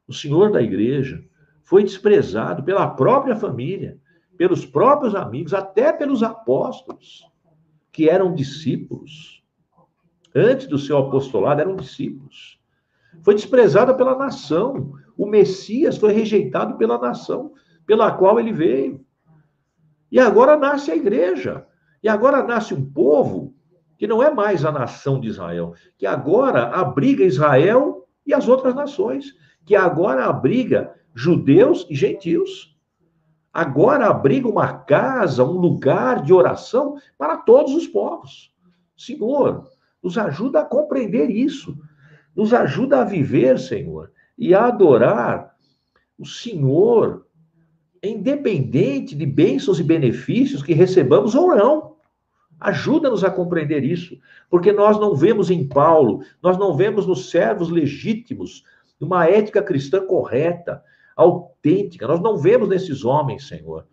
o 0.10 0.14
Senhor 0.14 0.51
da 0.51 0.60
igreja, 0.60 1.24
foi 1.64 1.84
desprezado 1.84 2.64
pela 2.64 2.88
própria 2.88 3.36
família, 3.36 3.99
pelos 4.36 4.66
próprios 4.66 5.14
amigos, 5.14 5.53
até 5.53 5.93
pelos 5.93 6.24
apóstolos, 6.24 7.24
que 7.91 8.10
eram 8.10 8.34
discípulos. 8.34 9.38
antes 10.36 10.68
do 10.68 10.78
seu 10.78 10.97
apostolado, 10.97 11.62
eram 11.62 11.76
discípulos. 11.76 12.60
Foi 13.24 13.34
desprezada 13.34 13.93
pela 13.93 14.16
nação. 14.16 14.93
O 15.18 15.26
Messias 15.26 15.97
foi 15.97 16.14
rejeitado 16.14 16.78
pela 16.78 16.99
nação 16.99 17.53
pela 17.86 18.12
qual 18.12 18.39
ele 18.39 18.53
veio. 18.53 19.03
E 20.12 20.20
agora 20.20 20.55
nasce 20.55 20.91
a 20.91 20.95
igreja. 20.95 21.66
E 22.03 22.07
agora 22.07 22.43
nasce 22.43 22.74
um 22.74 22.86
povo 22.86 23.55
que 23.97 24.07
não 24.07 24.22
é 24.22 24.32
mais 24.32 24.64
a 24.64 24.72
nação 24.72 25.20
de 25.20 25.28
Israel, 25.28 25.74
que 25.97 26.05
agora 26.05 26.68
abriga 26.68 27.24
Israel 27.24 28.07
e 28.26 28.34
as 28.34 28.47
outras 28.47 28.76
nações, 28.76 29.34
que 29.66 29.76
agora 29.76 30.26
abriga 30.26 30.93
judeus 31.14 31.86
e 31.89 31.95
gentios. 31.95 32.76
Agora 33.53 34.07
abriga 34.07 34.47
uma 34.47 34.74
casa, 34.74 35.43
um 35.43 35.57
lugar 35.57 36.24
de 36.24 36.34
oração 36.34 36.97
para 37.18 37.38
todos 37.38 37.74
os 37.74 37.88
povos. 37.88 38.53
Senhor, 38.95 39.68
nos 40.01 40.18
ajuda 40.18 40.62
a 40.62 40.66
compreender 40.66 41.30
isso. 41.30 41.78
Nos 42.36 42.53
ajuda 42.53 43.01
a 43.01 43.05
viver, 43.05 43.60
Senhor, 43.60 44.12
e 44.38 44.53
a 44.53 44.68
adorar 44.68 45.55
o 46.18 46.26
Senhor, 46.26 47.26
independente 48.03 49.16
de 49.16 49.26
bênçãos 49.26 49.80
e 49.80 49.84
benefícios 49.84 50.64
que 50.64 50.74
recebamos 50.74 51.36
ou 51.36 51.55
não. 51.55 51.95
Ajuda-nos 52.60 53.24
a 53.24 53.32
compreender 53.32 53.84
isso, 53.84 54.18
porque 54.49 54.72
nós 54.72 54.99
não 54.99 55.16
vemos 55.16 55.49
em 55.49 55.68
Paulo, 55.68 56.22
nós 56.43 56.57
não 56.57 56.76
vemos 56.76 57.07
nos 57.07 57.30
servos 57.30 57.70
legítimos 57.70 58.64
uma 59.00 59.28
ética 59.28 59.62
cristã 59.62 60.06
correta, 60.06 60.84
autêntica. 61.16 62.08
Nós 62.08 62.22
não 62.22 62.38
vemos 62.38 62.70
nesses 62.70 63.04
homens, 63.04 63.47
Senhor, 63.47 63.88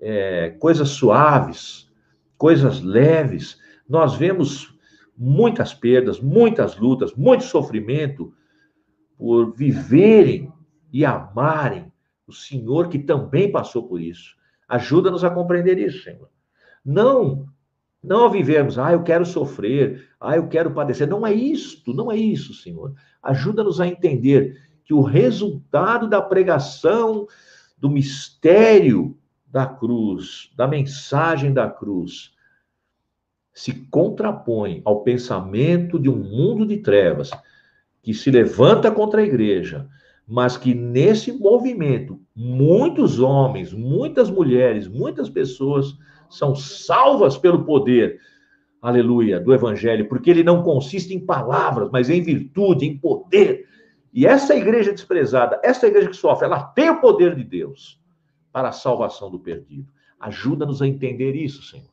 é, 0.00 0.50
coisas 0.58 0.90
suaves, 0.90 1.90
coisas 2.36 2.80
leves. 2.80 3.58
Nós 3.88 4.14
vemos 4.14 4.78
muitas 5.16 5.72
perdas, 5.72 6.20
muitas 6.20 6.76
lutas, 6.76 7.14
muito 7.14 7.44
sofrimento 7.44 8.32
por 9.16 9.54
viverem 9.54 10.52
e 10.92 11.04
amarem 11.04 11.92
o 12.26 12.32
Senhor 12.32 12.88
que 12.88 12.98
também 12.98 13.50
passou 13.50 13.86
por 13.86 14.00
isso. 14.00 14.34
Ajuda-nos 14.68 15.24
a 15.24 15.30
compreender 15.30 15.78
isso, 15.78 16.02
Senhor. 16.02 16.28
Não 16.84 17.46
não 18.04 18.30
vivemos, 18.30 18.78
ah, 18.78 18.92
eu 18.92 19.02
quero 19.02 19.24
sofrer, 19.24 20.08
ah, 20.20 20.36
eu 20.36 20.46
quero 20.46 20.70
padecer. 20.72 21.08
Não 21.08 21.26
é 21.26 21.32
isto, 21.32 21.94
não 21.94 22.12
é 22.12 22.16
isso, 22.16 22.52
Senhor. 22.52 22.92
Ajuda-nos 23.22 23.80
a 23.80 23.86
entender 23.86 24.60
que 24.84 24.92
o 24.92 25.00
resultado 25.00 26.06
da 26.06 26.20
pregação 26.20 27.26
do 27.78 27.88
mistério 27.88 29.16
da 29.46 29.66
cruz, 29.66 30.50
da 30.54 30.68
mensagem 30.68 31.52
da 31.52 31.70
cruz, 31.70 32.32
se 33.54 33.72
contrapõe 33.88 34.82
ao 34.84 35.02
pensamento 35.02 35.98
de 35.98 36.10
um 36.10 36.16
mundo 36.16 36.66
de 36.66 36.78
trevas 36.78 37.30
que 38.02 38.12
se 38.12 38.30
levanta 38.30 38.90
contra 38.90 39.22
a 39.22 39.24
igreja, 39.24 39.88
mas 40.26 40.56
que 40.56 40.74
nesse 40.74 41.32
movimento 41.32 42.20
muitos 42.34 43.18
homens, 43.20 43.72
muitas 43.72 44.28
mulheres, 44.28 44.88
muitas 44.88 45.30
pessoas 45.30 45.96
são 46.34 46.54
salvas 46.54 47.36
pelo 47.36 47.64
poder, 47.64 48.20
aleluia, 48.82 49.40
do 49.40 49.54
evangelho, 49.54 50.08
porque 50.08 50.30
ele 50.30 50.42
não 50.42 50.62
consiste 50.62 51.14
em 51.14 51.24
palavras, 51.24 51.88
mas 51.90 52.10
em 52.10 52.20
virtude, 52.20 52.86
em 52.86 52.98
poder. 52.98 53.66
E 54.12 54.26
essa 54.26 54.54
igreja 54.54 54.92
desprezada, 54.92 55.60
essa 55.62 55.86
igreja 55.86 56.08
que 56.08 56.16
sofre, 56.16 56.46
ela 56.46 56.62
tem 56.62 56.90
o 56.90 57.00
poder 57.00 57.34
de 57.34 57.44
Deus 57.44 58.00
para 58.52 58.68
a 58.68 58.72
salvação 58.72 59.30
do 59.30 59.38
perdido. 59.38 59.88
Ajuda-nos 60.20 60.80
a 60.80 60.86
entender 60.86 61.34
isso, 61.34 61.62
Senhor. 61.62 61.90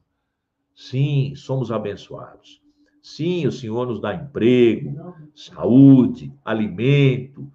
Sim, 0.76 1.34
somos 1.36 1.72
abençoados. 1.72 2.62
Sim, 3.02 3.48
o 3.48 3.52
Senhor 3.52 3.88
nos 3.88 4.00
dá 4.00 4.14
emprego, 4.14 5.16
saúde, 5.34 6.32
alimento, 6.46 7.52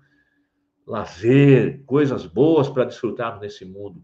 lazer, 0.84 1.82
coisas 1.84 2.26
boas 2.26 2.68
para 2.68 2.84
desfrutarmos 2.84 3.40
nesse 3.40 3.64
mundo. 3.64 4.02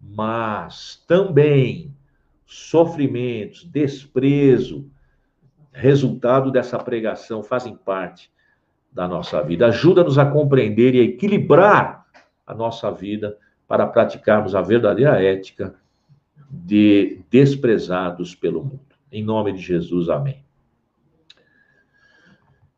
Mas 0.00 1.04
também 1.06 1.94
sofrimentos, 2.50 3.64
desprezo, 3.64 4.90
resultado 5.72 6.50
dessa 6.50 6.76
pregação 6.80 7.44
fazem 7.44 7.76
parte 7.76 8.28
da 8.92 9.06
nossa 9.06 9.40
vida. 9.40 9.68
Ajuda-nos 9.68 10.18
a 10.18 10.26
compreender 10.26 10.96
e 10.96 11.00
a 11.00 11.04
equilibrar 11.04 12.04
a 12.44 12.52
nossa 12.52 12.90
vida 12.90 13.38
para 13.68 13.86
praticarmos 13.86 14.56
a 14.56 14.60
verdadeira 14.60 15.22
ética 15.22 15.76
de 16.50 17.20
desprezados 17.30 18.34
pelo 18.34 18.64
mundo. 18.64 18.80
Em 19.12 19.22
nome 19.22 19.52
de 19.52 19.60
Jesus, 19.60 20.08
amém. 20.08 20.44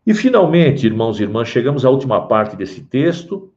E 0.06 0.12
finalmente, 0.12 0.84
irmãos 0.84 1.18
e 1.18 1.22
irmãs, 1.22 1.48
chegamos 1.48 1.86
à 1.86 1.90
última 1.90 2.28
parte 2.28 2.56
desse 2.56 2.82
texto, 2.82 3.50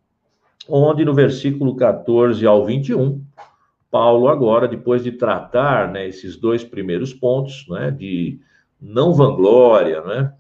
onde 0.70 1.04
no 1.04 1.14
versículo 1.14 1.76
14 1.76 2.46
ao 2.46 2.66
21, 2.66 3.22
Paulo 3.96 4.28
agora, 4.28 4.68
depois 4.68 5.02
de 5.02 5.14
tratar 5.14 5.90
né, 5.90 6.06
esses 6.06 6.36
dois 6.36 6.66
primeiros 6.66 7.14
pontos, 7.14 7.66
né, 7.70 7.92
de 7.92 8.42
não 8.78 9.14
vanglória, 9.14 10.02
né, 10.02 10.34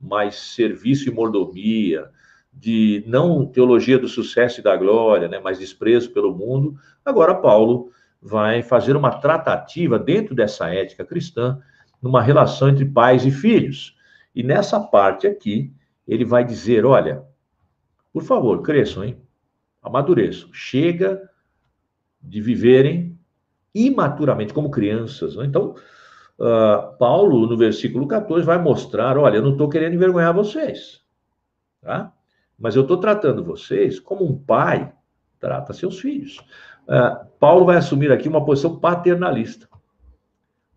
mas 0.00 0.34
serviço 0.34 1.08
e 1.08 1.12
mordomia, 1.12 2.10
de 2.52 3.04
não 3.06 3.46
teologia 3.46 4.00
do 4.00 4.08
sucesso 4.08 4.58
e 4.58 4.64
da 4.64 4.76
glória, 4.76 5.28
né, 5.28 5.38
mas 5.38 5.60
desprezo 5.60 6.10
pelo 6.10 6.34
mundo, 6.34 6.74
agora 7.04 7.36
Paulo 7.36 7.92
vai 8.20 8.64
fazer 8.64 8.96
uma 8.96 9.20
tratativa 9.20 9.96
dentro 9.96 10.34
dessa 10.34 10.68
ética 10.74 11.04
cristã, 11.04 11.56
numa 12.02 12.20
relação 12.20 12.68
entre 12.68 12.84
pais 12.84 13.24
e 13.24 13.30
filhos. 13.30 13.96
E 14.34 14.42
nessa 14.42 14.80
parte 14.80 15.28
aqui, 15.28 15.72
ele 16.04 16.24
vai 16.24 16.44
dizer: 16.44 16.84
olha, 16.84 17.22
por 18.12 18.24
favor, 18.24 18.60
cresçam, 18.60 19.04
hein? 19.04 19.16
Amadureçam. 19.80 20.52
Chega 20.52 21.22
de 22.20 22.40
viverem 22.40 23.18
imaturamente, 23.74 24.52
como 24.52 24.70
crianças. 24.70 25.36
Né? 25.36 25.46
Então, 25.46 25.74
uh, 26.38 26.96
Paulo, 26.98 27.46
no 27.46 27.56
versículo 27.56 28.06
14, 28.06 28.44
vai 28.44 28.60
mostrar: 28.60 29.16
olha, 29.18 29.36
eu 29.36 29.42
não 29.42 29.52
estou 29.52 29.68
querendo 29.68 29.94
envergonhar 29.94 30.34
vocês, 30.34 31.02
tá? 31.80 32.12
mas 32.58 32.74
eu 32.74 32.82
estou 32.82 32.96
tratando 32.96 33.44
vocês 33.44 34.00
como 34.00 34.24
um 34.24 34.36
pai 34.36 34.92
trata 35.38 35.72
seus 35.72 36.00
filhos. 36.00 36.38
Uh, 36.88 37.26
Paulo 37.38 37.64
vai 37.64 37.76
assumir 37.76 38.10
aqui 38.10 38.28
uma 38.28 38.44
posição 38.44 38.78
paternalista. 38.78 39.68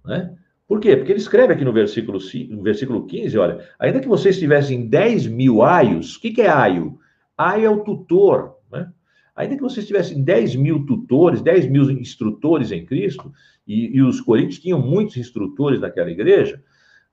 Né? 0.06 0.36
Por 0.68 0.80
quê? 0.80 0.96
Porque 0.96 1.12
ele 1.12 1.20
escreve 1.20 1.54
aqui 1.54 1.66
no 1.66 1.74
versículo, 1.74 2.20
no 2.50 2.64
versículo 2.64 3.06
15, 3.06 3.38
olha, 3.38 3.68
ainda 3.80 4.00
que 4.00 4.08
vocês 4.08 4.38
tivessem 4.38 4.88
10 4.88 5.28
mil 5.28 5.64
aios, 5.64 6.16
o 6.16 6.22
que, 6.22 6.32
que 6.32 6.42
é 6.42 6.50
aio? 6.50 7.00
Aio 7.38 7.66
é 7.66 7.70
o 7.70 7.84
tutor, 7.84 8.58
né? 8.72 8.92
Ainda 9.36 9.56
que 9.56 9.62
vocês 9.62 9.88
tivessem 9.88 10.24
10 10.24 10.56
mil 10.56 10.86
tutores, 10.86 11.42
10 11.42 11.70
mil 11.70 11.90
instrutores 11.90 12.72
em 12.72 12.86
Cristo, 12.86 13.32
e, 13.66 13.98
e 13.98 14.02
os 14.02 14.20
coríntios 14.20 14.60
tinham 14.60 14.80
muitos 14.80 15.18
instrutores 15.18 15.80
naquela 15.80 16.12
igreja, 16.12 16.62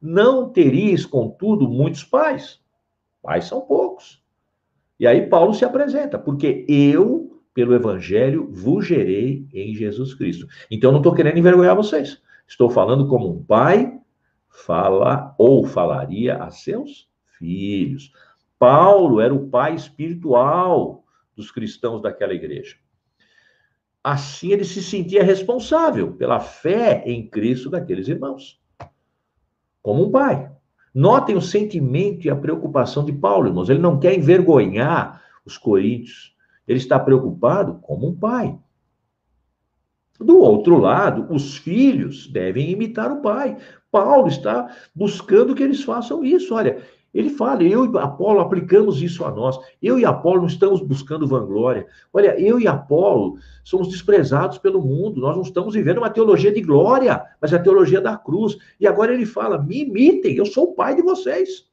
não 0.00 0.50
teríeis, 0.50 1.04
contudo, 1.04 1.68
muitos 1.68 2.04
pais. 2.04 2.60
Pais 3.22 3.44
são 3.44 3.60
poucos. 3.60 4.22
E 4.98 5.06
aí 5.06 5.26
Paulo 5.26 5.54
se 5.54 5.64
apresenta, 5.64 6.18
porque 6.18 6.64
eu, 6.68 7.40
pelo 7.54 7.74
evangelho, 7.74 8.48
vos 8.50 8.86
gerei 8.86 9.46
em 9.52 9.74
Jesus 9.74 10.14
Cristo. 10.14 10.46
Então, 10.70 10.90
não 10.90 10.98
estou 10.98 11.14
querendo 11.14 11.38
envergonhar 11.38 11.76
vocês. 11.76 12.20
Estou 12.46 12.70
falando 12.70 13.06
como 13.08 13.30
um 13.30 13.42
pai 13.42 13.98
fala 14.48 15.34
ou 15.38 15.64
falaria 15.64 16.36
a 16.36 16.50
seus 16.50 17.08
filhos. 17.38 18.12
Paulo 18.58 19.20
era 19.20 19.32
o 19.32 19.48
pai 19.48 19.74
espiritual 19.74 21.04
dos 21.38 21.52
cristãos 21.52 22.02
daquela 22.02 22.34
igreja. 22.34 22.76
Assim 24.02 24.50
ele 24.50 24.64
se 24.64 24.82
sentia 24.82 25.22
responsável 25.22 26.12
pela 26.12 26.40
fé 26.40 27.04
em 27.06 27.28
Cristo 27.28 27.70
daqueles 27.70 28.08
irmãos, 28.08 28.60
como 29.80 30.04
um 30.04 30.10
pai. 30.10 30.50
Notem 30.92 31.36
o 31.36 31.40
sentimento 31.40 32.26
e 32.26 32.30
a 32.30 32.34
preocupação 32.34 33.04
de 33.04 33.12
Paulo, 33.12 33.46
irmãos. 33.46 33.68
Ele 33.68 33.78
não 33.78 34.00
quer 34.00 34.18
envergonhar 34.18 35.22
os 35.44 35.56
coríntios. 35.56 36.34
Ele 36.66 36.78
está 36.78 36.98
preocupado 36.98 37.78
como 37.82 38.08
um 38.08 38.16
pai. 38.16 38.58
Do 40.18 40.40
outro 40.40 40.76
lado, 40.76 41.32
os 41.32 41.56
filhos 41.56 42.26
devem 42.26 42.70
imitar 42.70 43.12
o 43.12 43.22
pai. 43.22 43.56
Paulo 43.92 44.26
está 44.26 44.74
buscando 44.92 45.54
que 45.54 45.62
eles 45.62 45.84
façam 45.84 46.24
isso. 46.24 46.54
Olha, 46.54 46.82
ele 47.12 47.30
fala, 47.30 47.62
eu 47.62 47.86
e 47.86 47.98
Apolo 47.98 48.40
aplicamos 48.40 49.00
isso 49.02 49.24
a 49.24 49.30
nós. 49.30 49.58
Eu 49.82 49.98
e 49.98 50.04
Apolo 50.04 50.40
não 50.40 50.46
estamos 50.46 50.80
buscando 50.80 51.26
vanglória. 51.26 51.86
Olha, 52.12 52.38
eu 52.38 52.60
e 52.60 52.68
Apolo 52.68 53.38
somos 53.64 53.88
desprezados 53.88 54.58
pelo 54.58 54.82
mundo. 54.82 55.20
Nós 55.20 55.34
não 55.34 55.42
estamos 55.42 55.74
vivendo 55.74 55.98
uma 55.98 56.10
teologia 56.10 56.52
de 56.52 56.60
glória, 56.60 57.24
mas 57.40 57.52
a 57.52 57.58
teologia 57.58 58.00
da 58.00 58.16
cruz. 58.16 58.58
E 58.78 58.86
agora 58.86 59.14
ele 59.14 59.24
fala: 59.24 59.62
me 59.62 59.82
imitem, 59.82 60.36
eu 60.36 60.44
sou 60.44 60.64
o 60.64 60.74
pai 60.74 60.94
de 60.94 61.02
vocês. 61.02 61.66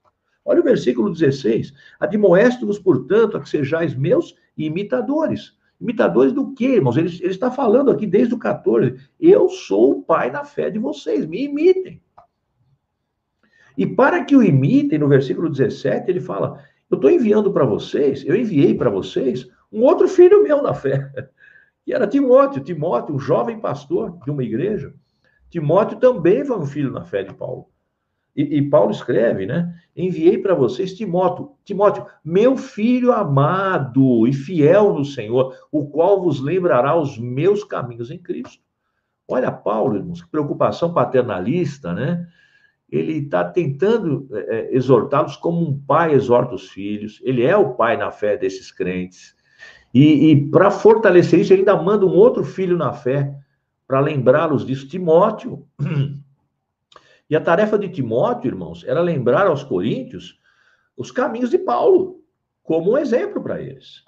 Olha 0.46 0.62
o 0.62 0.64
versículo 0.64 1.12
16. 1.12 1.74
Admoesto-vos, 2.00 2.80
portanto, 2.80 3.36
a 3.36 3.42
que 3.42 3.50
sejais 3.50 3.96
meus 3.96 4.36
imitadores. 4.58 5.54
Imitadores 5.82 6.32
do 6.32 6.54
quê, 6.54 6.76
irmãos? 6.76 6.96
Ele, 6.96 7.10
ele 7.20 7.32
está 7.32 7.52
falando 7.52 7.92
aqui 7.92 8.06
desde 8.06 8.34
o 8.34 8.40
14. 8.40 8.96
Eu 9.20 9.50
sou 9.50 9.92
o 9.92 10.04
pai 10.04 10.32
na 10.32 10.46
fé 10.46 10.70
de 10.70 10.80
vocês, 10.80 11.26
me 11.26 11.44
imitem. 11.44 12.02
E 13.78 13.86
para 13.86 14.24
que 14.24 14.36
o 14.36 14.44
imitem, 14.44 15.00
no 15.00 15.08
versículo 15.08 15.50
17, 15.50 16.10
ele 16.10 16.22
fala: 16.22 16.60
Eu 16.90 16.96
estou 16.96 17.10
enviando 17.10 17.52
para 17.52 17.66
vocês, 17.66 18.24
eu 18.26 18.36
enviei 18.36 18.74
para 18.74 18.90
vocês 18.90 19.50
um 19.72 19.82
outro 19.82 20.08
filho 20.08 20.44
meu 20.44 20.62
na 20.62 20.74
fé, 20.74 21.12
que 21.84 21.92
era 21.94 22.08
Timóteo. 22.08 22.64
Timóteo, 22.64 23.16
um 23.16 23.20
jovem 23.20 23.60
pastor 23.60 24.18
de 24.24 24.32
uma 24.32 24.44
igreja. 24.44 24.94
Timóteo 25.50 26.00
também 26.00 26.44
foi 26.44 26.58
um 26.58 26.66
filho 26.66 26.92
na 26.92 27.04
fé 27.04 27.24
de 27.24 27.34
Paulo. 27.34 27.68
E, 28.36 28.58
e 28.58 28.70
Paulo 28.70 28.92
escreve, 28.92 29.46
né? 29.46 29.74
Enviei 29.96 30.38
para 30.38 30.54
vocês 30.54 30.94
Timóteo, 30.94 31.52
Timóteo, 31.64 32.06
meu 32.24 32.58
filho 32.58 33.14
amado 33.14 34.28
e 34.28 34.34
fiel 34.34 34.94
no 34.94 35.06
Senhor, 35.06 35.56
o 35.72 35.88
qual 35.88 36.22
vos 36.22 36.42
lembrará 36.42 37.00
os 37.00 37.18
meus 37.18 37.64
caminhos 37.64 38.12
em 38.12 38.18
Cristo. 38.18 38.62
Olha, 39.28 39.52
Paulo, 39.52 39.96
irmãos, 39.96 40.22
que 40.22 40.30
preocupação 40.30 40.94
paternalista, 40.94 41.94
né? 41.94 42.28
Ele 42.96 43.18
está 43.18 43.44
tentando 43.44 44.28
é, 44.32 44.40
é, 44.40 44.76
exortá-los 44.76 45.36
como 45.36 45.62
um 45.62 45.80
pai 45.80 46.14
exorta 46.14 46.56
os 46.56 46.70
filhos. 46.70 47.20
Ele 47.24 47.44
é 47.44 47.56
o 47.56 47.74
pai 47.76 47.98
na 47.98 48.12
fé 48.12 48.38
desses 48.38 48.72
crentes. 48.72 49.36
E, 49.94 50.32
e 50.32 50.50
para 50.50 50.72
fortalecer 50.72 51.40
isso, 51.40 51.54
ele 51.54 51.62
ainda 51.62 51.82
manda 51.82 52.06
um 52.06 52.16
outro 52.16 52.44
filho 52.44 52.78
na 52.78 52.94
fé 52.94 53.34
para 53.88 54.00
lembrá-los 54.00 54.66
disso, 54.66 54.88
Timóteo. 54.88 55.66
E 57.28 57.36
a 57.36 57.42
tarefa 57.42 57.76
de 57.76 57.90
Timóteo, 57.90 58.50
irmãos, 58.50 58.84
era 58.84 59.02
lembrar 59.02 59.48
aos 59.48 59.64
coríntios 59.64 60.40
os 60.96 61.10
caminhos 61.10 61.50
de 61.50 61.58
Paulo, 61.58 62.24
como 62.62 62.92
um 62.92 62.98
exemplo 63.00 63.42
para 63.42 63.60
eles. 63.60 64.04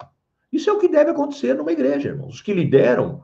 Isso 0.52 0.70
é 0.70 0.72
o 0.72 0.78
que 0.78 0.86
deve 0.86 1.10
acontecer 1.10 1.54
numa 1.54 1.72
igreja, 1.72 2.10
irmãos. 2.10 2.36
Os 2.36 2.40
que 2.40 2.54
lideram 2.54 3.22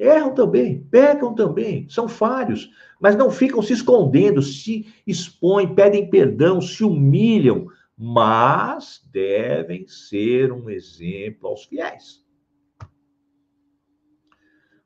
erram 0.00 0.34
também, 0.34 0.82
pecam 0.90 1.34
também, 1.34 1.86
são 1.90 2.08
falhos, 2.08 2.70
mas 2.98 3.14
não 3.14 3.30
ficam 3.30 3.60
se 3.60 3.74
escondendo, 3.74 4.40
se 4.40 4.86
expõem, 5.06 5.74
pedem 5.74 6.08
perdão, 6.08 6.58
se 6.60 6.82
humilham, 6.82 7.66
mas 7.96 9.06
devem 9.12 9.86
ser 9.86 10.52
um 10.52 10.70
exemplo 10.70 11.48
aos 11.48 11.64
fiéis. 11.64 12.24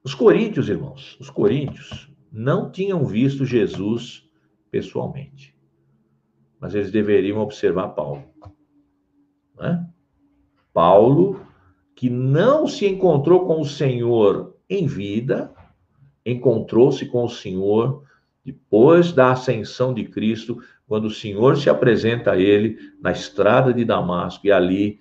Os 0.02 0.14
coríntios, 0.14 0.68
irmãos, 0.68 1.16
os 1.20 1.30
coríntios 1.30 2.12
não 2.30 2.70
tinham 2.70 3.06
visto 3.06 3.46
Jesus 3.46 4.28
pessoalmente. 4.68 5.56
Mas 6.58 6.74
eles 6.74 6.90
deveriam 6.90 7.38
observar 7.38 7.90
Paulo. 7.90 8.24
Né? 9.56 9.88
Paulo, 10.72 11.40
que 11.94 12.10
não 12.10 12.66
se 12.66 12.84
encontrou 12.86 13.46
com 13.46 13.60
o 13.60 13.64
Senhor 13.64 14.53
em 14.68 14.86
vida, 14.86 15.52
encontrou-se 16.24 17.04
com 17.06 17.24
o 17.24 17.28
Senhor 17.28 18.02
depois 18.44 19.12
da 19.12 19.32
ascensão 19.32 19.94
de 19.94 20.04
Cristo, 20.04 20.60
quando 20.86 21.06
o 21.06 21.10
Senhor 21.10 21.56
se 21.56 21.70
apresenta 21.70 22.32
a 22.32 22.38
ele 22.38 22.76
na 23.00 23.10
estrada 23.10 23.72
de 23.72 23.84
Damasco, 23.84 24.46
e 24.46 24.52
ali 24.52 24.98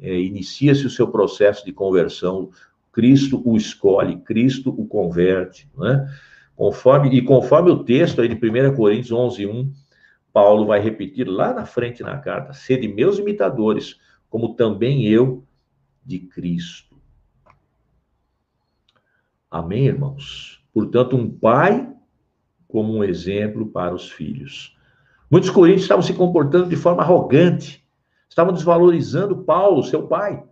é, 0.00 0.18
inicia-se 0.20 0.86
o 0.86 0.90
seu 0.90 1.08
processo 1.08 1.64
de 1.64 1.72
conversão. 1.72 2.50
Cristo 2.92 3.42
o 3.44 3.56
escolhe, 3.56 4.16
Cristo 4.18 4.70
o 4.70 4.86
converte, 4.86 5.68
né? 5.76 6.06
Conforme, 6.54 7.08
e 7.08 7.22
conforme 7.22 7.70
o 7.70 7.82
texto 7.82 8.20
aí 8.20 8.28
de 8.28 8.34
1 8.34 8.76
Coríntios 8.76 9.10
11, 9.10 9.46
1, 9.46 9.72
Paulo 10.32 10.66
vai 10.66 10.80
repetir 10.80 11.26
lá 11.26 11.52
na 11.52 11.64
frente 11.64 12.02
na 12.02 12.18
carta: 12.18 12.52
sede 12.52 12.86
meus 12.86 13.18
imitadores, 13.18 13.98
como 14.28 14.54
também 14.54 15.04
eu 15.06 15.44
de 16.04 16.20
Cristo. 16.20 16.93
Amém, 19.54 19.86
irmãos? 19.86 20.60
Portanto, 20.72 21.14
um 21.14 21.30
pai 21.30 21.88
como 22.66 22.92
um 22.92 23.04
exemplo 23.04 23.68
para 23.68 23.94
os 23.94 24.10
filhos. 24.10 24.76
Muitos 25.30 25.48
coríntios 25.48 25.82
estavam 25.82 26.02
se 26.02 26.12
comportando 26.12 26.68
de 26.68 26.74
forma 26.74 27.02
arrogante, 27.04 27.88
estavam 28.28 28.52
desvalorizando 28.52 29.44
Paulo, 29.44 29.84
seu 29.84 30.08
pai, 30.08 30.44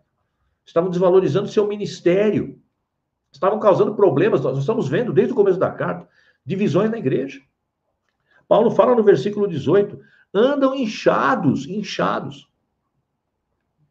estavam 0.65 0.89
desvalorizando 0.89 1.49
seu 1.49 1.67
ministério, 1.67 2.63
estavam 3.33 3.59
causando 3.59 3.97
problemas. 3.97 4.41
Nós 4.43 4.57
estamos 4.57 4.89
vendo 4.89 5.13
desde 5.13 5.33
o 5.33 5.37
começo 5.37 5.59
da 5.59 5.73
carta 5.73 6.09
divisões 6.47 6.89
na 6.89 6.99
igreja. 6.99 7.43
Paulo 8.47 8.71
fala 8.71 8.95
no 8.95 9.03
versículo 9.03 9.49
18: 9.49 9.99
andam 10.33 10.77
inchados, 10.77 11.67
inchados. 11.67 12.49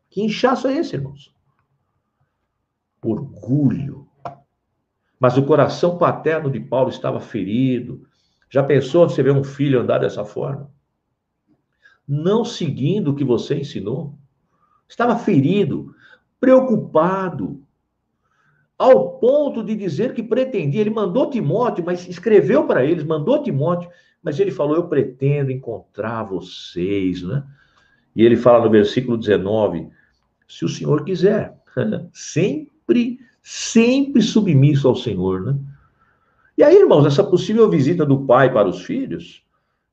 Que 0.09 0.21
inchaço 0.23 0.69
é 0.69 0.77
esse, 0.77 0.95
irmãos? 0.95 1.35
Orgulho. 3.03 4.09
Mas 5.21 5.37
o 5.37 5.45
coração 5.45 5.99
paterno 5.99 6.49
de 6.49 6.59
Paulo 6.59 6.89
estava 6.89 7.19
ferido. 7.19 8.01
Já 8.49 8.63
pensou 8.63 9.07
você 9.07 9.21
ver 9.21 9.31
um 9.31 9.43
filho 9.43 9.79
andar 9.79 9.99
dessa 9.99 10.25
forma? 10.25 10.71
Não 12.07 12.43
seguindo 12.43 13.11
o 13.11 13.15
que 13.15 13.23
você 13.23 13.53
ensinou? 13.53 14.17
Estava 14.89 15.15
ferido, 15.15 15.93
preocupado, 16.39 17.63
ao 18.79 19.19
ponto 19.19 19.63
de 19.63 19.75
dizer 19.75 20.15
que 20.15 20.23
pretendia. 20.23 20.81
Ele 20.81 20.89
mandou 20.89 21.29
Timóteo, 21.29 21.85
mas 21.85 22.09
escreveu 22.09 22.65
para 22.65 22.83
eles, 22.83 23.03
mandou 23.03 23.43
Timóteo, 23.43 23.91
mas 24.23 24.39
ele 24.39 24.49
falou: 24.49 24.75
Eu 24.75 24.87
pretendo 24.87 25.51
encontrar 25.51 26.23
vocês, 26.23 27.21
né? 27.21 27.43
E 28.15 28.25
ele 28.25 28.35
fala 28.35 28.65
no 28.65 28.71
versículo 28.71 29.19
19: 29.19 29.87
Se 30.47 30.65
o 30.65 30.69
Senhor 30.69 31.05
quiser, 31.05 31.55
sempre, 32.11 33.19
sempre 33.41 34.21
submisso 34.21 34.87
ao 34.87 34.95
Senhor, 34.95 35.41
né? 35.41 35.59
E 36.57 36.63
aí, 36.63 36.75
irmãos, 36.75 37.05
essa 37.05 37.23
possível 37.23 37.69
visita 37.69 38.05
do 38.05 38.25
pai 38.25 38.51
para 38.53 38.67
os 38.67 38.83
filhos, 38.83 39.43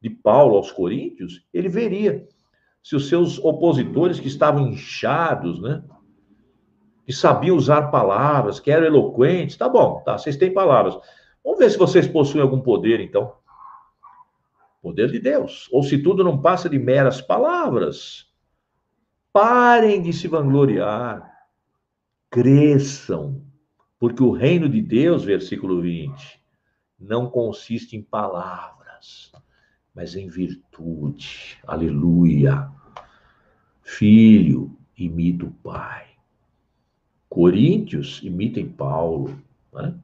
de 0.01 0.11
Paulo 0.11 0.57
aos 0.57 0.71
Coríntios, 0.71 1.47
ele 1.53 1.69
veria 1.69 2.27
se 2.83 2.95
os 2.95 3.09
seus 3.09 3.39
opositores 3.39 4.21
que 4.21 4.29
estavam 4.29 4.69
inchados, 4.69 5.61
né? 5.61 5.83
que 7.09 7.13
sabiam 7.15 7.57
usar 7.57 7.91
palavras, 7.91 8.61
que 8.61 8.71
eram 8.71 8.87
eloquentes. 8.87 9.57
Tá 9.57 9.67
bom, 9.67 10.03
tá, 10.05 10.19
vocês 10.19 10.37
têm 10.37 10.53
palavras. 10.53 10.95
Vamos 11.43 11.59
ver 11.59 11.71
se 11.71 11.79
vocês 11.79 12.07
possuem 12.07 12.43
algum 12.43 12.61
poder, 12.61 13.01
então. 13.01 13.33
Poder 14.83 15.11
de 15.11 15.19
Deus. 15.19 15.71
Ou 15.73 15.83
se 15.83 15.97
tudo 15.97 16.23
não 16.23 16.43
passa 16.43 16.69
de 16.69 16.79
meras 16.79 17.23
palavras. 17.23 18.27
Parem 19.33 20.03
de 20.03 20.13
se 20.13 20.29
vangloriar. 20.29 21.38
Cresçam. 22.31 23.43
Porque 23.99 24.23
o 24.23 24.31
reino 24.31 24.69
de 24.69 24.81
Deus, 24.81 25.25
versículo 25.25 25.81
20, 25.81 26.41
não 26.99 27.29
consiste 27.29 27.97
em 27.97 28.03
palavras, 28.03 29.33
mas 29.95 30.15
em 30.15 30.29
virtude. 30.29 31.59
Aleluia. 31.67 32.71
Filho, 33.83 34.77
imita 34.97 35.47
o 35.47 35.51
Pai. 35.51 36.07
Coríntios 37.29 38.21
imitem 38.23 38.69
Paulo, 38.69 39.41
né? 39.73 39.95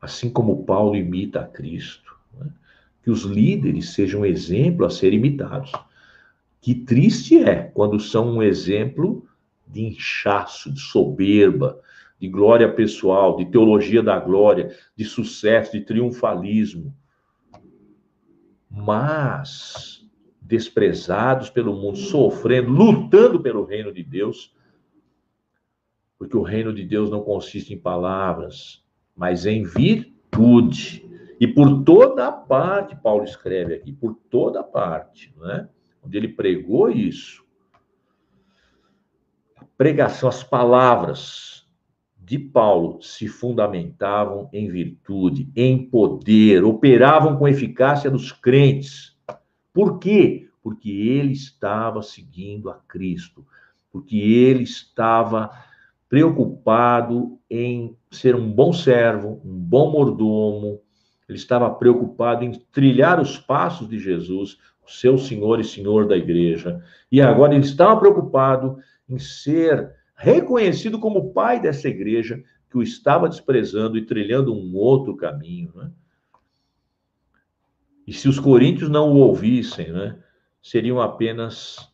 assim 0.00 0.30
como 0.30 0.64
Paulo 0.64 0.96
imita 0.96 1.40
a 1.40 1.46
Cristo. 1.46 2.16
Né? 2.38 2.50
Que 3.02 3.10
os 3.10 3.22
líderes 3.22 3.90
sejam 3.90 4.24
exemplo 4.24 4.84
a 4.84 4.90
ser 4.90 5.12
imitados. 5.12 5.72
Que 6.60 6.74
triste 6.74 7.38
é 7.38 7.62
quando 7.62 7.98
são 7.98 8.36
um 8.36 8.42
exemplo 8.42 9.26
de 9.66 9.84
inchaço, 9.84 10.72
de 10.72 10.80
soberba, 10.80 11.80
de 12.18 12.28
glória 12.28 12.72
pessoal, 12.72 13.36
de 13.36 13.46
teologia 13.46 14.02
da 14.02 14.18
glória, 14.18 14.74
de 14.96 15.04
sucesso, 15.04 15.72
de 15.72 15.80
triunfalismo. 15.80 16.94
Mas 18.70 20.06
desprezados 20.40 21.50
pelo 21.50 21.74
mundo, 21.74 21.98
sofrendo, 21.98 22.70
lutando 22.70 23.40
pelo 23.40 23.64
reino 23.64 23.92
de 23.92 24.02
Deus, 24.02 24.54
porque 26.18 26.36
o 26.36 26.42
reino 26.42 26.72
de 26.72 26.84
Deus 26.84 27.10
não 27.10 27.22
consiste 27.22 27.74
em 27.74 27.78
palavras, 27.78 28.84
mas 29.14 29.44
em 29.44 29.64
virtude. 29.64 31.04
E 31.38 31.46
por 31.46 31.82
toda 31.82 32.32
parte, 32.32 32.96
Paulo 32.96 33.24
escreve 33.24 33.74
aqui, 33.74 33.92
por 33.92 34.14
toda 34.30 34.62
parte, 34.62 35.34
né? 35.38 35.68
onde 36.02 36.16
ele 36.16 36.28
pregou 36.28 36.90
isso. 36.90 37.44
Pregação, 39.76 40.28
as 40.28 40.42
palavras 40.42 41.66
de 42.16 42.38
Paulo 42.38 43.00
se 43.02 43.28
fundamentavam 43.28 44.48
em 44.52 44.68
virtude, 44.68 45.48
em 45.54 45.88
poder, 45.88 46.64
operavam 46.64 47.36
com 47.36 47.46
eficácia 47.46 48.10
nos 48.10 48.32
crentes. 48.32 49.16
Por 49.72 49.98
quê? 49.98 50.48
Porque 50.62 50.90
ele 50.90 51.32
estava 51.32 52.02
seguindo 52.02 52.68
a 52.68 52.74
Cristo, 52.74 53.46
porque 53.92 54.16
ele 54.16 54.64
estava 54.64 55.50
preocupado 56.08 57.38
em 57.48 57.96
ser 58.10 58.34
um 58.34 58.50
bom 58.50 58.72
servo, 58.72 59.40
um 59.44 59.54
bom 59.54 59.92
mordomo, 59.92 60.80
ele 61.28 61.38
estava 61.38 61.68
preocupado 61.70 62.44
em 62.44 62.52
trilhar 62.72 63.20
os 63.20 63.36
passos 63.38 63.88
de 63.88 63.98
Jesus, 63.98 64.58
o 64.86 64.90
seu 64.90 65.18
Senhor 65.18 65.58
e 65.58 65.64
Senhor 65.64 66.06
da 66.06 66.16
igreja. 66.16 66.82
E 67.10 67.20
agora 67.20 67.54
ele 67.54 67.64
estava 67.64 67.98
preocupado 67.98 68.78
em 69.08 69.18
ser 69.18 69.94
reconhecido 70.16 70.98
como 70.98 71.32
pai 71.32 71.60
dessa 71.60 71.88
igreja 71.88 72.42
que 72.70 72.78
o 72.78 72.82
estava 72.82 73.28
desprezando 73.28 73.96
e 73.96 74.04
trilhando 74.04 74.54
um 74.54 74.74
outro 74.74 75.16
caminho. 75.16 75.72
Né? 75.74 75.90
E 78.06 78.12
se 78.12 78.28
os 78.28 78.38
coríntios 78.38 78.88
não 78.88 79.12
o 79.12 79.18
ouvissem, 79.18 79.92
né, 79.92 80.18
seriam 80.62 81.00
apenas 81.00 81.92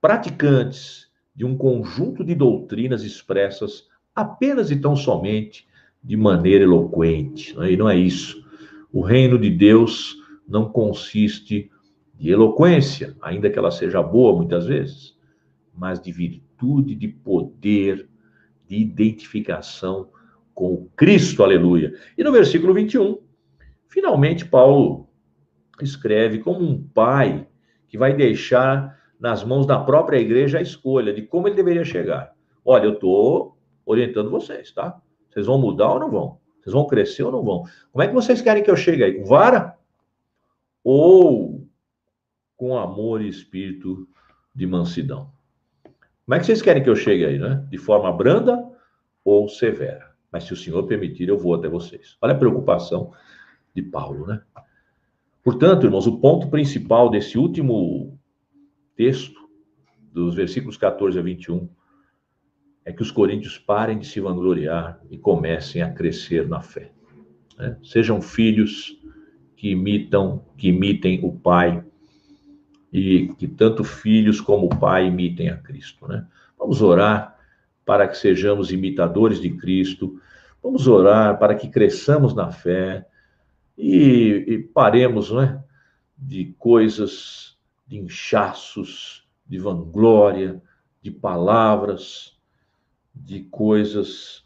praticantes 0.00 1.08
de 1.34 1.44
um 1.44 1.56
conjunto 1.56 2.24
de 2.24 2.34
doutrinas 2.34 3.02
expressas 3.02 3.88
apenas 4.14 4.70
e 4.70 4.76
tão 4.76 4.96
somente 4.96 5.66
de 6.02 6.16
maneira 6.16 6.64
eloquente. 6.64 7.56
Né? 7.56 7.72
E 7.72 7.76
não 7.76 7.88
é 7.88 7.96
isso. 7.96 8.44
O 8.92 9.00
reino 9.00 9.38
de 9.38 9.50
Deus 9.50 10.16
não 10.46 10.68
consiste 10.68 11.70
de 12.18 12.30
eloquência, 12.30 13.16
ainda 13.22 13.48
que 13.48 13.58
ela 13.58 13.70
seja 13.70 14.02
boa 14.02 14.36
muitas 14.36 14.66
vezes, 14.66 15.16
mas 15.74 16.00
de 16.00 16.12
virtude, 16.12 16.94
de 16.94 17.08
poder, 17.08 18.08
de 18.66 18.76
identificação 18.76 20.08
com 20.54 20.88
Cristo, 20.96 21.42
aleluia. 21.42 21.94
E 22.16 22.22
no 22.22 22.32
versículo 22.32 22.74
21, 22.74 23.18
finalmente 23.88 24.44
Paulo 24.44 25.08
escreve 25.80 26.38
como 26.38 26.60
um 26.60 26.82
pai 26.82 27.48
que 27.88 27.96
vai 27.96 28.14
deixar 28.14 28.98
nas 29.18 29.42
mãos 29.44 29.66
da 29.66 29.78
própria 29.78 30.18
igreja 30.18 30.58
a 30.58 30.62
escolha 30.62 31.12
de 31.12 31.22
como 31.22 31.48
ele 31.48 31.56
deveria 31.56 31.84
chegar. 31.84 32.34
Olha, 32.64 32.84
eu 32.84 32.94
estou 32.94 33.58
orientando 33.84 34.30
vocês, 34.30 34.70
tá? 34.72 35.00
Vocês 35.28 35.46
vão 35.46 35.58
mudar 35.58 35.92
ou 35.92 36.00
não 36.00 36.10
vão? 36.10 36.38
Vocês 36.60 36.72
vão 36.72 36.86
crescer 36.86 37.22
ou 37.22 37.32
não 37.32 37.42
vão? 37.42 37.64
Como 37.90 38.02
é 38.02 38.08
que 38.08 38.14
vocês 38.14 38.40
querem 38.40 38.62
que 38.62 38.70
eu 38.70 38.76
chegue 38.76 39.02
aí? 39.02 39.14
Com 39.14 39.24
vara? 39.24 39.76
Ou 40.84 41.66
com 42.56 42.76
amor 42.76 43.22
e 43.22 43.28
espírito 43.28 44.06
de 44.54 44.66
mansidão? 44.66 45.32
Como 46.30 46.36
é 46.36 46.38
que 46.38 46.46
vocês 46.46 46.62
querem 46.62 46.80
que 46.80 46.88
eu 46.88 46.94
chegue 46.94 47.24
aí, 47.24 47.40
né? 47.40 47.66
De 47.68 47.76
forma 47.76 48.12
branda 48.12 48.56
ou 49.24 49.48
severa? 49.48 50.12
Mas 50.30 50.44
se 50.44 50.52
o 50.52 50.56
Senhor 50.56 50.80
permitir, 50.84 51.28
eu 51.28 51.36
vou 51.36 51.56
até 51.56 51.68
vocês. 51.68 52.16
Olha 52.22 52.34
a 52.34 52.38
preocupação 52.38 53.12
de 53.74 53.82
Paulo, 53.82 54.28
né? 54.28 54.40
Portanto, 55.42 55.86
irmãos, 55.86 56.06
o 56.06 56.20
ponto 56.20 56.48
principal 56.48 57.10
desse 57.10 57.36
último 57.36 58.16
texto, 58.94 59.40
dos 60.12 60.36
versículos 60.36 60.76
14 60.76 61.18
a 61.18 61.22
21, 61.22 61.68
é 62.84 62.92
que 62.92 63.02
os 63.02 63.10
coríntios 63.10 63.58
parem 63.58 63.98
de 63.98 64.06
se 64.06 64.20
vangloriar 64.20 65.00
e 65.10 65.18
comecem 65.18 65.82
a 65.82 65.92
crescer 65.92 66.46
na 66.46 66.60
fé. 66.60 66.92
Né? 67.58 67.76
Sejam 67.82 68.22
filhos 68.22 68.96
que 69.56 69.70
imitam, 69.72 70.44
que 70.56 70.68
imitem 70.68 71.24
o 71.24 71.32
Pai 71.32 71.84
e 72.92 73.28
que 73.38 73.46
tanto 73.46 73.84
filhos 73.84 74.40
como 74.40 74.66
o 74.66 74.78
Pai 74.78 75.06
imitem 75.06 75.48
a 75.48 75.56
Cristo. 75.56 76.06
Né? 76.08 76.26
Vamos 76.58 76.82
orar 76.82 77.38
para 77.84 78.08
que 78.08 78.16
sejamos 78.16 78.72
imitadores 78.72 79.40
de 79.40 79.50
Cristo. 79.50 80.20
Vamos 80.62 80.86
orar 80.86 81.38
para 81.38 81.54
que 81.54 81.68
cresçamos 81.68 82.34
na 82.34 82.50
fé 82.50 83.06
e, 83.76 84.44
e 84.46 84.58
paremos, 84.58 85.30
né, 85.30 85.62
de 86.16 86.54
coisas, 86.58 87.56
de 87.86 87.98
inchaços, 87.98 89.26
de 89.46 89.58
vanglória, 89.58 90.60
de 91.02 91.10
palavras 91.10 92.38
de 93.14 93.40
coisas 93.44 94.44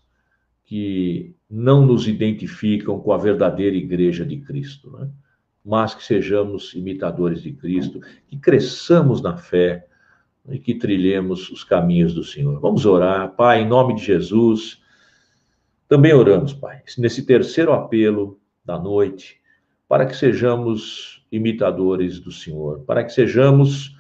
que 0.64 1.34
não 1.48 1.84
nos 1.84 2.08
identificam 2.08 2.98
com 2.98 3.12
a 3.12 3.18
verdadeira 3.18 3.76
igreja 3.76 4.24
de 4.24 4.38
Cristo, 4.38 4.90
né? 4.90 5.10
Mas 5.64 5.94
que 5.94 6.04
sejamos 6.04 6.74
imitadores 6.74 7.42
de 7.42 7.52
Cristo, 7.52 8.00
que 8.28 8.36
cresçamos 8.36 9.22
na 9.22 9.36
fé 9.36 9.86
e 10.48 10.58
que 10.58 10.74
trilhemos 10.74 11.50
os 11.50 11.64
caminhos 11.64 12.12
do 12.12 12.22
Senhor. 12.22 12.60
Vamos 12.60 12.84
orar, 12.84 13.34
Pai, 13.34 13.62
em 13.62 13.68
nome 13.68 13.94
de 13.94 14.04
Jesus. 14.04 14.82
Também 15.88 16.12
oramos, 16.12 16.52
Pai, 16.52 16.82
nesse 16.98 17.24
terceiro 17.24 17.72
apelo 17.72 18.38
da 18.64 18.78
noite, 18.78 19.40
para 19.88 20.04
que 20.04 20.16
sejamos 20.16 21.24
imitadores 21.32 22.20
do 22.20 22.30
Senhor, 22.30 22.80
para 22.80 23.02
que 23.02 23.12
sejamos 23.12 23.96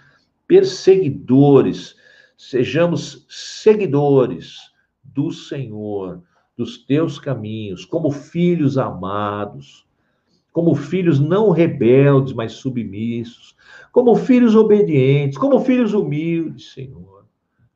perseguidores 0.46 1.96
sejamos 2.36 3.26
seguidores 3.28 4.58
do 5.02 5.30
Senhor, 5.30 6.22
dos 6.56 6.78
teus 6.84 7.18
caminhos, 7.18 7.84
como 7.84 8.10
filhos 8.10 8.78
amados, 8.78 9.83
como 10.54 10.76
filhos 10.76 11.18
não 11.18 11.50
rebeldes, 11.50 12.32
mas 12.32 12.52
submissos, 12.52 13.56
como 13.90 14.14
filhos 14.14 14.54
obedientes, 14.54 15.36
como 15.36 15.58
filhos 15.58 15.92
humildes, 15.92 16.72
Senhor. 16.72 17.24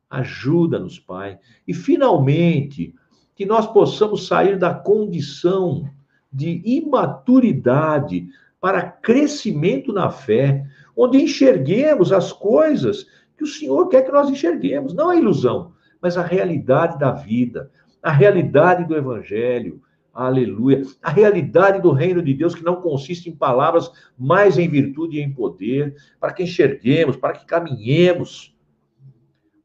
Ajuda-nos, 0.09 0.97
Pai. 0.97 1.41
E 1.67 1.75
finalmente, 1.75 2.95
que 3.35 3.45
nós 3.45 3.67
possamos 3.67 4.29
sair 4.29 4.57
da 4.57 4.73
condição 4.73 5.91
de 6.33 6.63
imaturidade 6.65 8.29
para 8.61 8.83
crescimento 8.83 9.93
na 9.93 10.09
fé, 10.09 10.65
onde 10.97 11.21
enxerguemos 11.21 12.13
as 12.13 12.33
coisas 12.33 13.09
que 13.37 13.43
o 13.43 13.49
Senhor 13.49 13.89
quer 13.89 14.03
que 14.03 14.13
nós 14.13 14.31
enxerguemos, 14.31 14.95
não 14.95 15.11
a 15.11 15.17
ilusão, 15.17 15.73
mas 16.01 16.17
a 16.17 16.23
realidade 16.23 16.97
da 16.97 17.11
vida, 17.11 17.73
a 18.01 18.13
realidade 18.13 18.85
do 18.85 18.97
Evangelho, 18.97 19.83
aleluia, 20.27 20.83
a 21.03 21.11
realidade 21.11 21.81
do 21.81 21.93
reino 21.93 22.23
de 22.23 22.35
Deus 22.35 22.55
que 22.55 22.65
não 22.65 22.77
consiste 22.77 23.29
em 23.29 23.37
palavras, 23.37 23.91
mas 24.19 24.59
em 24.59 24.69
virtude 24.69 25.19
e 25.19 25.23
em 25.23 25.33
poder, 25.33 25.95
para 26.19 26.33
que 26.33 26.43
enxerguemos, 26.43 27.17
para 27.17 27.35
que 27.35 27.47
caminhemos, 27.47 28.57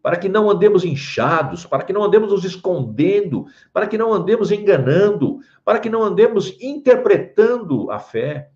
para 0.02 0.18
que 0.18 0.28
não 0.28 0.50
andemos 0.50 0.84
inchados, 0.84 1.66
para 1.66 1.84
que 1.84 1.94
não 1.94 2.04
andemos 2.04 2.32
nos 2.32 2.44
escondendo, 2.44 3.46
para 3.72 3.88
que 3.88 3.98
não 3.98 4.14
andemos 4.14 4.52
enganando, 4.52 5.40
para 5.64 5.80
que 5.80 5.90
não 5.90 6.04
andemos 6.04 6.62
interpretando 6.62 7.90
a 7.90 8.00
fé, 8.00 8.52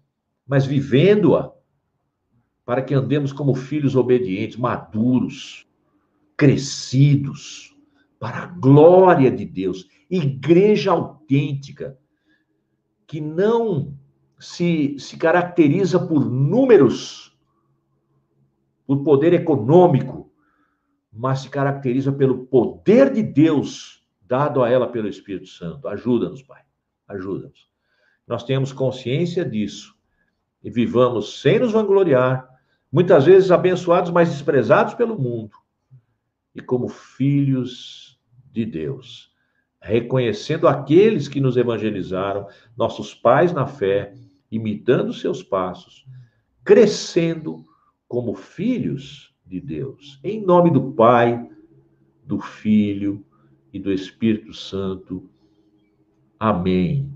mas 0.45 0.65
vivendo-a 0.65 1.53
para 2.67 2.81
que 2.81 2.93
andemos 2.93 3.31
como 3.31 3.55
filhos 3.55 3.95
obedientes, 3.95 4.57
maduros, 4.57 5.65
crescidos, 6.35 7.73
para 8.20 8.43
a 8.43 8.45
glória 8.47 9.32
de 9.32 9.45
Deus, 9.45 9.88
igreja 10.09 10.91
autêntica, 10.91 11.97
que 13.05 13.22
não 13.22 13.95
se, 14.39 14.97
se 14.99 15.18
caracteriza 15.18 15.99
por 15.99 16.30
números, 16.30 17.38
por 18.86 19.03
poder 19.03 19.34
econômico, 19.34 20.32
mas 21.11 21.39
se 21.39 21.49
caracteriza 21.49 22.11
pelo 22.11 22.45
poder 22.45 23.11
de 23.11 23.24
Deus 23.24 24.05
dado 24.22 24.61
a 24.61 24.70
ela 24.70 24.88
pelo 24.88 25.07
Espírito 25.07 25.47
Santo. 25.47 25.88
Ajuda-nos, 25.88 26.43
Pai. 26.43 26.61
Ajuda-nos. 27.07 27.70
Nós 28.28 28.43
temos 28.43 28.74
consciência 28.74 29.43
disso 29.45 29.95
e 30.63 30.70
vivamos 30.70 31.41
sem 31.41 31.59
nos 31.59 31.72
vangloriar, 31.72 32.47
muitas 32.91 33.26
vezes 33.26 33.51
abençoados, 33.51 34.11
mas 34.11 34.30
desprezados 34.30 34.93
pelo 34.93 35.18
mundo, 35.18 35.55
e 36.53 36.61
como 36.61 36.89
filhos 36.89 38.07
de 38.58 38.66
Deus, 38.66 39.32
reconhecendo 39.80 40.68
aqueles 40.68 41.28
que 41.28 41.39
nos 41.39 41.58
evangelizaram, 41.58 42.47
nossos 42.76 43.14
pais 43.14 43.53
na 43.53 43.68
fé, 43.68 44.16
imitando 44.51 45.14
seus 45.14 45.43
passos, 45.43 46.05
crescendo 46.64 47.64
como 48.08 48.34
filhos 48.34 49.36
de 49.45 49.62
Deus. 49.62 50.20
Em 50.24 50.43
nome 50.43 50.72
do 50.72 50.91
Pai, 50.93 51.47
do 52.26 52.39
Filho 52.39 53.24
e 53.72 53.78
do 53.80 53.93
Espírito 53.93 54.53
Santo. 54.53 55.30
Amém. 56.39 57.14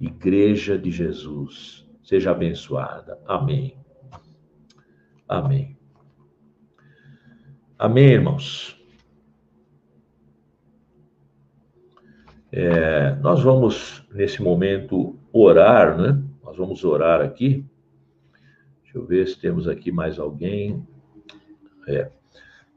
Igreja 0.00 0.76
de 0.76 0.90
Jesus, 0.90 1.86
seja 2.02 2.32
abençoada. 2.32 3.18
Amém. 3.26 3.76
Amém. 5.28 5.76
Amém, 7.78 8.08
irmãos. 8.08 8.79
É, 12.52 13.14
nós 13.16 13.42
vamos, 13.42 14.04
nesse 14.12 14.42
momento, 14.42 15.18
orar, 15.32 15.96
né? 15.96 16.20
Nós 16.42 16.56
vamos 16.56 16.84
orar 16.84 17.20
aqui. 17.20 17.64
Deixa 18.82 18.98
eu 18.98 19.06
ver 19.06 19.28
se 19.28 19.38
temos 19.38 19.68
aqui 19.68 19.92
mais 19.92 20.18
alguém. 20.18 20.84
É. 21.86 22.10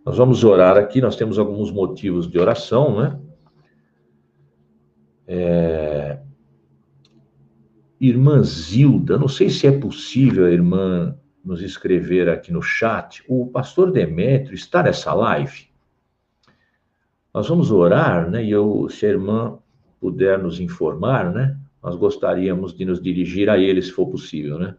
Nós 0.06 0.18
vamos 0.18 0.44
orar 0.44 0.78
aqui, 0.78 1.02
nós 1.02 1.16
temos 1.16 1.40
alguns 1.40 1.72
motivos 1.72 2.30
de 2.30 2.38
oração, 2.38 3.00
né? 3.00 3.20
É... 5.26 6.20
Irmã 8.00 8.44
Zilda, 8.44 9.18
não 9.18 9.30
sei 9.30 9.50
se 9.50 9.66
é 9.66 9.72
possível 9.72 10.46
a 10.46 10.52
irmã 10.52 11.18
nos 11.44 11.62
escrever 11.62 12.30
aqui 12.30 12.52
no 12.52 12.62
chat, 12.62 13.24
o 13.28 13.48
pastor 13.48 13.92
Demétrio 13.92 14.56
está 14.56 14.84
nessa 14.84 15.14
live. 15.14 15.68
Nós 17.34 17.48
vamos 17.48 17.72
orar, 17.72 18.30
né? 18.30 18.44
E 18.44 18.52
eu, 18.52 18.88
se 18.90 19.06
a 19.06 19.10
irmã 19.10 19.58
puder 20.04 20.38
nos 20.38 20.60
informar, 20.60 21.32
né? 21.34 21.58
Nós 21.82 21.96
gostaríamos 21.96 22.76
de 22.76 22.84
nos 22.84 23.02
dirigir 23.02 23.50
a 23.50 23.58
ele, 23.58 23.82
se 23.82 23.90
for 23.90 24.08
possível, 24.08 24.60
né? 24.60 24.76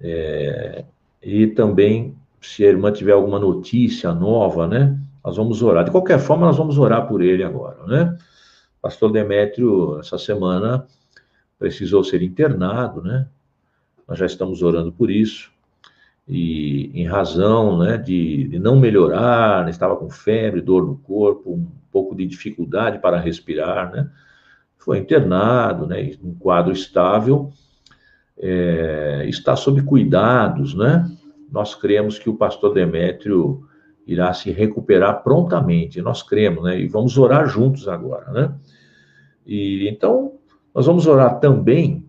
É, 0.00 0.84
e 1.22 1.46
também, 1.46 2.16
se 2.40 2.64
a 2.64 2.68
irmã 2.68 2.90
tiver 2.90 3.12
alguma 3.12 3.38
notícia 3.38 4.12
nova, 4.12 4.66
né? 4.66 4.98
Nós 5.24 5.36
vamos 5.36 5.62
orar. 5.62 5.84
De 5.84 5.92
qualquer 5.92 6.18
forma, 6.18 6.46
nós 6.46 6.56
vamos 6.56 6.78
orar 6.78 7.06
por 7.06 7.22
ele 7.22 7.44
agora, 7.44 7.86
né? 7.86 8.18
Pastor 8.82 9.12
Demétrio, 9.12 10.00
essa 10.00 10.18
semana, 10.18 10.84
precisou 11.56 12.02
ser 12.02 12.20
internado, 12.20 13.00
né? 13.00 13.28
nós 14.06 14.18
já 14.18 14.26
estamos 14.26 14.62
orando 14.62 14.92
por 14.92 15.10
isso, 15.10 15.50
e 16.26 16.90
em 16.94 17.06
razão 17.06 17.78
né, 17.78 17.98
de, 17.98 18.48
de 18.48 18.58
não 18.58 18.78
melhorar, 18.78 19.64
né, 19.64 19.70
estava 19.70 19.96
com 19.96 20.08
febre, 20.08 20.62
dor 20.62 20.86
no 20.86 20.96
corpo, 20.96 21.52
um 21.52 21.66
pouco 21.92 22.14
de 22.14 22.26
dificuldade 22.26 22.98
para 22.98 23.20
respirar, 23.20 23.92
né? 23.92 24.10
Foi 24.78 24.98
internado, 24.98 25.86
né? 25.86 26.12
Um 26.22 26.34
quadro 26.34 26.72
estável, 26.72 27.50
é, 28.38 29.24
está 29.28 29.54
sob 29.54 29.82
cuidados, 29.82 30.74
né? 30.74 31.08
Nós 31.50 31.74
cremos 31.74 32.18
que 32.18 32.28
o 32.28 32.36
pastor 32.36 32.74
Demétrio 32.74 33.62
irá 34.06 34.32
se 34.32 34.50
recuperar 34.50 35.22
prontamente, 35.22 36.02
nós 36.02 36.22
cremos, 36.22 36.64
né? 36.64 36.80
E 36.80 36.88
vamos 36.88 37.16
orar 37.16 37.46
juntos 37.46 37.86
agora, 37.86 38.30
né? 38.32 38.54
E 39.46 39.88
então 39.88 40.32
nós 40.74 40.86
vamos 40.86 41.06
orar 41.06 41.38
também 41.38 42.04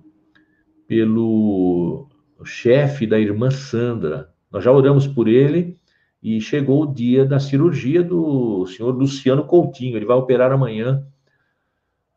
pelo 0.88 2.05
chefe 2.46 3.08
da 3.08 3.20
irmã 3.20 3.50
Sandra. 3.52 4.30
Nós 4.52 4.64
já 4.64 4.72
oramos 4.72 5.08
por 5.08 5.28
ele 5.28 5.78
e 6.22 6.40
chegou 6.40 6.84
o 6.84 6.94
dia 6.94 7.26
da 7.26 7.40
cirurgia 7.40 8.02
do 8.04 8.66
senhor 8.68 8.96
Luciano 8.96 9.46
Coutinho. 9.46 9.96
Ele 9.96 10.06
vai 10.06 10.18
operar 10.18 10.52
amanhã 10.52 11.06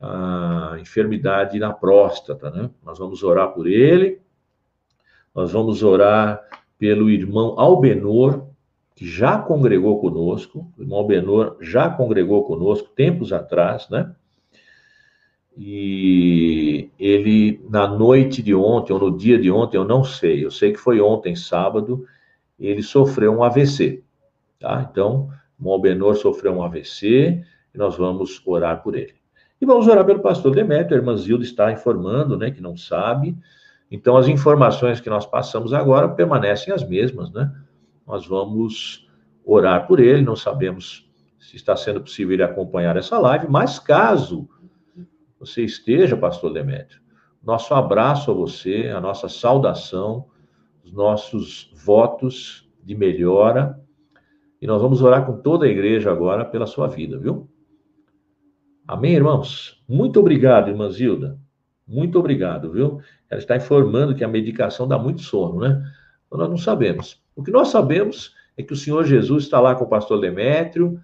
a 0.01 0.77
enfermidade 0.81 1.59
na 1.59 1.73
próstata, 1.73 2.51
né? 2.51 2.71
Nós 2.85 2.99
vamos 2.99 3.23
orar 3.23 3.53
por 3.53 3.67
ele. 3.67 4.21
Nós 5.35 5.53
vamos 5.53 5.83
orar 5.83 6.41
pelo 6.79 7.11
irmão 7.11 7.59
Albenor, 7.59 8.47
que 8.95 9.07
já 9.07 9.39
congregou 9.39 10.01
conosco. 10.01 10.73
O 10.77 10.83
irmão 10.83 10.99
Albenor 10.99 11.57
já 11.61 11.91
congregou 11.91 12.45
conosco 12.45 12.89
tempos 12.91 13.33
atrás, 13.33 13.89
né? 13.91 14.15
E 15.61 16.89
ele, 16.97 17.61
na 17.69 17.89
noite 17.89 18.41
de 18.41 18.55
ontem, 18.55 18.93
ou 18.93 19.01
no 19.01 19.19
dia 19.19 19.37
de 19.37 19.51
ontem, 19.51 19.77
eu 19.77 19.85
não 19.85 20.05
sei, 20.05 20.45
eu 20.45 20.53
sei 20.53 20.73
que 20.73 20.79
foi 20.79 21.01
ontem, 21.01 21.35
sábado, 21.35 22.07
ele 22.57 22.81
sofreu 22.81 23.33
um 23.33 23.43
AVC, 23.43 24.05
tá? 24.61 24.89
Então, 24.89 25.29
o 25.61 25.73
Albenor 25.73 26.15
sofreu 26.15 26.53
um 26.53 26.63
AVC 26.63 27.43
e 27.75 27.77
nós 27.77 27.97
vamos 27.97 28.41
orar 28.47 28.85
por 28.85 28.95
ele. 28.95 29.15
E 29.61 29.67
vamos 29.67 29.89
orar 29.89 30.05
pelo 30.07 30.21
pastor 30.21 30.55
Demétrio, 30.55 30.97
a 30.97 31.01
irmã 31.01 31.17
Zilda 31.17 31.43
está 31.43 31.73
informando, 31.73 32.39
né, 32.39 32.53
que 32.53 32.63
não 32.63 32.77
sabe. 32.77 33.37
Então, 33.91 34.17
as 34.17 34.29
informações 34.29 35.01
que 35.01 35.11
nós 35.11 35.27
passamos 35.27 35.73
agora 35.73 36.09
permanecem 36.09 36.73
as 36.73 36.89
mesmas, 36.89 37.33
né? 37.33 37.53
Nós 38.07 38.25
vamos 38.25 39.09
orar 39.45 39.89
por 39.89 39.99
ele, 39.99 40.23
não 40.23 40.37
sabemos 40.37 41.11
se 41.41 41.57
está 41.57 41.75
sendo 41.77 42.01
possível 42.01 42.35
ele 42.35 42.45
acompanhar 42.45 42.97
essa 42.97 43.19
live, 43.19 43.49
mas 43.49 43.81
caso 43.81 44.49
você 45.39 45.65
esteja, 45.65 46.17
pastor 46.17 46.53
Demétrio. 46.53 47.01
Nosso 47.43 47.73
abraço 47.73 48.31
a 48.31 48.35
você, 48.35 48.89
a 48.95 49.01
nossa 49.01 49.29
saudação, 49.29 50.27
os 50.85 50.93
nossos 50.93 51.73
votos 51.75 52.69
de 52.83 52.95
melhora. 52.95 53.81
E 54.61 54.67
nós 54.67 54.83
vamos 54.83 55.03
orar 55.03 55.25
com 55.25 55.41
toda 55.41 55.67
a 55.67 55.69
igreja 55.69 56.11
agora 56.11 56.45
pela 56.45 56.67
sua 56.67 56.89
vida, 56.89 57.19
viu? 57.19 57.49
Amém, 58.87 59.15
irmãos? 59.15 59.83
Muito 59.89 60.19
obrigado, 60.19 60.69
irmã 60.69 60.91
Zilda. 60.91 61.39
Muito 61.87 62.19
obrigado, 62.19 62.73
viu? 62.73 63.01
Ela 63.31 63.41
está 63.41 63.57
informando 63.57 64.15
que 64.15 64.25
a 64.25 64.29
medicação 64.29 64.89
dá 64.89 64.99
muito 64.99 65.23
sono, 65.23 65.61
né? 65.61 65.83
Então, 66.27 66.39
nós 66.39 66.51
não 66.51 66.59
sabemos. 66.59 67.23
O 67.37 67.43
que 67.43 67.51
nós 67.51 67.69
sabemos 67.69 68.35
é 68.57 68.63
que 68.63 68.73
o 68.73 68.77
Senhor 68.77 69.05
Jesus 69.05 69.45
está 69.45 69.61
lá 69.61 69.75
com 69.75 69.85
o 69.85 69.89
pastor 69.89 70.21
Demétrio. 70.21 71.01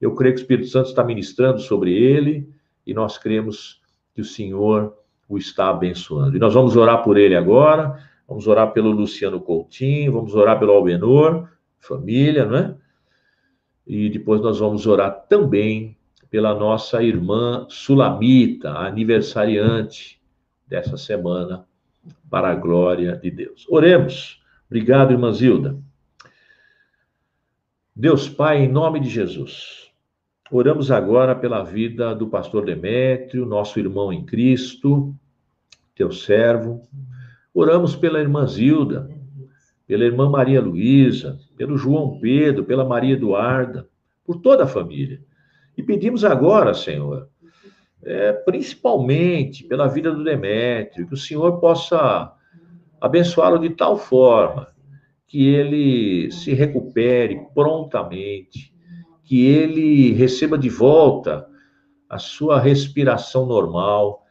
Eu 0.00 0.14
creio 0.14 0.34
que 0.34 0.40
o 0.40 0.42
Espírito 0.42 0.68
Santo 0.68 0.90
está 0.90 1.02
ministrando 1.02 1.60
sobre 1.60 1.94
ele 1.94 2.48
e 2.86 2.94
nós 2.94 3.18
cremos 3.18 3.80
que 4.14 4.20
o 4.20 4.24
Senhor 4.24 4.96
o 5.28 5.38
está 5.38 5.70
abençoando. 5.70 6.36
E 6.36 6.40
nós 6.40 6.52
vamos 6.52 6.76
orar 6.76 7.04
por 7.04 7.16
ele 7.16 7.36
agora, 7.36 8.02
vamos 8.26 8.46
orar 8.48 8.72
pelo 8.72 8.90
Luciano 8.90 9.40
Coutinho, 9.40 10.12
vamos 10.12 10.34
orar 10.34 10.58
pelo 10.58 10.72
Albenor, 10.72 11.48
família, 11.78 12.44
não 12.44 12.56
é? 12.56 12.74
E 13.86 14.08
depois 14.08 14.40
nós 14.40 14.58
vamos 14.58 14.86
orar 14.86 15.26
também 15.28 15.96
pela 16.28 16.54
nossa 16.54 17.02
irmã 17.02 17.66
Sulamita, 17.68 18.70
aniversariante 18.70 20.20
dessa 20.66 20.96
semana, 20.96 21.66
para 22.28 22.50
a 22.50 22.54
glória 22.54 23.16
de 23.16 23.30
Deus. 23.30 23.66
Oremos. 23.68 24.40
Obrigado, 24.68 25.12
irmã 25.12 25.32
Zilda. 25.32 25.76
Deus 27.94 28.28
Pai, 28.28 28.62
em 28.62 28.68
nome 28.68 29.00
de 29.00 29.08
Jesus. 29.08 29.89
Oramos 30.52 30.90
agora 30.90 31.32
pela 31.36 31.62
vida 31.62 32.12
do 32.12 32.26
pastor 32.26 32.64
Demétrio, 32.64 33.46
nosso 33.46 33.78
irmão 33.78 34.12
em 34.12 34.24
Cristo, 34.24 35.14
teu 35.94 36.10
servo. 36.10 36.82
Oramos 37.54 37.94
pela 37.94 38.18
irmã 38.18 38.44
Zilda, 38.48 39.08
pela 39.86 40.02
irmã 40.02 40.28
Maria 40.28 40.60
Luísa, 40.60 41.38
pelo 41.56 41.78
João 41.78 42.18
Pedro, 42.18 42.64
pela 42.64 42.84
Maria 42.84 43.14
Eduarda, 43.14 43.88
por 44.24 44.40
toda 44.40 44.64
a 44.64 44.66
família. 44.66 45.22
E 45.76 45.84
pedimos 45.84 46.24
agora, 46.24 46.74
Senhor, 46.74 47.28
é, 48.02 48.32
principalmente 48.32 49.62
pela 49.62 49.86
vida 49.86 50.10
do 50.10 50.24
Demétrio, 50.24 51.06
que 51.06 51.14
o 51.14 51.18
Senhor 51.18 51.60
possa 51.60 52.34
abençoá-lo 53.00 53.60
de 53.60 53.70
tal 53.70 53.96
forma 53.96 54.66
que 55.28 55.46
ele 55.46 56.28
se 56.32 56.52
recupere 56.54 57.40
prontamente, 57.54 58.69
que 59.30 59.46
ele 59.46 60.12
receba 60.12 60.58
de 60.58 60.68
volta 60.68 61.46
a 62.08 62.18
sua 62.18 62.58
respiração 62.58 63.46
normal, 63.46 64.24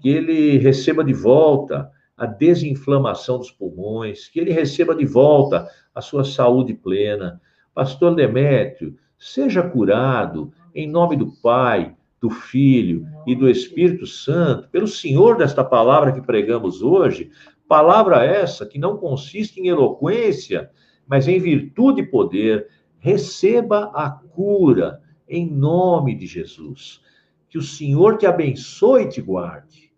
que 0.00 0.08
ele 0.08 0.58
receba 0.58 1.02
de 1.02 1.12
volta 1.12 1.90
a 2.16 2.24
desinflamação 2.24 3.38
dos 3.38 3.50
pulmões, 3.50 4.28
que 4.28 4.38
ele 4.38 4.52
receba 4.52 4.94
de 4.94 5.04
volta 5.04 5.68
a 5.92 6.00
sua 6.00 6.22
saúde 6.22 6.72
plena. 6.72 7.40
Pastor 7.74 8.14
Demétrio, 8.14 8.94
seja 9.18 9.60
curado 9.60 10.52
em 10.72 10.88
nome 10.88 11.16
do 11.16 11.32
Pai, 11.42 11.96
do 12.20 12.30
Filho 12.30 13.08
e 13.26 13.34
do 13.34 13.50
Espírito 13.50 14.06
Santo, 14.06 14.68
pelo 14.68 14.86
Senhor 14.86 15.36
desta 15.36 15.64
palavra 15.64 16.12
que 16.12 16.22
pregamos 16.24 16.80
hoje, 16.80 17.28
palavra 17.66 18.24
essa 18.24 18.64
que 18.64 18.78
não 18.78 18.98
consiste 18.98 19.60
em 19.60 19.66
eloquência, 19.66 20.70
mas 21.08 21.26
em 21.26 21.40
virtude 21.40 22.02
e 22.02 22.06
poder, 22.06 22.68
receba 23.04 23.90
a 23.94 24.08
cura 24.08 25.02
em 25.28 25.46
nome 25.46 26.14
de 26.14 26.24
Jesus. 26.26 27.02
Que 27.50 27.58
o 27.58 27.62
Senhor 27.62 28.16
te 28.16 28.24
abençoe 28.24 29.02
e 29.02 29.08
te 29.10 29.20
guarde. 29.20 29.92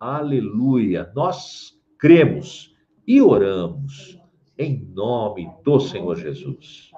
Aleluia. 0.00 1.12
Nós 1.14 1.80
cremos 1.96 2.74
e 3.06 3.22
oramos 3.22 4.20
em 4.58 4.84
nome 4.92 5.48
do 5.64 5.78
Senhor 5.78 6.16
Jesus. 6.16 6.90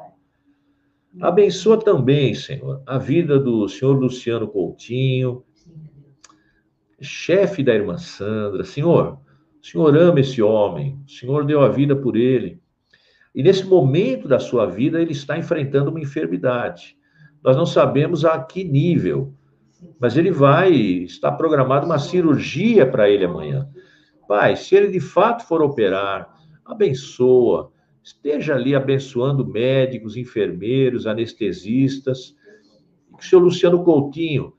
Abençoa 1.21 1.79
também, 1.79 2.35
Senhor, 2.35 2.83
a 2.87 2.97
vida 2.97 3.39
do 3.39 3.69
senhor 3.69 3.93
Luciano 3.93 4.49
Coutinho, 4.49 5.45
chefe 6.99 7.63
da 7.63 7.75
irmã 7.75 7.99
Sandra. 7.99 8.65
Senhor, 8.65 9.19
o 9.61 9.67
Senhor 9.67 9.95
ama 9.99 10.21
esse 10.21 10.41
homem, 10.41 10.99
o 11.07 11.11
Senhor 11.11 11.45
deu 11.45 11.61
a 11.61 11.69
vida 11.69 11.95
por 11.95 12.17
ele. 12.17 12.62
E 13.35 13.43
nesse 13.43 13.65
momento 13.65 14.29
da 14.29 14.39
sua 14.39 14.67
vida, 14.67 15.01
ele 15.01 15.13
está 15.13 15.39
enfrentando 15.39 15.91
uma 15.91 16.01
enfermidade. 16.01 16.97
Nós 17.43 17.57
não 17.57 17.67
sabemos 17.67 18.25
a 18.25 18.39
que 18.43 18.63
nível, 18.63 19.35
mas 19.99 20.17
ele 20.17 20.31
vai, 20.31 20.73
está 20.73 21.33
programada 21.33 21.87
uma 21.87 21.99
cirurgia 21.99 22.87
para 22.87 23.09
ele 23.09 23.25
amanhã. 23.25 23.69
Pai, 24.29 24.57
se 24.57 24.75
ele 24.75 24.89
de 24.89 25.01
fato 25.01 25.47
for 25.47 25.63
operar, 25.63 26.33
abençoa, 26.65 27.73
esteja 28.03 28.55
ali 28.55 28.75
abençoando 28.75 29.47
médicos, 29.47 30.17
enfermeiros, 30.17 31.07
anestesistas, 31.07 32.37
que 33.19 33.25
o 33.25 33.29
senhor 33.29 33.43
Luciano 33.43 33.83
Coutinho, 33.83 34.53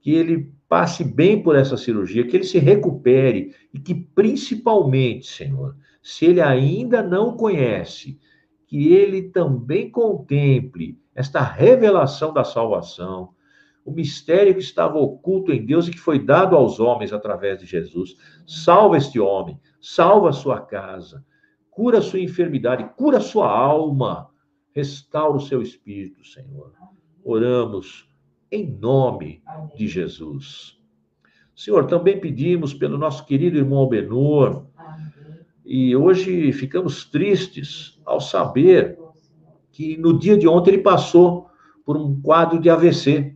que 0.00 0.12
ele 0.12 0.52
passe 0.68 1.02
bem 1.02 1.42
por 1.42 1.56
essa 1.56 1.76
cirurgia, 1.76 2.26
que 2.26 2.36
ele 2.36 2.44
se 2.44 2.58
recupere 2.58 3.54
e 3.72 3.78
que 3.78 3.94
principalmente, 3.94 5.26
Senhor, 5.26 5.74
se 6.08 6.24
ele 6.24 6.40
ainda 6.40 7.02
não 7.02 7.36
conhece, 7.36 8.18
que 8.66 8.94
ele 8.94 9.24
também 9.24 9.90
contemple 9.90 10.98
esta 11.14 11.42
revelação 11.42 12.32
da 12.32 12.44
salvação, 12.44 13.34
o 13.84 13.90
mistério 13.90 14.54
que 14.54 14.62
estava 14.62 14.96
oculto 14.96 15.52
em 15.52 15.66
Deus 15.66 15.86
e 15.86 15.90
que 15.90 15.98
foi 15.98 16.18
dado 16.18 16.56
aos 16.56 16.80
homens 16.80 17.12
através 17.12 17.58
de 17.58 17.66
Jesus. 17.66 18.16
Salva 18.46 18.96
este 18.96 19.20
homem, 19.20 19.60
salva 19.82 20.30
a 20.30 20.32
sua 20.32 20.62
casa, 20.62 21.22
cura 21.68 21.98
a 21.98 22.02
sua 22.02 22.20
enfermidade, 22.20 22.88
cura 22.96 23.18
a 23.18 23.20
sua 23.20 23.50
alma, 23.54 24.30
restaura 24.74 25.36
o 25.36 25.42
seu 25.42 25.60
espírito, 25.60 26.26
Senhor. 26.26 26.72
Oramos 27.22 28.08
em 28.50 28.66
nome 28.66 29.42
de 29.76 29.86
Jesus. 29.86 30.80
Senhor, 31.54 31.86
também 31.86 32.18
pedimos 32.18 32.72
pelo 32.72 32.96
nosso 32.96 33.26
querido 33.26 33.58
irmão 33.58 33.80
Albenor, 33.80 34.67
e 35.70 35.94
hoje 35.94 36.50
ficamos 36.50 37.04
tristes 37.04 38.00
ao 38.06 38.22
saber 38.22 38.98
que 39.70 39.98
no 39.98 40.18
dia 40.18 40.34
de 40.34 40.48
ontem 40.48 40.70
ele 40.70 40.82
passou 40.82 41.50
por 41.84 41.94
um 41.94 42.18
quadro 42.22 42.58
de 42.58 42.70
AVC. 42.70 43.34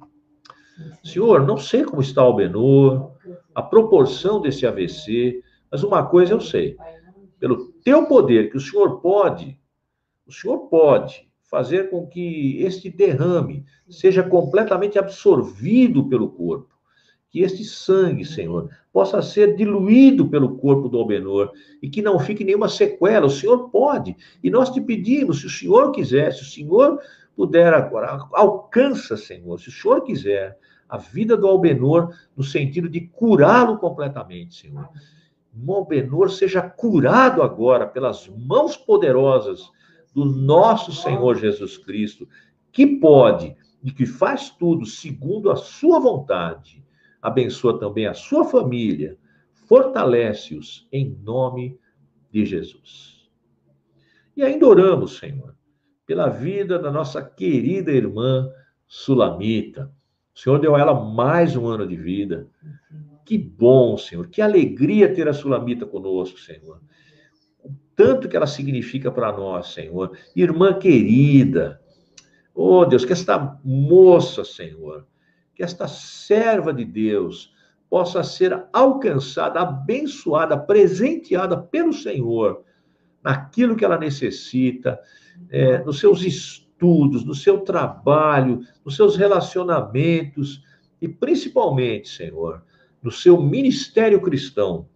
Senhor, 1.05 1.47
não 1.47 1.59
sei 1.59 1.85
como 1.85 2.01
está 2.01 2.27
o 2.27 2.33
Benor, 2.33 3.13
a 3.55 3.61
proporção 3.63 4.41
desse 4.41 4.67
AVC, 4.67 5.43
mas 5.71 5.83
uma 5.83 6.07
coisa 6.07 6.33
eu 6.33 6.41
sei. 6.41 6.75
pelo 7.39 7.71
teu 7.85 8.07
poder, 8.07 8.51
que 8.51 8.57
o 8.57 8.61
Senhor 8.61 9.03
pode, 9.03 9.61
o 10.27 10.33
Senhor 10.33 10.57
pode 10.69 11.29
fazer 11.51 11.91
com 11.91 12.07
que 12.07 12.63
este 12.63 12.89
derrame 12.89 13.67
seja 13.91 14.23
completamente 14.23 14.99
absorvido 14.99 16.09
pelo 16.09 16.31
corpo. 16.31 16.72
Que 17.33 17.41
este 17.41 17.65
sangue, 17.65 18.27
Senhor, 18.27 18.69
possa 18.93 19.23
ser 19.23 19.57
diluído 19.57 20.29
pelo 20.29 20.59
corpo 20.59 20.87
do 20.87 20.99
Albenor 20.99 21.51
e 21.83 21.89
que 21.89 22.03
não 22.03 22.19
fique 22.19 22.45
nenhuma 22.45 22.69
sequela. 22.69 23.27
O 23.27 23.31
Senhor 23.31 23.71
pode. 23.71 24.15
E 24.45 24.51
nós 24.51 24.71
te 24.71 24.83
pedimos, 24.83 25.41
se 25.41 25.47
o 25.47 25.51
Senhor 25.51 25.91
quiser, 25.93 26.33
se 26.35 26.43
o 26.43 26.45
Senhor 26.45 27.01
puder 27.35 27.73
agora, 27.73 28.19
alcança, 28.35 29.17
Senhor, 29.17 29.59
se 29.59 29.71
o 29.71 29.73
Senhor 29.73 30.05
quiser, 30.05 30.59
a 30.87 30.99
vida 30.99 31.39
do 31.39 31.47
Albenor 31.47 32.15
no 32.37 32.45
sentido 32.45 32.87
de 32.87 33.01
curá-lo 33.01 33.79
completamente, 33.79 34.55
Senhor. 34.55 34.91
O 35.67 35.75
Albenor 35.75 36.31
seja 36.31 36.61
curado 36.61 37.43
agora 37.43 37.87
pelas 37.87 38.29
mãos 38.29 38.77
poderosas 38.77 39.71
do 40.15 40.27
nosso 40.27 40.93
Senhor 40.93 41.37
Jesus 41.37 41.79
Cristo, 41.79 42.29
que 42.71 42.87
pode 42.87 43.57
e 43.83 43.91
que 43.91 44.05
faz 44.05 44.51
tudo 44.51 44.85
segundo 44.85 45.51
a 45.51 45.57
sua 45.57 45.99
vontade. 45.99 46.85
Abençoa 47.23 47.79
também 47.79 48.07
a 48.07 48.15
sua 48.15 48.45
família, 48.45 49.17
fortalece-os 49.53 50.87
em 50.93 51.17
nome 51.23 51.79
de 52.31 52.45
Jesus. 52.45 53.31
E 54.37 54.43
ainda 54.43 54.67
oramos, 54.67 55.19
Senhor, 55.19 55.55
pela 56.05 56.29
vida 56.29 56.79
da 56.79 56.91
nossa 56.91 57.23
querida 57.23 57.93
irmã 57.93 58.51
Sulamita. 58.87 59.91
O 60.35 60.39
Senhor 60.39 60.59
deu 60.59 60.75
a 60.75 60.81
ela 60.81 60.93
mais 60.93 61.57
um 61.57 61.67
ano 61.69 61.87
de 61.87 61.97
vida. 61.97 62.49
Que 63.25 63.39
bom, 63.39 63.97
Senhor. 63.97 64.27
Que 64.29 64.43
alegria 64.43 65.15
ter 65.15 65.29
a 65.29 65.33
Sulamita 65.33 65.87
conosco, 65.87 66.39
Senhor 66.39 66.81
tanto 67.95 68.29
que 68.29 68.37
ela 68.37 68.47
significa 68.47 69.11
para 69.11 69.33
nós, 69.33 69.69
Senhor. 69.69 70.17
Irmã 70.35 70.79
querida, 70.79 71.81
oh 72.55 72.85
Deus, 72.85 73.05
que 73.05 73.13
esta 73.13 73.59
moça, 73.65 74.45
Senhor, 74.45 75.07
que 75.63 75.65
esta 75.65 75.87
serva 75.87 76.75
de 76.75 76.85
Deus 76.85 77.55
possa 77.89 78.25
ser 78.25 78.65
alcançada, 78.73 79.61
abençoada, 79.61 80.59
presenteada 80.59 81.57
pelo 81.57 81.93
Senhor 81.93 82.65
naquilo 83.23 83.77
que 83.77 83.85
ela 83.85 83.97
necessita, 83.97 84.99
é, 85.49 85.79
nos 85.85 86.01
seus 86.01 86.23
estudos, 86.23 87.25
no 87.25 87.33
seu 87.33 87.61
trabalho, 87.61 88.63
nos 88.85 88.97
seus 88.97 89.17
relacionamentos 89.17 90.65
e 91.01 91.07
principalmente, 91.07 92.09
Senhor, 92.09 92.65
no 93.01 93.13
seu 93.13 93.41
ministério 93.41 94.21
cristão, 94.21 94.89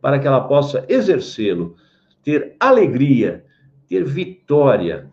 para 0.00 0.18
que 0.18 0.26
ela 0.26 0.48
possa 0.48 0.82
exercê-lo 0.88 1.76
ter 2.22 2.56
alegria, 2.58 3.44
ter 3.86 4.02
vitória 4.02 5.12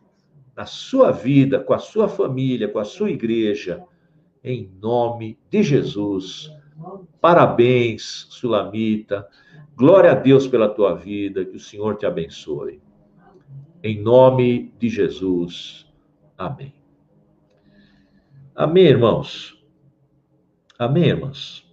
na 0.55 0.65
sua 0.65 1.11
vida, 1.11 1.59
com 1.59 1.73
a 1.73 1.79
sua 1.79 2.07
família, 2.07 2.69
com 2.69 2.79
a 2.79 2.85
sua 2.85 3.11
igreja, 3.11 3.83
em 4.43 4.69
nome 4.81 5.37
de 5.49 5.63
Jesus. 5.63 6.51
Parabéns, 7.21 8.27
Sulamita. 8.29 9.27
Glória 9.75 10.11
a 10.11 10.15
Deus 10.15 10.47
pela 10.47 10.69
tua 10.69 10.93
vida, 10.95 11.45
que 11.45 11.55
o 11.55 11.59
Senhor 11.59 11.95
te 11.97 12.05
abençoe. 12.05 12.81
Em 13.81 14.01
nome 14.01 14.73
de 14.77 14.89
Jesus. 14.89 15.85
Amém. 16.37 16.73
Amém, 18.55 18.85
irmãos. 18.85 19.63
Amém, 20.77 21.05
irmãs. 21.05 21.63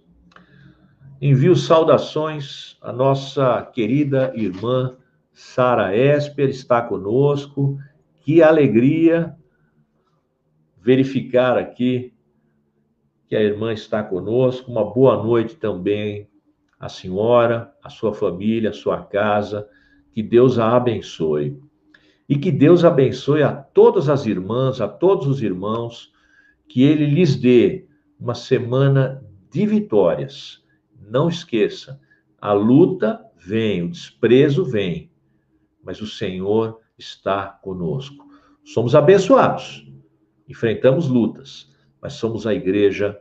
Envio 1.21 1.55
saudações 1.55 2.77
à 2.81 2.91
nossa 2.91 3.63
querida 3.73 4.33
irmã 4.35 4.97
Sara 5.33 5.95
Esper 5.95 6.49
está 6.49 6.81
conosco. 6.81 7.77
Que 8.21 8.41
alegria 8.41 9.35
verificar 10.79 11.57
aqui 11.57 12.13
que 13.31 13.35
a 13.37 13.41
irmã 13.41 13.71
está 13.71 14.03
conosco. 14.03 14.69
Uma 14.69 14.83
boa 14.83 15.23
noite 15.23 15.55
também 15.55 16.27
à 16.77 16.89
senhora, 16.89 17.73
à 17.81 17.89
sua 17.89 18.13
família, 18.13 18.71
à 18.71 18.73
sua 18.73 19.05
casa. 19.05 19.69
Que 20.11 20.21
Deus 20.21 20.59
a 20.59 20.75
abençoe. 20.75 21.57
E 22.27 22.37
que 22.37 22.51
Deus 22.51 22.83
abençoe 22.83 23.41
a 23.41 23.53
todas 23.53 24.09
as 24.09 24.25
irmãs, 24.25 24.81
a 24.81 24.87
todos 24.89 25.27
os 25.27 25.41
irmãos, 25.41 26.11
que 26.67 26.83
Ele 26.83 27.05
lhes 27.05 27.37
dê 27.37 27.87
uma 28.19 28.35
semana 28.35 29.25
de 29.49 29.65
vitórias. 29.65 30.61
Não 30.99 31.29
esqueça, 31.29 32.01
a 32.37 32.51
luta 32.51 33.23
vem, 33.37 33.83
o 33.83 33.89
desprezo 33.89 34.65
vem, 34.65 35.09
mas 35.81 36.01
o 36.01 36.07
Senhor 36.07 36.81
está 36.97 37.47
conosco. 37.47 38.27
Somos 38.65 38.93
abençoados, 38.93 39.89
enfrentamos 40.49 41.07
lutas, 41.07 41.70
mas 42.01 42.13
somos 42.13 42.47
a 42.47 42.53
igreja 42.53 43.19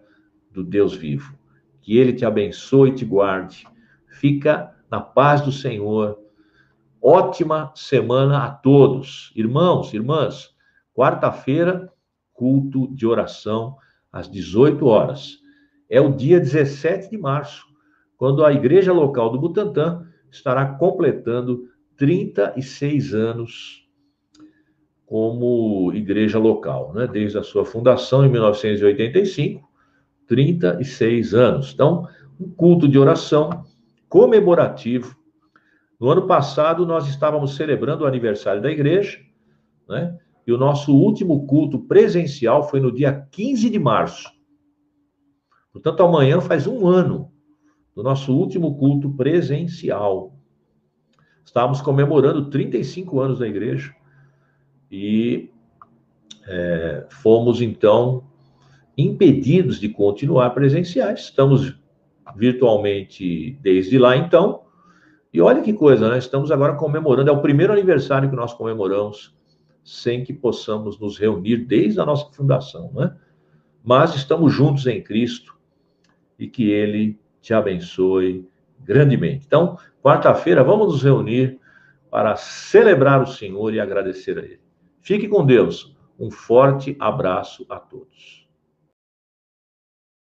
do 0.51 0.65
Deus 0.65 0.95
vivo. 0.95 1.37
Que 1.81 1.99
Ele 1.99 2.13
te 2.13 2.25
abençoe 2.25 2.91
e 2.91 2.95
te 2.95 3.05
guarde. 3.05 3.67
Fica 4.09 4.75
na 4.91 5.01
paz 5.01 5.41
do 5.41 5.53
Senhor. 5.53 6.19
Ótima 7.03 7.73
semana 7.75 8.45
a 8.45 8.51
todos. 8.51 9.33
Irmãos, 9.37 9.93
irmãs, 9.95 10.55
quarta-feira, 10.95 11.93
culto 12.33 12.89
de 12.95 13.07
oração 13.07 13.77
às 14.13 14.29
18 14.31 14.87
horas. 14.87 15.39
É 15.89 16.01
o 16.01 16.13
dia 16.13 16.39
17 16.39 17.11
de 17.11 17.19
março, 17.19 17.67
quando 18.17 18.45
a 18.45 18.53
igreja 18.53 18.93
local 18.93 19.31
do 19.31 19.41
Butantã 19.41 20.07
estará 20.31 20.65
completando 20.75 21.69
36 21.97 23.15
anos 23.15 23.80
como 25.11 25.93
igreja 25.93 26.39
local, 26.39 26.93
né? 26.95 27.05
desde 27.05 27.37
a 27.37 27.43
sua 27.43 27.65
fundação 27.65 28.25
em 28.25 28.29
1985, 28.29 29.69
36 30.29 31.35
anos. 31.35 31.73
Então, 31.75 32.07
um 32.39 32.49
culto 32.49 32.87
de 32.87 32.97
oração 32.97 33.65
comemorativo. 34.09 35.17
No 35.99 36.11
ano 36.11 36.29
passado, 36.29 36.87
nós 36.87 37.09
estávamos 37.09 37.57
celebrando 37.57 38.05
o 38.05 38.07
aniversário 38.07 38.63
da 38.63 38.71
igreja, 38.71 39.19
né? 39.89 40.17
e 40.47 40.53
o 40.53 40.57
nosso 40.57 40.95
último 40.95 41.45
culto 41.45 41.81
presencial 41.81 42.69
foi 42.69 42.79
no 42.79 42.93
dia 42.93 43.27
15 43.33 43.69
de 43.69 43.81
março. 43.81 44.31
Portanto, 45.73 46.05
amanhã 46.05 46.41
faz 46.41 46.69
um 46.69 46.87
ano 46.87 47.33
do 47.97 48.05
nosso 48.05 48.33
último 48.33 48.79
culto 48.79 49.11
presencial. 49.11 50.37
Estávamos 51.45 51.81
comemorando 51.81 52.49
35 52.49 53.19
anos 53.19 53.41
da 53.41 53.49
igreja 53.49 53.93
e 54.91 55.51
é, 56.47 57.07
fomos 57.09 57.63
então 57.63 58.25
impedidos 58.97 59.79
de 59.79 59.89
continuar 59.89 60.51
presenciais. 60.51 61.21
Estamos 61.21 61.79
virtualmente 62.37 63.59
desde 63.63 63.99
lá 63.99 64.17
então. 64.17 64.63
E 65.33 65.41
olha 65.41 65.63
que 65.63 65.73
coisa, 65.73 66.09
né? 66.11 66.19
Estamos 66.19 66.51
agora 66.51 66.75
comemorando, 66.75 67.31
é 67.31 67.33
o 67.33 67.41
primeiro 67.41 67.73
aniversário 67.73 68.29
que 68.29 68.37
nós 68.37 68.53
comemoramos 68.53 69.35
sem 69.85 70.25
que 70.25 70.33
possamos 70.33 70.99
nos 70.99 71.19
reunir 71.19 71.59
desde 71.59 72.01
a 72.01 72.05
nossa 72.07 72.31
fundação, 72.33 72.91
né? 72.93 73.17
Mas 73.83 74.15
estamos 74.15 74.53
juntos 74.53 74.87
em 74.87 75.03
Cristo 75.03 75.57
e 76.39 76.47
que 76.47 76.69
Ele 76.69 77.19
te 77.41 77.55
abençoe 77.55 78.47
grandemente. 78.81 79.47
Então, 79.47 79.79
quarta-feira, 80.03 80.63
vamos 80.63 80.93
nos 80.93 81.03
reunir 81.03 81.59
para 82.11 82.37
celebrar 82.37 83.23
o 83.23 83.27
Senhor 83.27 83.73
e 83.73 83.81
agradecer 83.81 84.39
a 84.39 84.43
Ele. 84.43 84.60
Fique 85.01 85.29
com 85.29 85.45
Deus. 85.45 85.97
Um 86.19 86.31
forte 86.31 86.97
abraço 87.01 87.65
a 87.69 87.79
todos. 87.79 88.40